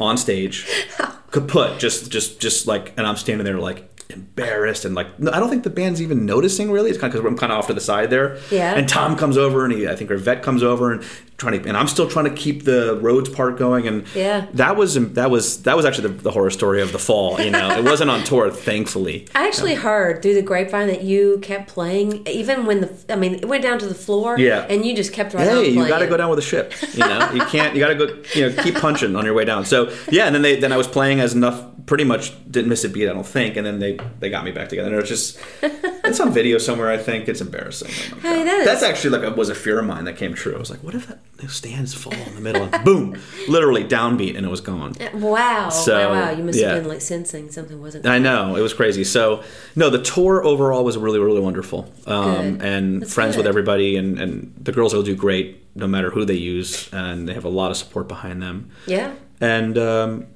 [0.00, 0.66] on stage.
[1.30, 5.40] Kaput just just just like and i'm standing there like embarrassed and like no, I
[5.40, 6.90] don't think the band's even noticing really.
[6.90, 8.38] It's kind of because I'm kind of off to the side there.
[8.50, 8.74] Yeah.
[8.74, 11.04] And Tom comes over and he, I think our vet comes over and
[11.38, 13.86] trying to, and I'm still trying to keep the Rhodes part going.
[13.88, 14.46] And Yeah.
[14.54, 17.40] that was that was that was actually the, the horror story of the fall.
[17.40, 19.26] You know, it wasn't on tour, thankfully.
[19.34, 23.34] I actually heard through the grapevine that you kept playing, even when the I mean
[23.34, 24.38] it went down to the floor.
[24.38, 24.66] Yeah.
[24.68, 26.72] and you just kept right on Hey, you got to go down with a ship.
[26.94, 27.74] You know, you can't.
[27.74, 28.22] You got to go.
[28.34, 29.64] You know, keep punching on your way down.
[29.64, 31.64] So yeah, and then they then I was playing as enough.
[31.86, 33.08] Pretty much didn't miss a beat.
[33.08, 33.56] I don't think.
[33.56, 34.88] And then they they got me back together.
[34.88, 36.90] And it was just it's on video somewhere.
[36.90, 37.90] I think it's embarrassing.
[38.14, 40.34] Oh Hey, that is- That's actually like a, was a fear of mine that came
[40.34, 40.54] true.
[40.54, 41.18] I was like, what if that
[41.50, 43.18] stands fall in the middle and boom,
[43.48, 44.94] literally downbeat and it was gone.
[45.12, 46.30] Wow, So, wow, wow!
[46.30, 46.68] You must yeah.
[46.74, 48.06] have been like sensing something wasn't.
[48.06, 49.02] I know it was crazy.
[49.02, 49.42] So
[49.74, 52.62] no, the tour overall was really really wonderful, um, Good.
[52.62, 56.24] and That's friends with everybody, and, and the girls will do great no matter who
[56.24, 60.26] they use, and they have a lot of support behind them, Yeah, and um,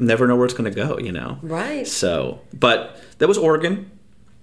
[0.00, 1.38] never know where it's going to go, you know.
[1.42, 1.86] right.
[1.86, 3.90] So, but that was organ,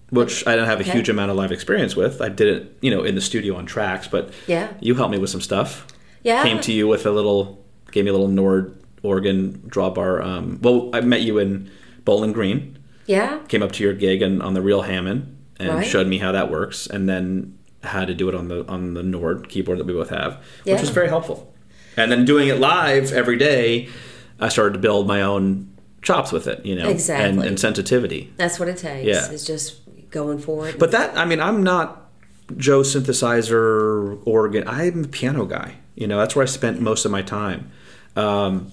[0.09, 0.91] which I don't have a Okay.
[0.91, 2.21] huge amount of live experience with.
[2.21, 4.69] I did it, you know, in the studio on tracks, but Yeah.
[4.79, 5.85] you helped me with some stuff.
[6.23, 6.43] Yeah.
[6.43, 10.23] Came to you with a little, gave me a little Nord organ drawbar.
[10.23, 11.69] Um, well, I met you in
[12.05, 15.85] Bowling Green Yeah, came up to your gig and on the real Hammond and Right.
[15.87, 17.53] showed me how that works, and then
[17.83, 20.73] how to do it on the on the Nord keyboard that we both have, which
[20.75, 20.81] Yeah.
[20.81, 21.53] was very helpful.
[21.95, 23.87] And then doing it live every day,
[24.39, 27.47] I started to build my own chops with it, you know, and, Exactly.
[27.47, 28.31] and sensitivity.
[28.37, 29.05] that's what it takes.
[29.05, 29.29] Yeah.
[29.31, 29.77] It's just
[30.11, 30.77] going forward.
[30.79, 32.09] But that, I mean, I'm not
[32.55, 34.67] Joe synthesizer organ.
[34.67, 35.75] I'm a piano guy.
[35.95, 37.71] You know, that's where I spent most of my time.
[38.15, 38.71] Um,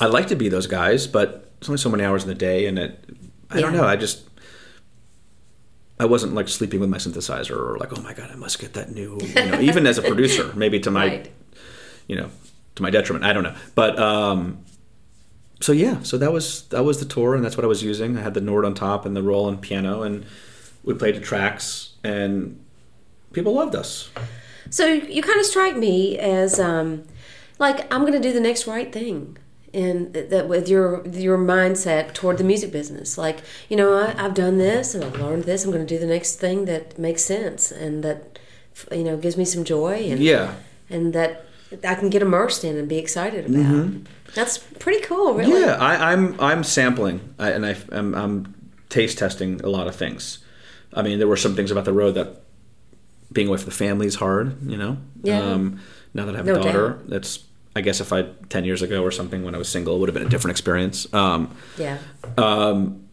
[0.00, 2.66] I like to be those guys, but it's only so many hours in the day,
[2.66, 3.04] and it.
[3.50, 3.84] I don't know.
[3.84, 4.24] I just.
[6.00, 8.74] I wasn't like sleeping with my synthesizer or like, oh my god, I must get
[8.74, 9.18] that new.
[9.20, 11.32] You know, even as a producer, maybe to my, Right.
[12.06, 12.30] you know,
[12.78, 13.24] to my detriment.
[13.24, 14.64] I don't know, but um,
[15.60, 18.16] so yeah, so that was that was the tour, and that's what I was using.
[18.16, 20.24] I had the Nord on top and the Roland piano, and
[20.84, 22.64] we played the tracks, and
[23.32, 24.10] people loved us.
[24.70, 27.04] So you kind of strike me as um,
[27.58, 29.36] like I'm going to do the next right thing,
[29.74, 33.18] and that with your your mindset toward the music business.
[33.18, 35.64] Like you know, I, I've done this and I've learned this.
[35.64, 38.38] I'm going to do the next thing that makes sense and that
[38.92, 40.54] you know gives me some joy and Yeah,
[40.88, 41.47] and that
[41.84, 43.92] I can get immersed in and be excited about.
[44.34, 45.60] That's pretty cool, really.
[45.60, 45.76] yeah.
[45.76, 48.54] I, I'm I'm sampling, I, and I, I'm, I'm
[48.88, 50.38] taste testing a lot of things.
[50.94, 52.42] I mean, there were some things about the road that
[53.32, 54.62] being away from the family is hard.
[54.70, 54.96] You know.
[55.22, 55.40] Yeah.
[55.42, 55.80] Um,
[56.14, 57.08] now that I have No a daughter, doubt.
[57.10, 57.44] that's
[57.76, 60.08] I guess if I ten years ago or something when I was single, it would
[60.08, 61.12] have been a different experience.
[61.12, 61.98] Um, Yeah.
[62.36, 63.04] Um,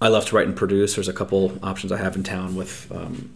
[0.00, 0.94] I love to write and produce.
[0.94, 3.34] There's a couple options I have in town with um,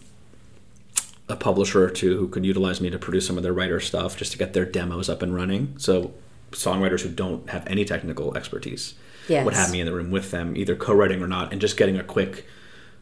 [1.31, 4.17] a publisher or two who could utilize me to produce some of their writer stuff
[4.17, 5.73] just to get their demos up and running.
[5.77, 6.13] So
[6.51, 8.93] songwriters who don't have any technical expertise
[9.29, 9.45] Yes.
[9.45, 11.97] would have me in the room with them, either co-writing or not, and just getting
[11.97, 12.45] a quick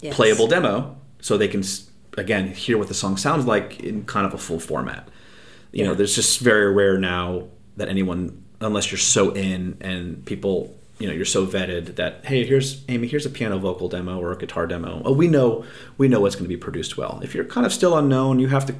[0.02, 0.16] Yes.
[0.16, 1.64] playable demo so they can
[2.18, 5.08] again hear what the song sounds like in kind of a full format.
[5.72, 7.48] You know, there's just very rare now
[7.78, 12.46] that anyone, unless you're so in and people, you know, you're so vetted that hey,
[12.46, 15.02] here's Amy, here's a piano vocal demo or a guitar demo.
[15.06, 15.66] Oh, we know
[15.98, 17.20] we know what's going to be produced well.
[17.24, 18.76] If you're kind of still unknown, you have to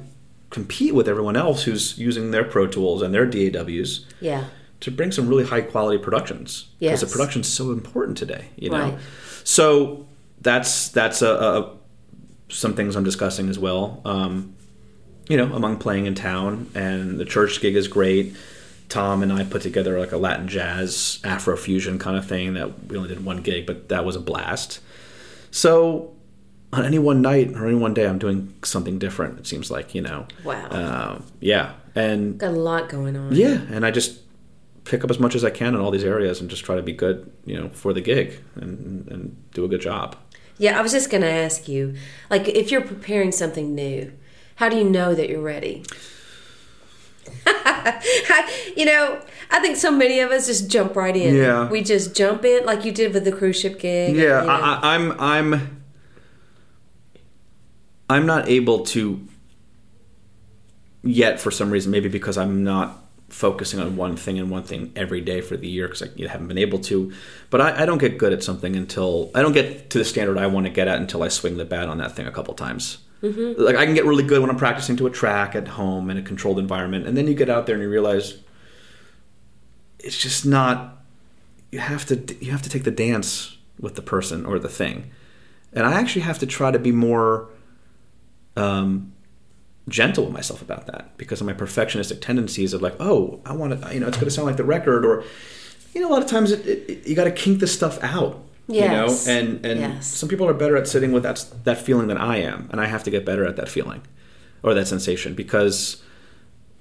[0.50, 4.44] compete with everyone else who's using their Pro Tools and their DAWs Yeah.
[4.80, 7.00] to bring some really high quality productions because Yes.
[7.00, 8.98] the production's so important today you know Right.
[9.44, 10.06] so
[10.40, 11.76] that's that's a, a
[12.48, 14.54] some things i'm discussing as well um,
[15.28, 18.34] you know among playing in town and the church gig is great
[18.90, 22.86] tom and i put together like a latin jazz afro fusion kind of thing that
[22.88, 24.80] we only did one gig but that was a blast
[25.50, 26.12] so
[26.72, 29.94] on any one night or any one day i'm doing something different it seems like
[29.94, 30.66] you know Wow.
[30.66, 33.34] uh, yeah and Got a lot going on.
[33.34, 34.20] yeah, and I just
[34.84, 36.82] pick up as much as I can in all these areas and just try to
[36.82, 40.14] be good, you know, for the gig and and do a good job.
[40.56, 41.94] Yeah, I was just going to ask you,
[42.30, 44.12] like, if you're preparing something new,
[44.54, 45.82] how do you know that you're ready?
[48.76, 49.20] you know,
[49.50, 51.34] I think so many of us just jump right in.
[51.34, 51.68] Yeah.
[51.68, 54.16] we just jump in, like you did with the cruise ship gig.
[54.16, 54.52] Yeah, you know.
[54.52, 55.82] I, I, I'm I'm
[58.08, 59.26] I'm not able to
[61.02, 64.92] yet for some reason, maybe because I'm not focusing on one thing and one thing
[64.96, 67.12] every day for the year because I haven't been able to.
[67.48, 70.36] But I, I don't get good at something until I don't get to the standard
[70.36, 72.54] I want to get at until I swing the bat on that thing a couple
[72.54, 72.98] times.
[73.22, 73.60] Mm-hmm.
[73.60, 76.16] Like I can get really good when I'm practicing to a track at home in
[76.16, 78.38] a controlled environment, and then you get out there and you realize
[79.98, 80.98] it's just not.
[81.70, 85.10] You have to you have to take the dance with the person or the thing,
[85.72, 87.48] and I actually have to try to be more.
[88.56, 89.12] Um,
[89.88, 93.80] gentle with myself about that because of my perfectionistic tendencies of like, oh, I want
[93.80, 95.24] to, you know, it's going to sound like the record, or,
[95.94, 98.40] you know, a lot of times it, it, you got to kink this stuff out.
[98.70, 99.26] Yes.
[99.26, 100.06] You know, and and Yes.
[100.06, 102.86] some people are better at sitting with that that feeling than I am, and I
[102.86, 104.02] have to get better at that feeling
[104.62, 106.02] or that sensation because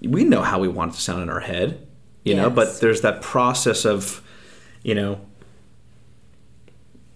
[0.02, 1.86] we know how we want it to sound in our head,
[2.24, 4.22] you know, but there's that process of,
[4.84, 5.20] you know,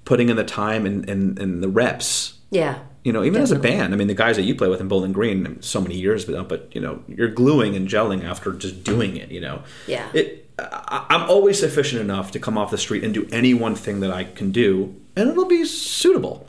[0.06, 2.80] putting in the time and, and, and the reps Yeah.
[3.04, 4.88] you know, even as a band, I mean, the guys that you play with in
[4.88, 8.84] Bowling Green, so many years, but but you know, you're gluing and gelling after just
[8.84, 9.32] doing it.
[9.32, 10.08] You know, Yeah.
[10.14, 14.02] It, I'm always sufficient enough to come off the street and do any one thing
[14.02, 16.48] that I can do, and it'll be suitable.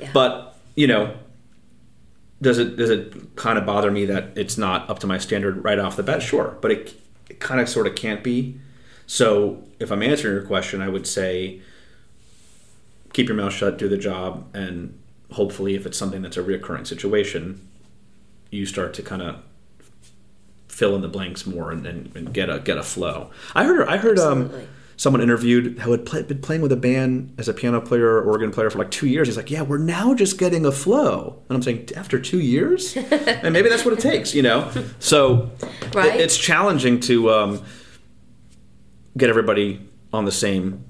[0.00, 0.10] Yeah.
[0.12, 1.14] But you know,
[2.40, 5.62] does it does it kind of bother me that it's not up to my standard
[5.62, 6.22] right off the bat?
[6.22, 6.94] Sure, but it,
[7.28, 8.58] it kind of sort of can't be.
[9.06, 11.60] So if I'm answering your question, I would say
[13.12, 14.98] keep your mouth shut, do the job, and
[15.32, 17.66] hopefully, if it's something that's a reoccurring situation,
[18.50, 19.42] you start to kind of
[20.74, 23.30] fill in the blanks more and, and, and get a get a flow.
[23.54, 24.50] I heard I heard um,
[24.96, 28.22] someone interviewed who had play, been playing with a band as a piano player or
[28.22, 29.28] organ player for like two years.
[29.28, 32.96] He's like, "Yeah, we're now just getting a flow," and I'm saying, "After two years,
[33.10, 34.70] and maybe that's what it takes," you know.
[34.98, 35.50] So
[36.14, 37.62] it- it's challenging to um,
[39.16, 39.80] get everybody
[40.12, 40.84] on the same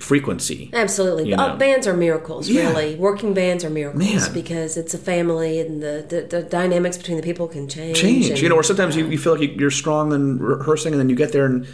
[0.00, 0.70] frequency.
[0.72, 1.28] Absolutely.
[1.28, 1.56] You Uh, know.
[1.56, 2.68] bands are miracles, Yeah.
[2.70, 2.96] really.
[2.96, 4.32] Working bands are miracles Man.
[4.32, 7.98] because it's a family and the, the, the dynamics between the people can change.
[7.98, 8.30] change.
[8.30, 11.00] and- You know, or sometimes you, you feel like you- you're strong and rehearsing, and
[11.00, 11.66] then you get there and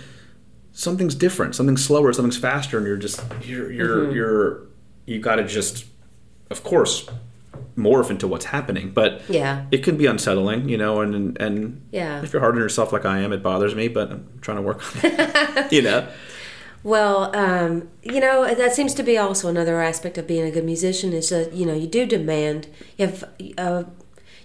[0.72, 4.14] something's different, something's slower, something's faster, and you're just you're you're Mm-hmm.
[4.16, 4.60] you're
[5.06, 5.84] you got to just,
[6.50, 7.08] of course,
[7.78, 8.90] morph into what's happening.
[8.92, 9.66] But Yeah.
[9.70, 12.22] it can be unsettling, you know, and and Yeah.
[12.22, 13.86] if you're hard on yourself like I am, it bothers me.
[13.88, 15.72] But I'm trying to work on it.
[15.76, 16.06] you know,
[16.86, 20.64] Well, um, you know, that seems to be also another aspect of being a good
[20.64, 23.24] musician is that, you know, you do demand, you have,
[23.58, 23.82] uh,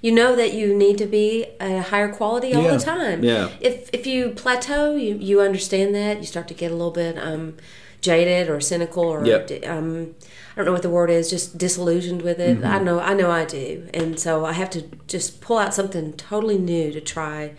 [0.02, 2.78] you know that you need to be a higher quality all Yeah.
[2.78, 3.24] the time.
[3.24, 3.50] Yeah.
[3.60, 7.16] If, if you plateau, you, you understand that, you start to get a little bit
[7.20, 7.58] um,
[8.02, 9.64] jaded or cynical or, Yep.
[9.68, 10.16] um,
[10.54, 12.58] I don't know what the word is, just disillusioned with it.
[12.58, 12.66] Mm-hmm.
[12.66, 13.88] I know, I know I do.
[13.94, 17.54] And so I have to just pull out something totally new to try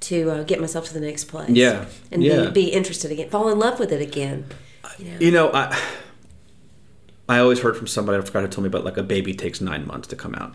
[0.00, 1.50] to uh, get myself to the next place.
[1.50, 1.86] Yeah.
[2.10, 2.46] And Yeah.
[2.46, 4.46] be, be interested again, fall in love with it again.
[4.98, 5.16] You know?
[5.20, 5.78] you know, I
[7.28, 9.60] I always heard from somebody I forgot who told me about like a baby takes
[9.60, 10.54] nine months to come out.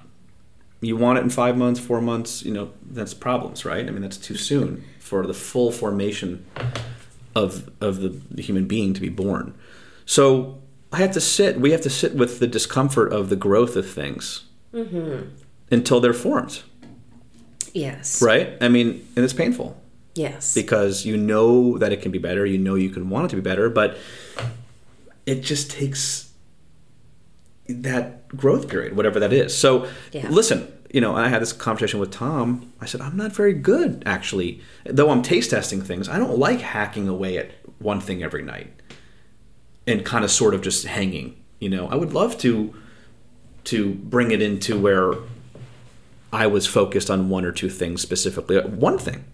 [0.79, 3.85] You want it in five months, four months, you know, that's problems, right?
[3.87, 6.45] I mean, that's too soon for the full formation
[7.35, 9.53] of of the, the human being to be born.
[10.05, 10.59] So
[10.91, 11.59] I have to sit.
[11.59, 14.43] We have to sit with the discomfort of the growth of things
[15.69, 16.63] until they're formed,
[17.73, 18.21] Yes.
[18.21, 18.53] right?
[18.61, 19.81] I mean, and it's painful
[20.15, 20.53] Yes.
[20.53, 23.35] because you know that it can be better, you know you can want it to
[23.37, 23.97] be better, but
[25.25, 26.31] it just takes
[27.67, 29.55] that growth period, whatever that is.
[29.57, 30.27] So Yeah.
[30.29, 32.73] listen, you know, I had this conversation with Tom.
[32.81, 34.61] I said, I'm not very good actually.
[34.85, 38.73] Though I'm taste testing things, I don't like hacking away at one thing every night
[39.87, 41.35] and kind of sort of just hanging.
[41.59, 42.73] You know, I would love to
[43.65, 45.13] to bring it into where
[46.33, 48.59] I was focused on one or two things specifically.
[48.61, 49.25] One thing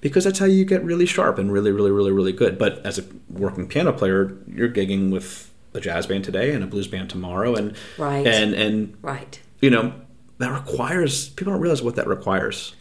[0.00, 2.58] because that's how you get really sharp and really, really, really, really good.
[2.58, 6.66] But as a working piano player, you're gigging with a jazz band today and a
[6.66, 8.26] blues band tomorrow, and Right.
[8.26, 9.40] and and right.
[9.60, 9.92] you know
[10.38, 12.74] that requires people don't realize what that requires.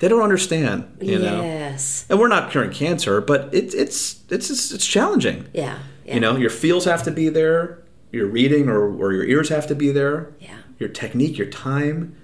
[0.00, 1.42] They don't understand, you know.
[1.42, 2.06] yes.
[2.08, 5.48] And we're not curing cancer, but it's it's it's it's, it's challenging.
[5.52, 5.78] Yeah.
[6.04, 6.14] yeah.
[6.14, 9.66] You know, your feels have to be there, your reading or, or your ears have
[9.66, 10.32] to be there.
[10.40, 10.56] Yeah.
[10.78, 12.16] Your technique, your time,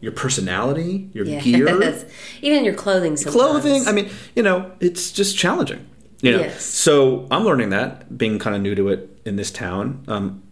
[0.00, 1.44] your personality, your Yes.
[1.44, 1.68] gear
[2.42, 3.16] Even your clothing.
[3.16, 3.34] Sometimes.
[3.36, 3.86] clothing.
[3.86, 5.86] I mean, you know, it's just challenging.
[6.22, 6.64] You know, Yes.
[6.64, 10.02] so I'm learning that being kind of new to it in this town.
[10.08, 10.42] Um,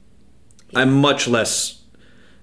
[0.74, 1.82] I'm much less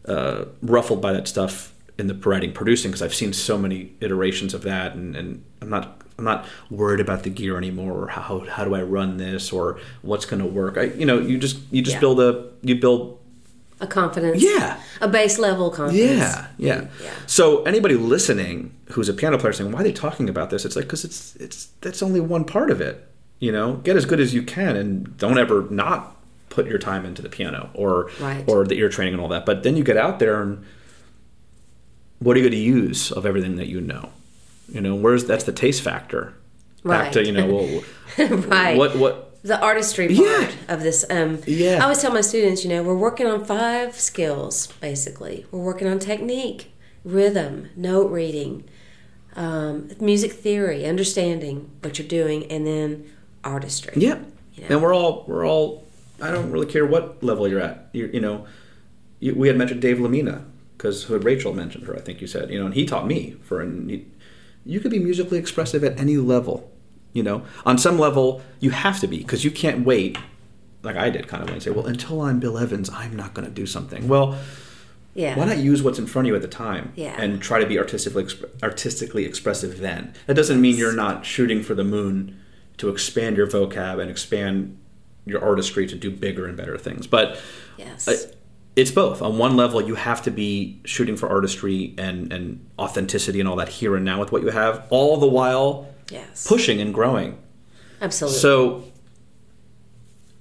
[0.07, 4.53] uh, ruffled by that stuff in the writing producing because I've seen so many iterations
[4.53, 8.39] of that, and, and I'm not I'm not worried about the gear anymore or how
[8.47, 10.77] how do I run this or what's going to work.
[10.77, 12.01] I you know you just you just Yeah.
[12.01, 13.19] build a you build
[13.79, 14.41] a confidence.
[14.41, 14.81] Yeah.
[15.01, 16.17] A base level confidence.
[16.19, 17.11] yeah, yeah, Yeah.
[17.27, 20.75] So anybody listening who's a piano player saying, "Why are they talking about this?" It's
[20.75, 23.07] like because it's it's that's only one part of it.
[23.39, 26.15] You know, get as good as you can, and don't ever not
[26.49, 28.45] put your time into the piano or Right.
[28.47, 29.45] or the ear training and all that.
[29.45, 30.63] But then you get out there, and
[32.19, 34.09] what are you going to use of everything that you know?
[34.69, 36.33] You know, where's that's the taste factor.
[36.83, 37.83] Back to you know, well,
[38.47, 38.77] right.
[38.77, 40.51] what what the artistry part Yeah.
[40.73, 41.05] of this.
[41.09, 41.77] Um, Yeah.
[41.79, 45.45] I always tell my students, you know, we're working on five skills basically.
[45.51, 46.71] We're working on technique,
[47.03, 48.63] rhythm, note reading,
[49.35, 53.05] um, music theory, understanding what you're doing, and then
[53.43, 53.93] artistry.
[53.95, 54.17] Yeah,
[54.55, 54.67] You know?
[54.69, 55.83] and we're all we're all.
[56.21, 57.89] I don't really care what level you're at.
[57.91, 58.45] You, you know,
[59.19, 60.45] you, we had mentioned Dave Lamina
[60.77, 61.95] because Rachel mentioned her.
[61.95, 64.05] I think you said you know, and he taught me for and he,
[64.65, 66.71] you could be musically expressive at any level.
[67.15, 70.17] You know, on some level you have to be because you can't wait
[70.83, 73.33] like I did, kind of, when you say, "Well, until I'm Bill Evans, I'm not
[73.33, 74.37] going to do something." Well,
[75.15, 75.35] Yeah.
[75.39, 77.15] why not use what's in front of you at the time Yeah.
[77.17, 78.27] and try to be artistically
[78.61, 80.11] artistically expressive then?
[80.27, 82.35] That doesn't mean you're not shooting for the moon
[82.77, 84.77] to expand your vocab and expand
[85.25, 87.39] your artistry to do bigger and better things, but
[87.77, 88.27] Yes.
[88.75, 89.21] it's both.
[89.21, 93.55] On one level, you have to be shooting for artistry and, and authenticity and all
[93.55, 96.47] that here and now with what you have, all the while yes.
[96.47, 97.37] pushing and growing.
[98.01, 98.39] Absolutely.
[98.39, 98.83] So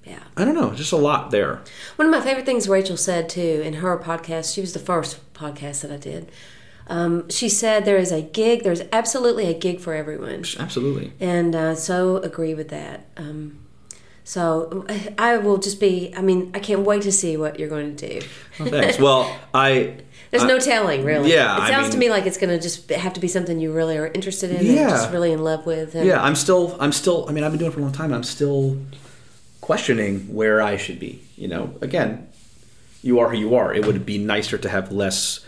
[0.03, 0.19] yeah.
[0.37, 1.61] I don't know, just a lot there.
[1.95, 5.33] One of my favorite things Rachel said too in her podcast, she was the first
[5.33, 6.31] podcast that I did.
[6.87, 10.43] Um, she said there is a gig, there's absolutely a gig for everyone.
[10.59, 11.13] Absolutely.
[11.19, 13.07] And uh, so agree with that.
[13.17, 13.65] Um,
[14.23, 14.85] so
[15.17, 18.19] I will just be, I mean, I can't wait to see what you're going to
[18.19, 18.27] do.
[18.59, 18.99] Well, thanks.
[18.99, 19.97] well, I
[20.37, 21.31] There's uh, no telling, really.
[21.31, 23.59] yeah, It I sounds to me like it's going to just have to be something
[23.59, 24.89] you really are interested in and Yeah.
[24.89, 25.95] just really in love with.
[25.95, 27.93] And yeah, I'm still I'm still I mean, I've been doing it for a long
[27.93, 28.13] time.
[28.13, 28.77] I'm still
[29.61, 31.21] questioning where I should be.
[31.37, 32.27] You know, again,
[33.01, 33.73] you are who you are.
[33.73, 35.39] It would be nicer to have less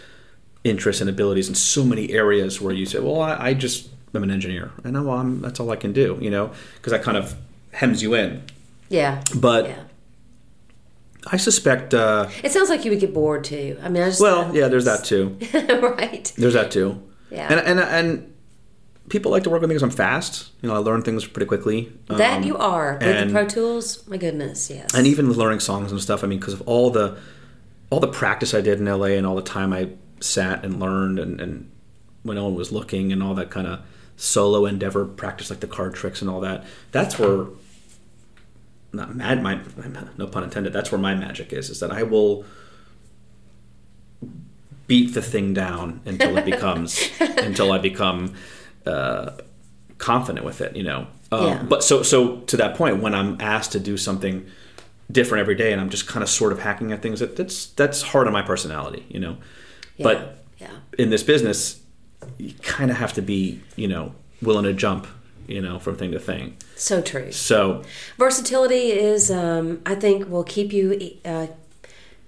[0.63, 4.23] interests and abilities in so many areas where you say, "Well, I, I just am
[4.23, 4.71] an engineer.
[4.83, 7.35] I know I'm that's all I can do." You know, because that kind of
[7.71, 8.43] hems you in.
[8.89, 9.21] Yeah.
[9.35, 9.83] But yeah.
[11.31, 11.93] I suspect.
[11.93, 13.77] Uh, It sounds like you would get bored too.
[13.83, 14.21] I mean, I just.
[14.21, 15.37] well, yeah, there's that too.
[15.53, 16.31] right.
[16.37, 17.01] There's that too.
[17.31, 17.51] Yeah.
[17.51, 18.33] And and and
[19.09, 20.51] people like to work with me because I'm fast.
[20.61, 21.91] You know, I learn things pretty quickly.
[22.07, 22.97] That Um, you are.
[23.01, 24.93] With the Pro Tools, my goodness, yes.
[24.93, 26.23] and even learning songs and stuff.
[26.23, 27.17] I mean, because of all the
[27.89, 29.89] all the practice I did in LA and all the time I
[30.19, 31.71] sat and learned and, and
[32.23, 33.79] when no one was looking and all that kind of
[34.17, 36.65] solo endeavor practice like the card tricks and all that.
[36.91, 37.45] That's where
[38.93, 39.59] not mad my
[40.17, 40.73] no pun intended.
[40.73, 41.69] That's where my magic is.
[41.69, 42.45] Is that I will
[44.87, 48.33] beat the thing down until it becomes until I become
[48.85, 49.31] uh,
[49.97, 50.75] confident with it.
[50.75, 51.07] You know.
[51.31, 51.63] Um, Yeah.
[51.63, 54.45] But so so to that point, when I'm asked to do something
[55.11, 57.67] different every day, and I'm just kind of sort of hacking at things, that, that's
[57.67, 59.05] that's hard on my personality.
[59.09, 59.37] You know.
[59.97, 60.03] yeah.
[60.03, 60.71] But yeah.
[60.97, 61.81] in this business,
[62.37, 65.07] you kind of have to be you know willing to jump.
[65.47, 66.57] You know, from thing to thing.
[66.75, 67.31] So true.
[67.31, 67.83] So
[68.17, 71.47] Versatility is, um, I think, will keep you uh,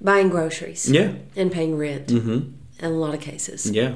[0.02, 2.40] buying groceries yeah, and paying rent hmm
[2.80, 3.70] in a lot of cases.
[3.70, 3.96] yeah.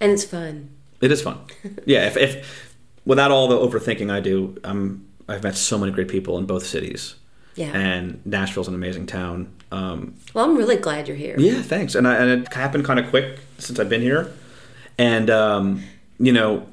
[0.00, 0.70] And it's fun.
[1.00, 1.38] It is fun.
[1.86, 2.74] yeah, if, if
[3.04, 6.66] without all the overthinking I do, I'm I've met so many great people in both
[6.66, 7.14] cities,
[7.54, 7.70] Yeah.
[7.72, 9.52] and Nashville's an amazing town.
[9.72, 11.36] Um, well, I'm really glad you're here.
[11.38, 11.94] yeah, thanks.
[11.94, 14.32] And I, and it happened kind of quick since I've been here,
[14.98, 15.82] and um,
[16.18, 16.66] you know,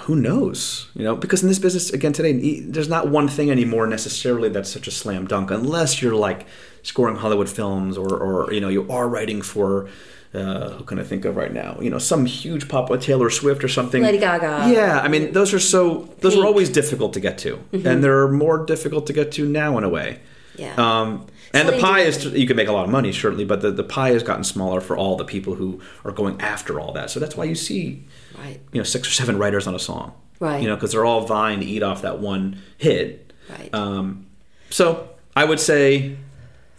[0.00, 0.88] who knows?
[0.94, 4.70] You know, because in this business again today, there's not one thing anymore necessarily that's
[4.70, 6.46] such a slam dunk, unless you're like
[6.82, 9.88] scoring Hollywood films or or you know you are writing for.
[10.32, 11.76] Uh, who can I think of right now?
[11.80, 14.00] You know, some huge pop with Taylor Swift or something.
[14.00, 14.72] Lady Gaga.
[14.72, 16.44] Yeah, I mean, those are so those Pink.
[16.44, 19.82] are always difficult to get to, and they're more difficult to get to now in
[19.82, 20.20] a way.
[20.60, 20.74] Yeah.
[20.76, 23.70] Um, and the pie is you can make a lot of money certainly, but the,
[23.72, 27.10] the pie has gotten smaller for all the people who are going after all that.
[27.10, 28.04] So that's why you see
[28.38, 28.60] right.
[28.72, 30.62] you know six or seven writers on a song, Right.
[30.62, 33.32] You know, because they're all vying to eat off that one hit.
[33.48, 33.74] Right.
[33.74, 34.26] Um,
[34.70, 36.16] so I would say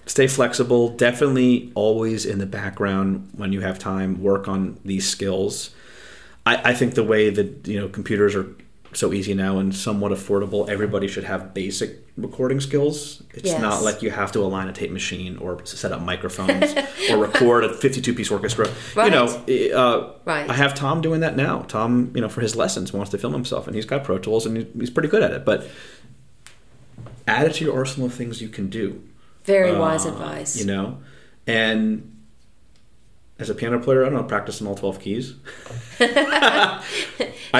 [0.06, 0.90] stay flexible.
[0.90, 4.22] Definitely always in the background when you have time.
[4.22, 5.72] Work on these skills.
[6.45, 8.48] I, I think the way that you know computers are
[8.93, 13.23] so easy now and somewhat affordable, everybody should have basic recording skills.
[13.34, 13.61] It's Yes.
[13.61, 16.73] not like you have to align a tape machine or set up microphones
[17.09, 18.68] or record a 52 piece orchestra.
[18.97, 20.49] You know, uh, Right.
[20.49, 21.59] I have Tom doing that now.
[21.69, 24.45] Tom, you know, for his lessons wants to film himself and he's got Pro Tools
[24.45, 25.45] and he's pretty good at it.
[25.45, 25.68] But
[27.27, 29.01] add it to your arsenal of things you can do.
[29.45, 30.59] Very wise Uh, advice.
[30.59, 30.97] You know,
[31.47, 32.10] and
[33.41, 35.34] as a piano player, I don't know, practice in all twelve keys.
[35.99, 36.81] I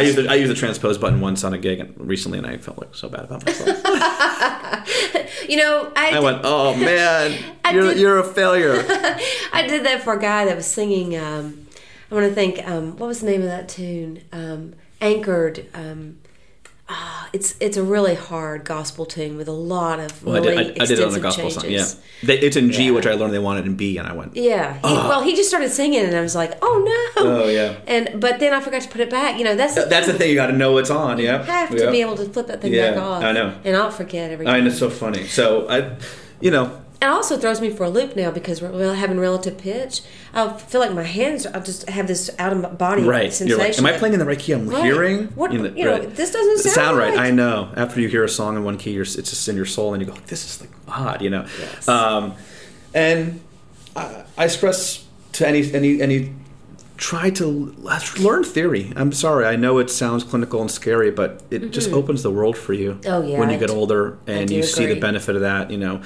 [0.02, 2.58] used the, I used the transpose button once on a gig and recently, and I
[2.58, 3.82] felt like so bad about myself.
[5.48, 7.38] You know, I, I went, "Oh man,
[7.74, 8.74] you're did- you're a failure."
[9.52, 11.18] I did that for a guy that was singing.
[11.18, 11.68] Um,
[12.10, 12.66] I want to think.
[12.68, 14.22] Um, what was the name of that tune?
[14.32, 15.68] Um, Anchored.
[15.74, 16.20] Um,
[16.90, 20.64] ah, it's it's a really hard gospel tune with a lot of Well, really I,
[20.64, 21.70] did, I, I did it on the extensive gospel song.
[21.70, 21.86] Yeah,
[22.24, 22.92] they, it's in G, Yeah.
[22.92, 24.74] which I learned they wanted in B, and I went, Yeah.
[24.78, 28.20] He, Well, he just started singing, and I was like, "Oh no!" "Oh yeah." And
[28.20, 29.38] but then I forgot to put it back.
[29.38, 30.30] You know, that's the That's the thing.
[30.30, 31.20] You got to know it's on.
[31.20, 33.24] Yeah, You have to be able to flip that thing Yeah, back off.
[33.24, 33.56] I know.
[33.64, 35.28] And I'll forget every I mean, it's so funny.
[35.28, 35.96] So I,
[36.42, 40.02] you know, It also throws me for a loop now because we're having relative pitch.
[40.36, 41.48] I feel like my hands.
[41.48, 43.34] I just have this out of body right?
[43.34, 43.58] sensation.
[43.60, 44.52] Like, am I playing in the right key?
[44.54, 44.84] I'm Right.
[44.84, 45.26] hearing.
[45.30, 47.18] What- you know, this doesn't sound right.
[47.18, 47.70] I know.
[47.76, 50.02] After you hear a song in one key, you're, it's just in your soul, and
[50.06, 51.46] you go, "This is like odd," you know.
[51.60, 51.88] Yes.
[51.88, 52.34] Um,
[52.94, 53.40] and
[53.96, 55.04] I, I stress
[55.34, 56.34] to any any any
[56.98, 57.74] try to
[58.20, 58.94] learn theory.
[58.96, 62.56] I'm sorry, I know it sounds clinical and scary, but it just opens the world
[62.56, 62.92] for you.
[62.94, 63.12] Mm-hmm.
[63.12, 65.42] Oh, yeah, when you I get d- older and do you see the benefit of
[65.42, 65.72] that.
[65.72, 66.02] You know,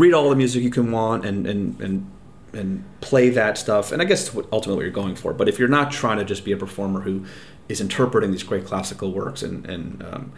[0.00, 2.10] read all the music you can want and and and
[2.52, 3.92] and play that stuff.
[3.92, 5.32] And I guess what ultimately what you're going for.
[5.34, 7.24] But if you're not trying to just be a performer who
[7.68, 10.32] is interpreting these great classical works and and um,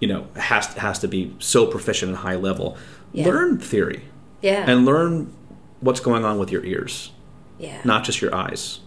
[0.00, 2.76] you know has has to be so proficient and high level,
[3.12, 3.26] Yeah.
[3.26, 4.02] learn theory
[4.42, 4.64] Yeah.
[4.70, 5.32] and learn
[5.80, 7.10] what's going on with your ears,
[7.58, 7.80] yeah.
[7.84, 8.80] not just your eyes.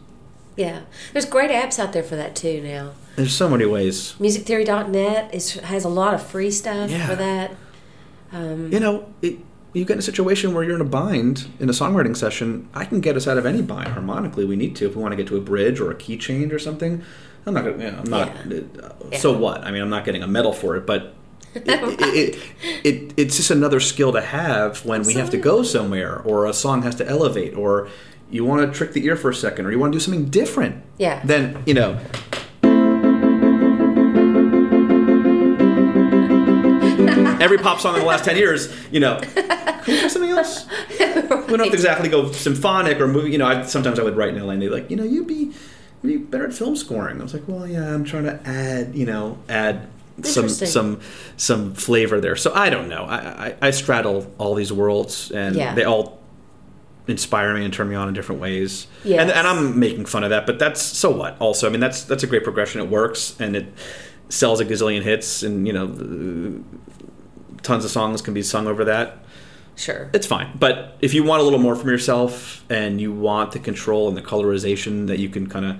[0.58, 0.82] yeah.
[1.12, 2.92] There's great apps out there for that too now.
[3.18, 4.16] There's so many ways.
[4.20, 7.08] Musictheory.net is has a lot of free stuff Yeah.
[7.08, 7.52] for that.
[8.32, 9.40] Um, You know, it,
[9.76, 12.68] you get in a situation where you're in a bind in a songwriting session.
[12.74, 14.46] I can get us out of any bind harmonically.
[14.46, 16.54] We need to if we want to get to a bridge or a key change
[16.54, 17.04] or something.
[17.46, 17.84] I'm not gonna.
[17.84, 18.30] You know, I'm not.
[19.12, 19.38] uh, So Yeah.
[19.40, 19.64] what?
[19.64, 21.14] I mean, I'm not getting a medal for it, but.
[21.56, 22.38] It, it, it,
[22.84, 26.52] it, it's just another skill to have when we have to go somewhere or a
[26.54, 27.88] song has to elevate or
[28.30, 30.26] you want to trick the ear for a second or you want to do something
[30.26, 31.22] different Yeah.
[31.24, 31.98] then you know
[37.42, 39.20] every pop song in the last 10 years you know.
[39.22, 40.66] Can we try something else?
[41.46, 44.18] We don't have to exactly go symphonic or movie you know I, sometimes i would
[44.18, 45.52] write in la and they'd be like you know you'd be
[46.02, 47.20] you'd be better at film scoring.
[47.20, 49.88] I was like well yeah i'm trying to add you know add
[50.24, 51.00] some some
[51.38, 52.36] some flavor there.
[52.36, 53.04] So i don't know.
[53.06, 53.18] I
[53.62, 55.76] i, I straddle all these worlds and Yeah.
[55.76, 56.20] they all
[57.08, 58.88] inspire me and turn me on in different ways.
[59.04, 59.22] Yes.
[59.22, 61.38] and, and i'm making fun of that but that's so what?
[61.40, 62.82] Also i mean that's that's a great progression.
[62.82, 63.68] It works and it
[64.30, 65.86] sells a gazillion hits and you know
[67.66, 69.18] tons of songs can be sung over that
[69.76, 70.10] Sure.
[70.14, 70.52] it's fine.
[70.58, 74.16] But if you want a little more from yourself and you want the control and
[74.16, 75.76] the colorization that you can kind of,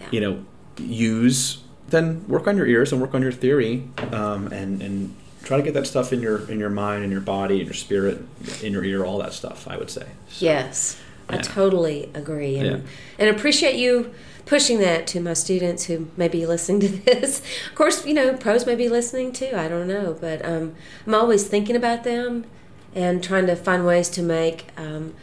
[0.00, 0.06] Yeah.
[0.12, 0.38] you know,
[0.78, 1.58] use,
[1.88, 5.62] then work on your ears and work on your theory, um, and and try to
[5.62, 8.22] get that stuff in your in your mind, and your body, and your spirit,
[8.62, 9.66] in your ear, all that stuff.
[9.68, 10.06] I would say.
[10.28, 10.96] So, Yes,
[11.28, 12.78] I totally agree, and Yeah.
[13.18, 14.10] and appreciate you
[14.50, 17.40] pushing that to my students who may be listening to this.
[17.68, 19.52] Of course, you know pros may be listening too.
[19.54, 20.74] I don't know, but um,
[21.06, 22.44] I'm always thinking about them
[22.92, 25.14] and trying to find ways to make um,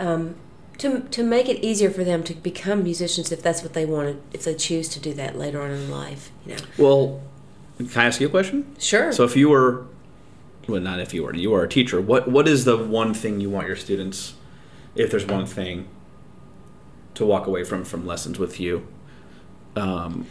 [0.00, 0.34] um,
[0.78, 4.20] to to make it easier for them to become musicians if that's what they want,
[4.32, 6.32] if they choose to do that later on in life.
[6.44, 7.22] You know, Well,
[7.78, 8.74] can I ask you a question?
[8.80, 9.12] sure.
[9.12, 9.86] So if you were,
[10.66, 12.00] well, not if you were, you are a teacher.
[12.00, 14.34] What what is the one thing you want your students,
[14.96, 15.86] if there's one thing,
[17.18, 18.86] to walk away from from lessons with you,
[19.76, 20.26] um,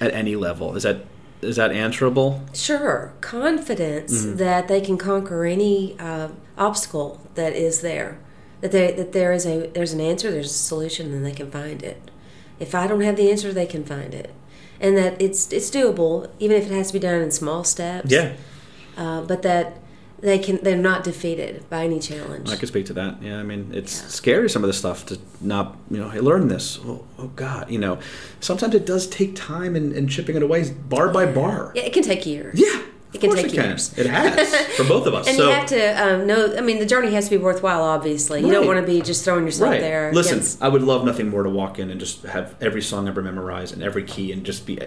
[0.00, 0.76] at any level?
[0.76, 1.04] Is that
[1.42, 2.42] is that answerable?
[2.54, 4.36] Sure, confidence Mm-hmm.
[4.36, 6.28] that they can conquer any uh,
[6.58, 8.18] obstacle that is there.
[8.60, 11.50] That there that there is a there's an answer, there's a solution, and they can
[11.50, 12.10] find it.
[12.58, 14.34] If I don't have the answer, they can find it,
[14.80, 18.10] and that it's it's doable, even if it has to be done in small steps.
[18.98, 19.78] Uh, but that
[20.20, 22.50] they can they're not defeated by any challenge.
[22.50, 23.22] I could speak to that.
[23.22, 24.08] Yeah, I mean, it's Yeah.
[24.08, 26.78] scary some of the stuff to not, you know, learn this.
[26.84, 27.98] Oh, oh God, you know,
[28.40, 31.72] sometimes it does take time and, and chipping it away bar by bar.
[31.74, 32.58] yeah, it can take years.
[32.58, 32.82] Yeah,
[33.12, 33.64] It can take it can.
[33.70, 33.98] years.
[33.98, 35.26] It has for both of us.
[35.28, 36.54] And so you have to um, know.
[36.56, 37.82] I mean, the journey has to be worthwhile.
[37.82, 39.80] Obviously, you don't want to be just throwing yourself right.
[39.80, 40.12] there.
[40.12, 43.08] Listen, against- I would love nothing more to walk in and just have every song
[43.08, 44.78] ever memorized and every key and just be,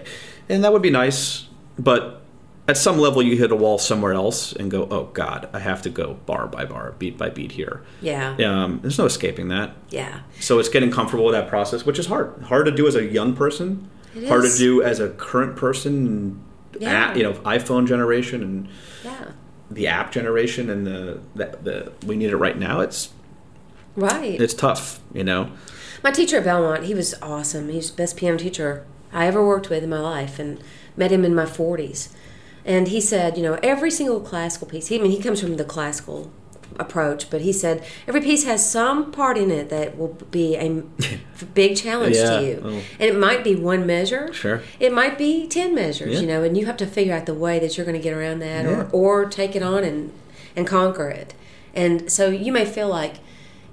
[0.48, 1.48] and that would be nice.
[1.78, 2.22] But
[2.66, 5.82] at some level, you hit a wall somewhere else and go, oh God, I have
[5.82, 7.82] to go bar by bar, beat by beat here.
[8.00, 9.74] yeah, Um, there's no escaping that.
[9.90, 10.20] yeah.
[10.40, 12.42] So it's getting comfortable with that process, which is hard.
[12.44, 13.90] Hard to do as a young person.
[14.16, 14.54] It hard is.
[14.56, 16.40] to do as a current person.
[16.80, 17.12] Yeah.
[17.12, 18.68] a- you know, iPhone generation and
[19.04, 19.26] Yeah.
[19.70, 22.80] the app generation and the, the the we need it right now.
[22.80, 23.10] It's
[23.96, 24.40] Right.
[24.40, 25.00] it's tough.
[25.12, 25.50] You know.
[26.02, 27.68] My teacher at Belmont, he was awesome.
[27.68, 30.58] He's the best piano teacher I ever worked with in my life and
[30.96, 32.08] met him in my 40s.
[32.64, 35.56] And he said, you know, every single classical piece, he, I mean, he comes from
[35.56, 36.30] the classical
[36.78, 40.82] approach, but he said every piece has some part in it that will be a
[41.54, 42.38] big challenge Yeah.
[42.40, 42.60] to you.
[42.64, 42.68] Oh.
[42.98, 44.32] And it might be one measure.
[44.32, 44.62] Sure.
[44.80, 46.20] It might be 10 measures, Yeah.
[46.20, 48.12] you know, and you have to figure out the way that you're going to get
[48.16, 48.88] around that Yeah.
[48.92, 50.12] or, or take it on and,
[50.56, 51.34] and conquer it.
[51.74, 53.16] And so you may feel like,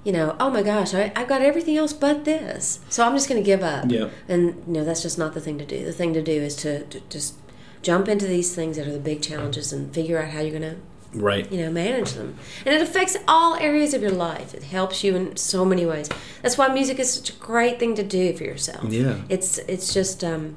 [0.04, 2.80] you know, oh my gosh, I, I've got everything else but this.
[2.88, 3.86] So I'm just going to give up.
[3.88, 4.10] Yeah.
[4.28, 5.84] And, you know, that's just not the thing to do.
[5.84, 7.34] The thing to do is to, to just
[7.82, 10.74] jump into these things that are the big challenges and figure out how you're going
[10.74, 10.76] to,
[11.18, 11.50] Right.
[11.52, 12.36] you know, manage them.
[12.64, 14.54] And it affects all areas of your life.
[14.54, 16.08] It helps you in so many ways.
[16.42, 18.84] That's why music is such a great thing to do for yourself.
[18.90, 19.16] Yeah.
[19.28, 20.56] It's it's just um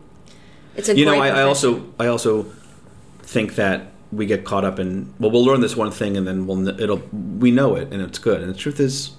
[0.78, 2.46] it's a you know, I, I also I also
[3.24, 6.48] think that we get caught up in well, we'll learn this one thing and then
[6.48, 7.02] we'll it'll
[7.40, 8.42] we know it and it's good.
[8.42, 9.12] And the truth is,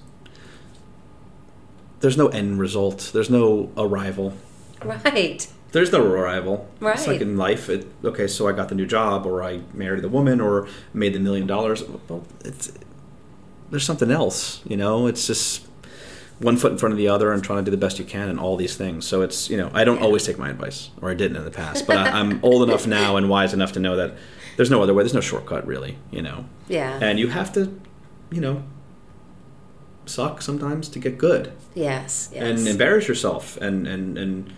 [2.00, 3.10] there's no end result.
[3.12, 4.32] There's no arrival.
[4.84, 5.46] right.
[5.72, 6.68] There's no arrival.
[6.74, 7.09] It's Right.
[7.09, 7.68] like in life.
[7.68, 11.12] It, okay, so I got the new job, or I married the woman, or made
[11.12, 11.82] the million dollars.
[12.09, 12.72] Well, it's
[13.70, 14.60] there's something else.
[14.64, 15.66] You know, it's just
[16.38, 18.28] one foot in front of the other and trying to do the best you can
[18.28, 19.06] and all these things.
[19.06, 21.51] So it's you know I don't always take my advice, or I didn't in the
[21.51, 24.14] past, but I, I'm old enough now and wise enough to know that
[24.56, 25.02] there's no other way.
[25.02, 26.47] There's no shortcut really, you know.
[26.68, 26.98] Yeah.
[27.02, 27.78] And you have to,
[28.30, 28.62] you know,
[30.06, 32.30] suck sometimes to get good yes.
[32.32, 32.43] Yes.
[32.60, 34.52] and embarrass yourself and and and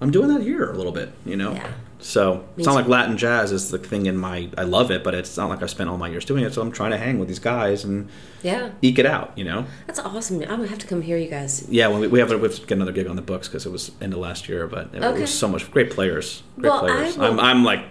[0.00, 1.52] I'm doing that here a little bit, you know.
[1.52, 1.72] Yeah.
[2.00, 4.50] So it's not like Latin jazz is the thing in my.
[4.58, 6.52] I love it, but it's not like I spent all my years doing it.
[6.52, 8.10] So I'm trying to hang with these guys and
[8.42, 8.72] yeah.
[8.82, 9.64] eke it out, you know.
[9.86, 10.42] That's awesome.
[10.42, 11.66] I'm gonna have to come hear you guys.
[11.70, 13.64] Yeah, when we, we have we have to get another gig on the books because
[13.64, 15.22] it was end of last year, but it, Okay.
[15.22, 17.16] was so much great players, great Well, players.
[17.16, 17.84] I'm I'm like,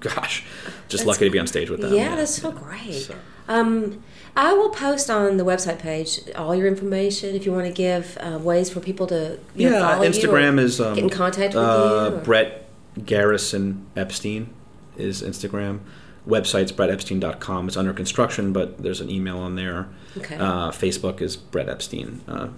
[0.00, 0.44] gosh,
[0.88, 1.94] just That's lucky to be on stage with them.
[1.94, 2.92] Yeah, that's so great.
[2.92, 3.16] So-
[3.48, 4.02] Um,
[4.36, 8.18] I will post on the website page all your information if you want to give
[8.20, 11.54] uh, ways for people to you know, yeah, follow Instagram is um, get in contact
[11.54, 12.16] with uh, you.
[12.16, 12.66] or- Brett
[13.04, 14.52] Garrison Epstein
[14.96, 15.80] is Instagram.
[16.26, 17.68] Website's brettepstein.com.
[17.68, 19.88] It's under construction, but there's an email on there.
[20.16, 20.36] Okay.
[20.36, 22.22] Uh, Facebook is Brett Epstein.
[22.26, 22.48] Uh,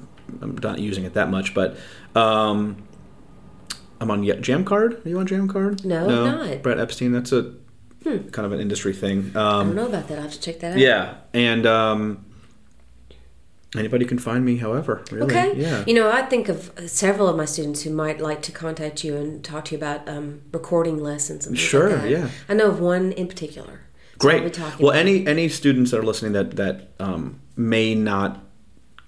[0.40, 1.76] I'm not using it that much, but
[2.14, 2.76] um,
[4.00, 5.04] I'm on JammCard.
[5.04, 5.84] Are you on JammCard?
[5.84, 6.62] No, I'm not.
[6.62, 7.12] Brett Epstein.
[7.12, 7.54] That's a
[8.32, 9.32] kind of an industry thing.
[9.34, 10.14] I Um, don't know about that.
[10.14, 10.78] I will have to check that out.
[10.78, 12.24] yeah, and um,
[13.76, 14.56] anybody can find me.
[14.56, 15.52] However, really, Okay.
[15.56, 15.84] yeah.
[15.86, 19.16] You know, I think of several of my students who might like to contact you
[19.16, 22.28] and talk to you about um, recording lessons and Sure, like yeah.
[22.48, 23.80] I know of one in particular.
[24.22, 24.54] So I'll Great.
[24.54, 28.42] talking Well, any any students that are listening that that um, may not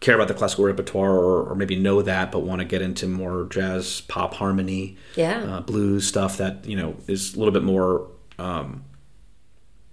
[0.01, 3.09] care about the classical repertoire or, or maybe know that, but want to get into
[3.09, 5.43] more jazz, pop, harmony, Yeah.
[5.45, 8.07] uh, blues stuff that you know is a little bit more.
[8.39, 8.85] Um,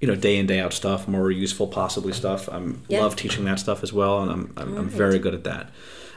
[0.02, 2.48] you know, day in day out stuff, more useful, possibly stuff.
[2.50, 3.00] I Yeah.
[3.02, 5.70] love teaching that stuff as well, and I'm I'm, I'm very good at that.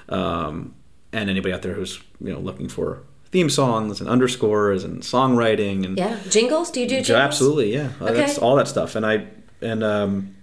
[0.09, 0.75] Um,
[1.13, 5.85] and anybody out there who's you know looking for theme songs and underscores and songwriting
[5.85, 6.19] and Yeah.
[6.29, 6.71] Jingles?
[6.71, 7.11] Do you do jingles?
[7.11, 7.91] absolutely, yeah.
[8.01, 8.15] Uh, Okay.
[8.15, 9.27] That's all that stuff, and I
[9.63, 10.35] and um,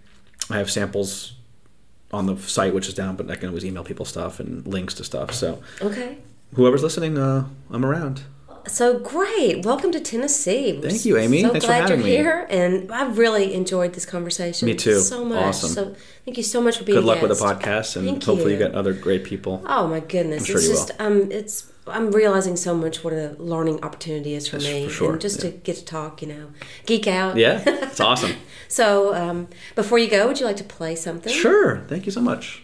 [0.50, 1.34] I have samples
[2.14, 4.94] on the site, which is down, but I can always email people stuff and links
[4.96, 5.34] to stuff.
[5.34, 6.18] So Okay.
[6.54, 8.22] whoever's listening, uh, I'm around.
[8.68, 9.64] So great.
[9.66, 10.74] Welcome to Tennessee.
[10.74, 11.42] We're Thank you, Amy.
[11.44, 12.12] So Thanks for glad having you're me.
[12.12, 12.48] here.
[12.50, 14.66] And I've really enjoyed this conversation.
[14.66, 15.00] Me too.
[15.00, 15.38] So much.
[15.38, 15.70] Awesome.
[15.70, 17.02] So thank you so much for being here.
[17.02, 18.60] Good luck with the podcast, and Thank hopefully you.
[18.60, 18.66] you.
[18.66, 19.64] get other great people.
[19.68, 20.42] Oh my goodness.
[20.42, 24.34] I'm sure it's you just um it's I'm realizing so much what a learning opportunity
[24.34, 24.88] is for Yes, me.
[24.88, 26.48] for sure, And just to get to talk, you know,
[26.88, 27.38] geek out.
[27.38, 28.32] Yeah, it's awesome.
[28.68, 31.32] So um, before you go, would you like to play something?
[31.32, 31.86] Sure.
[31.88, 32.64] Thank you so much.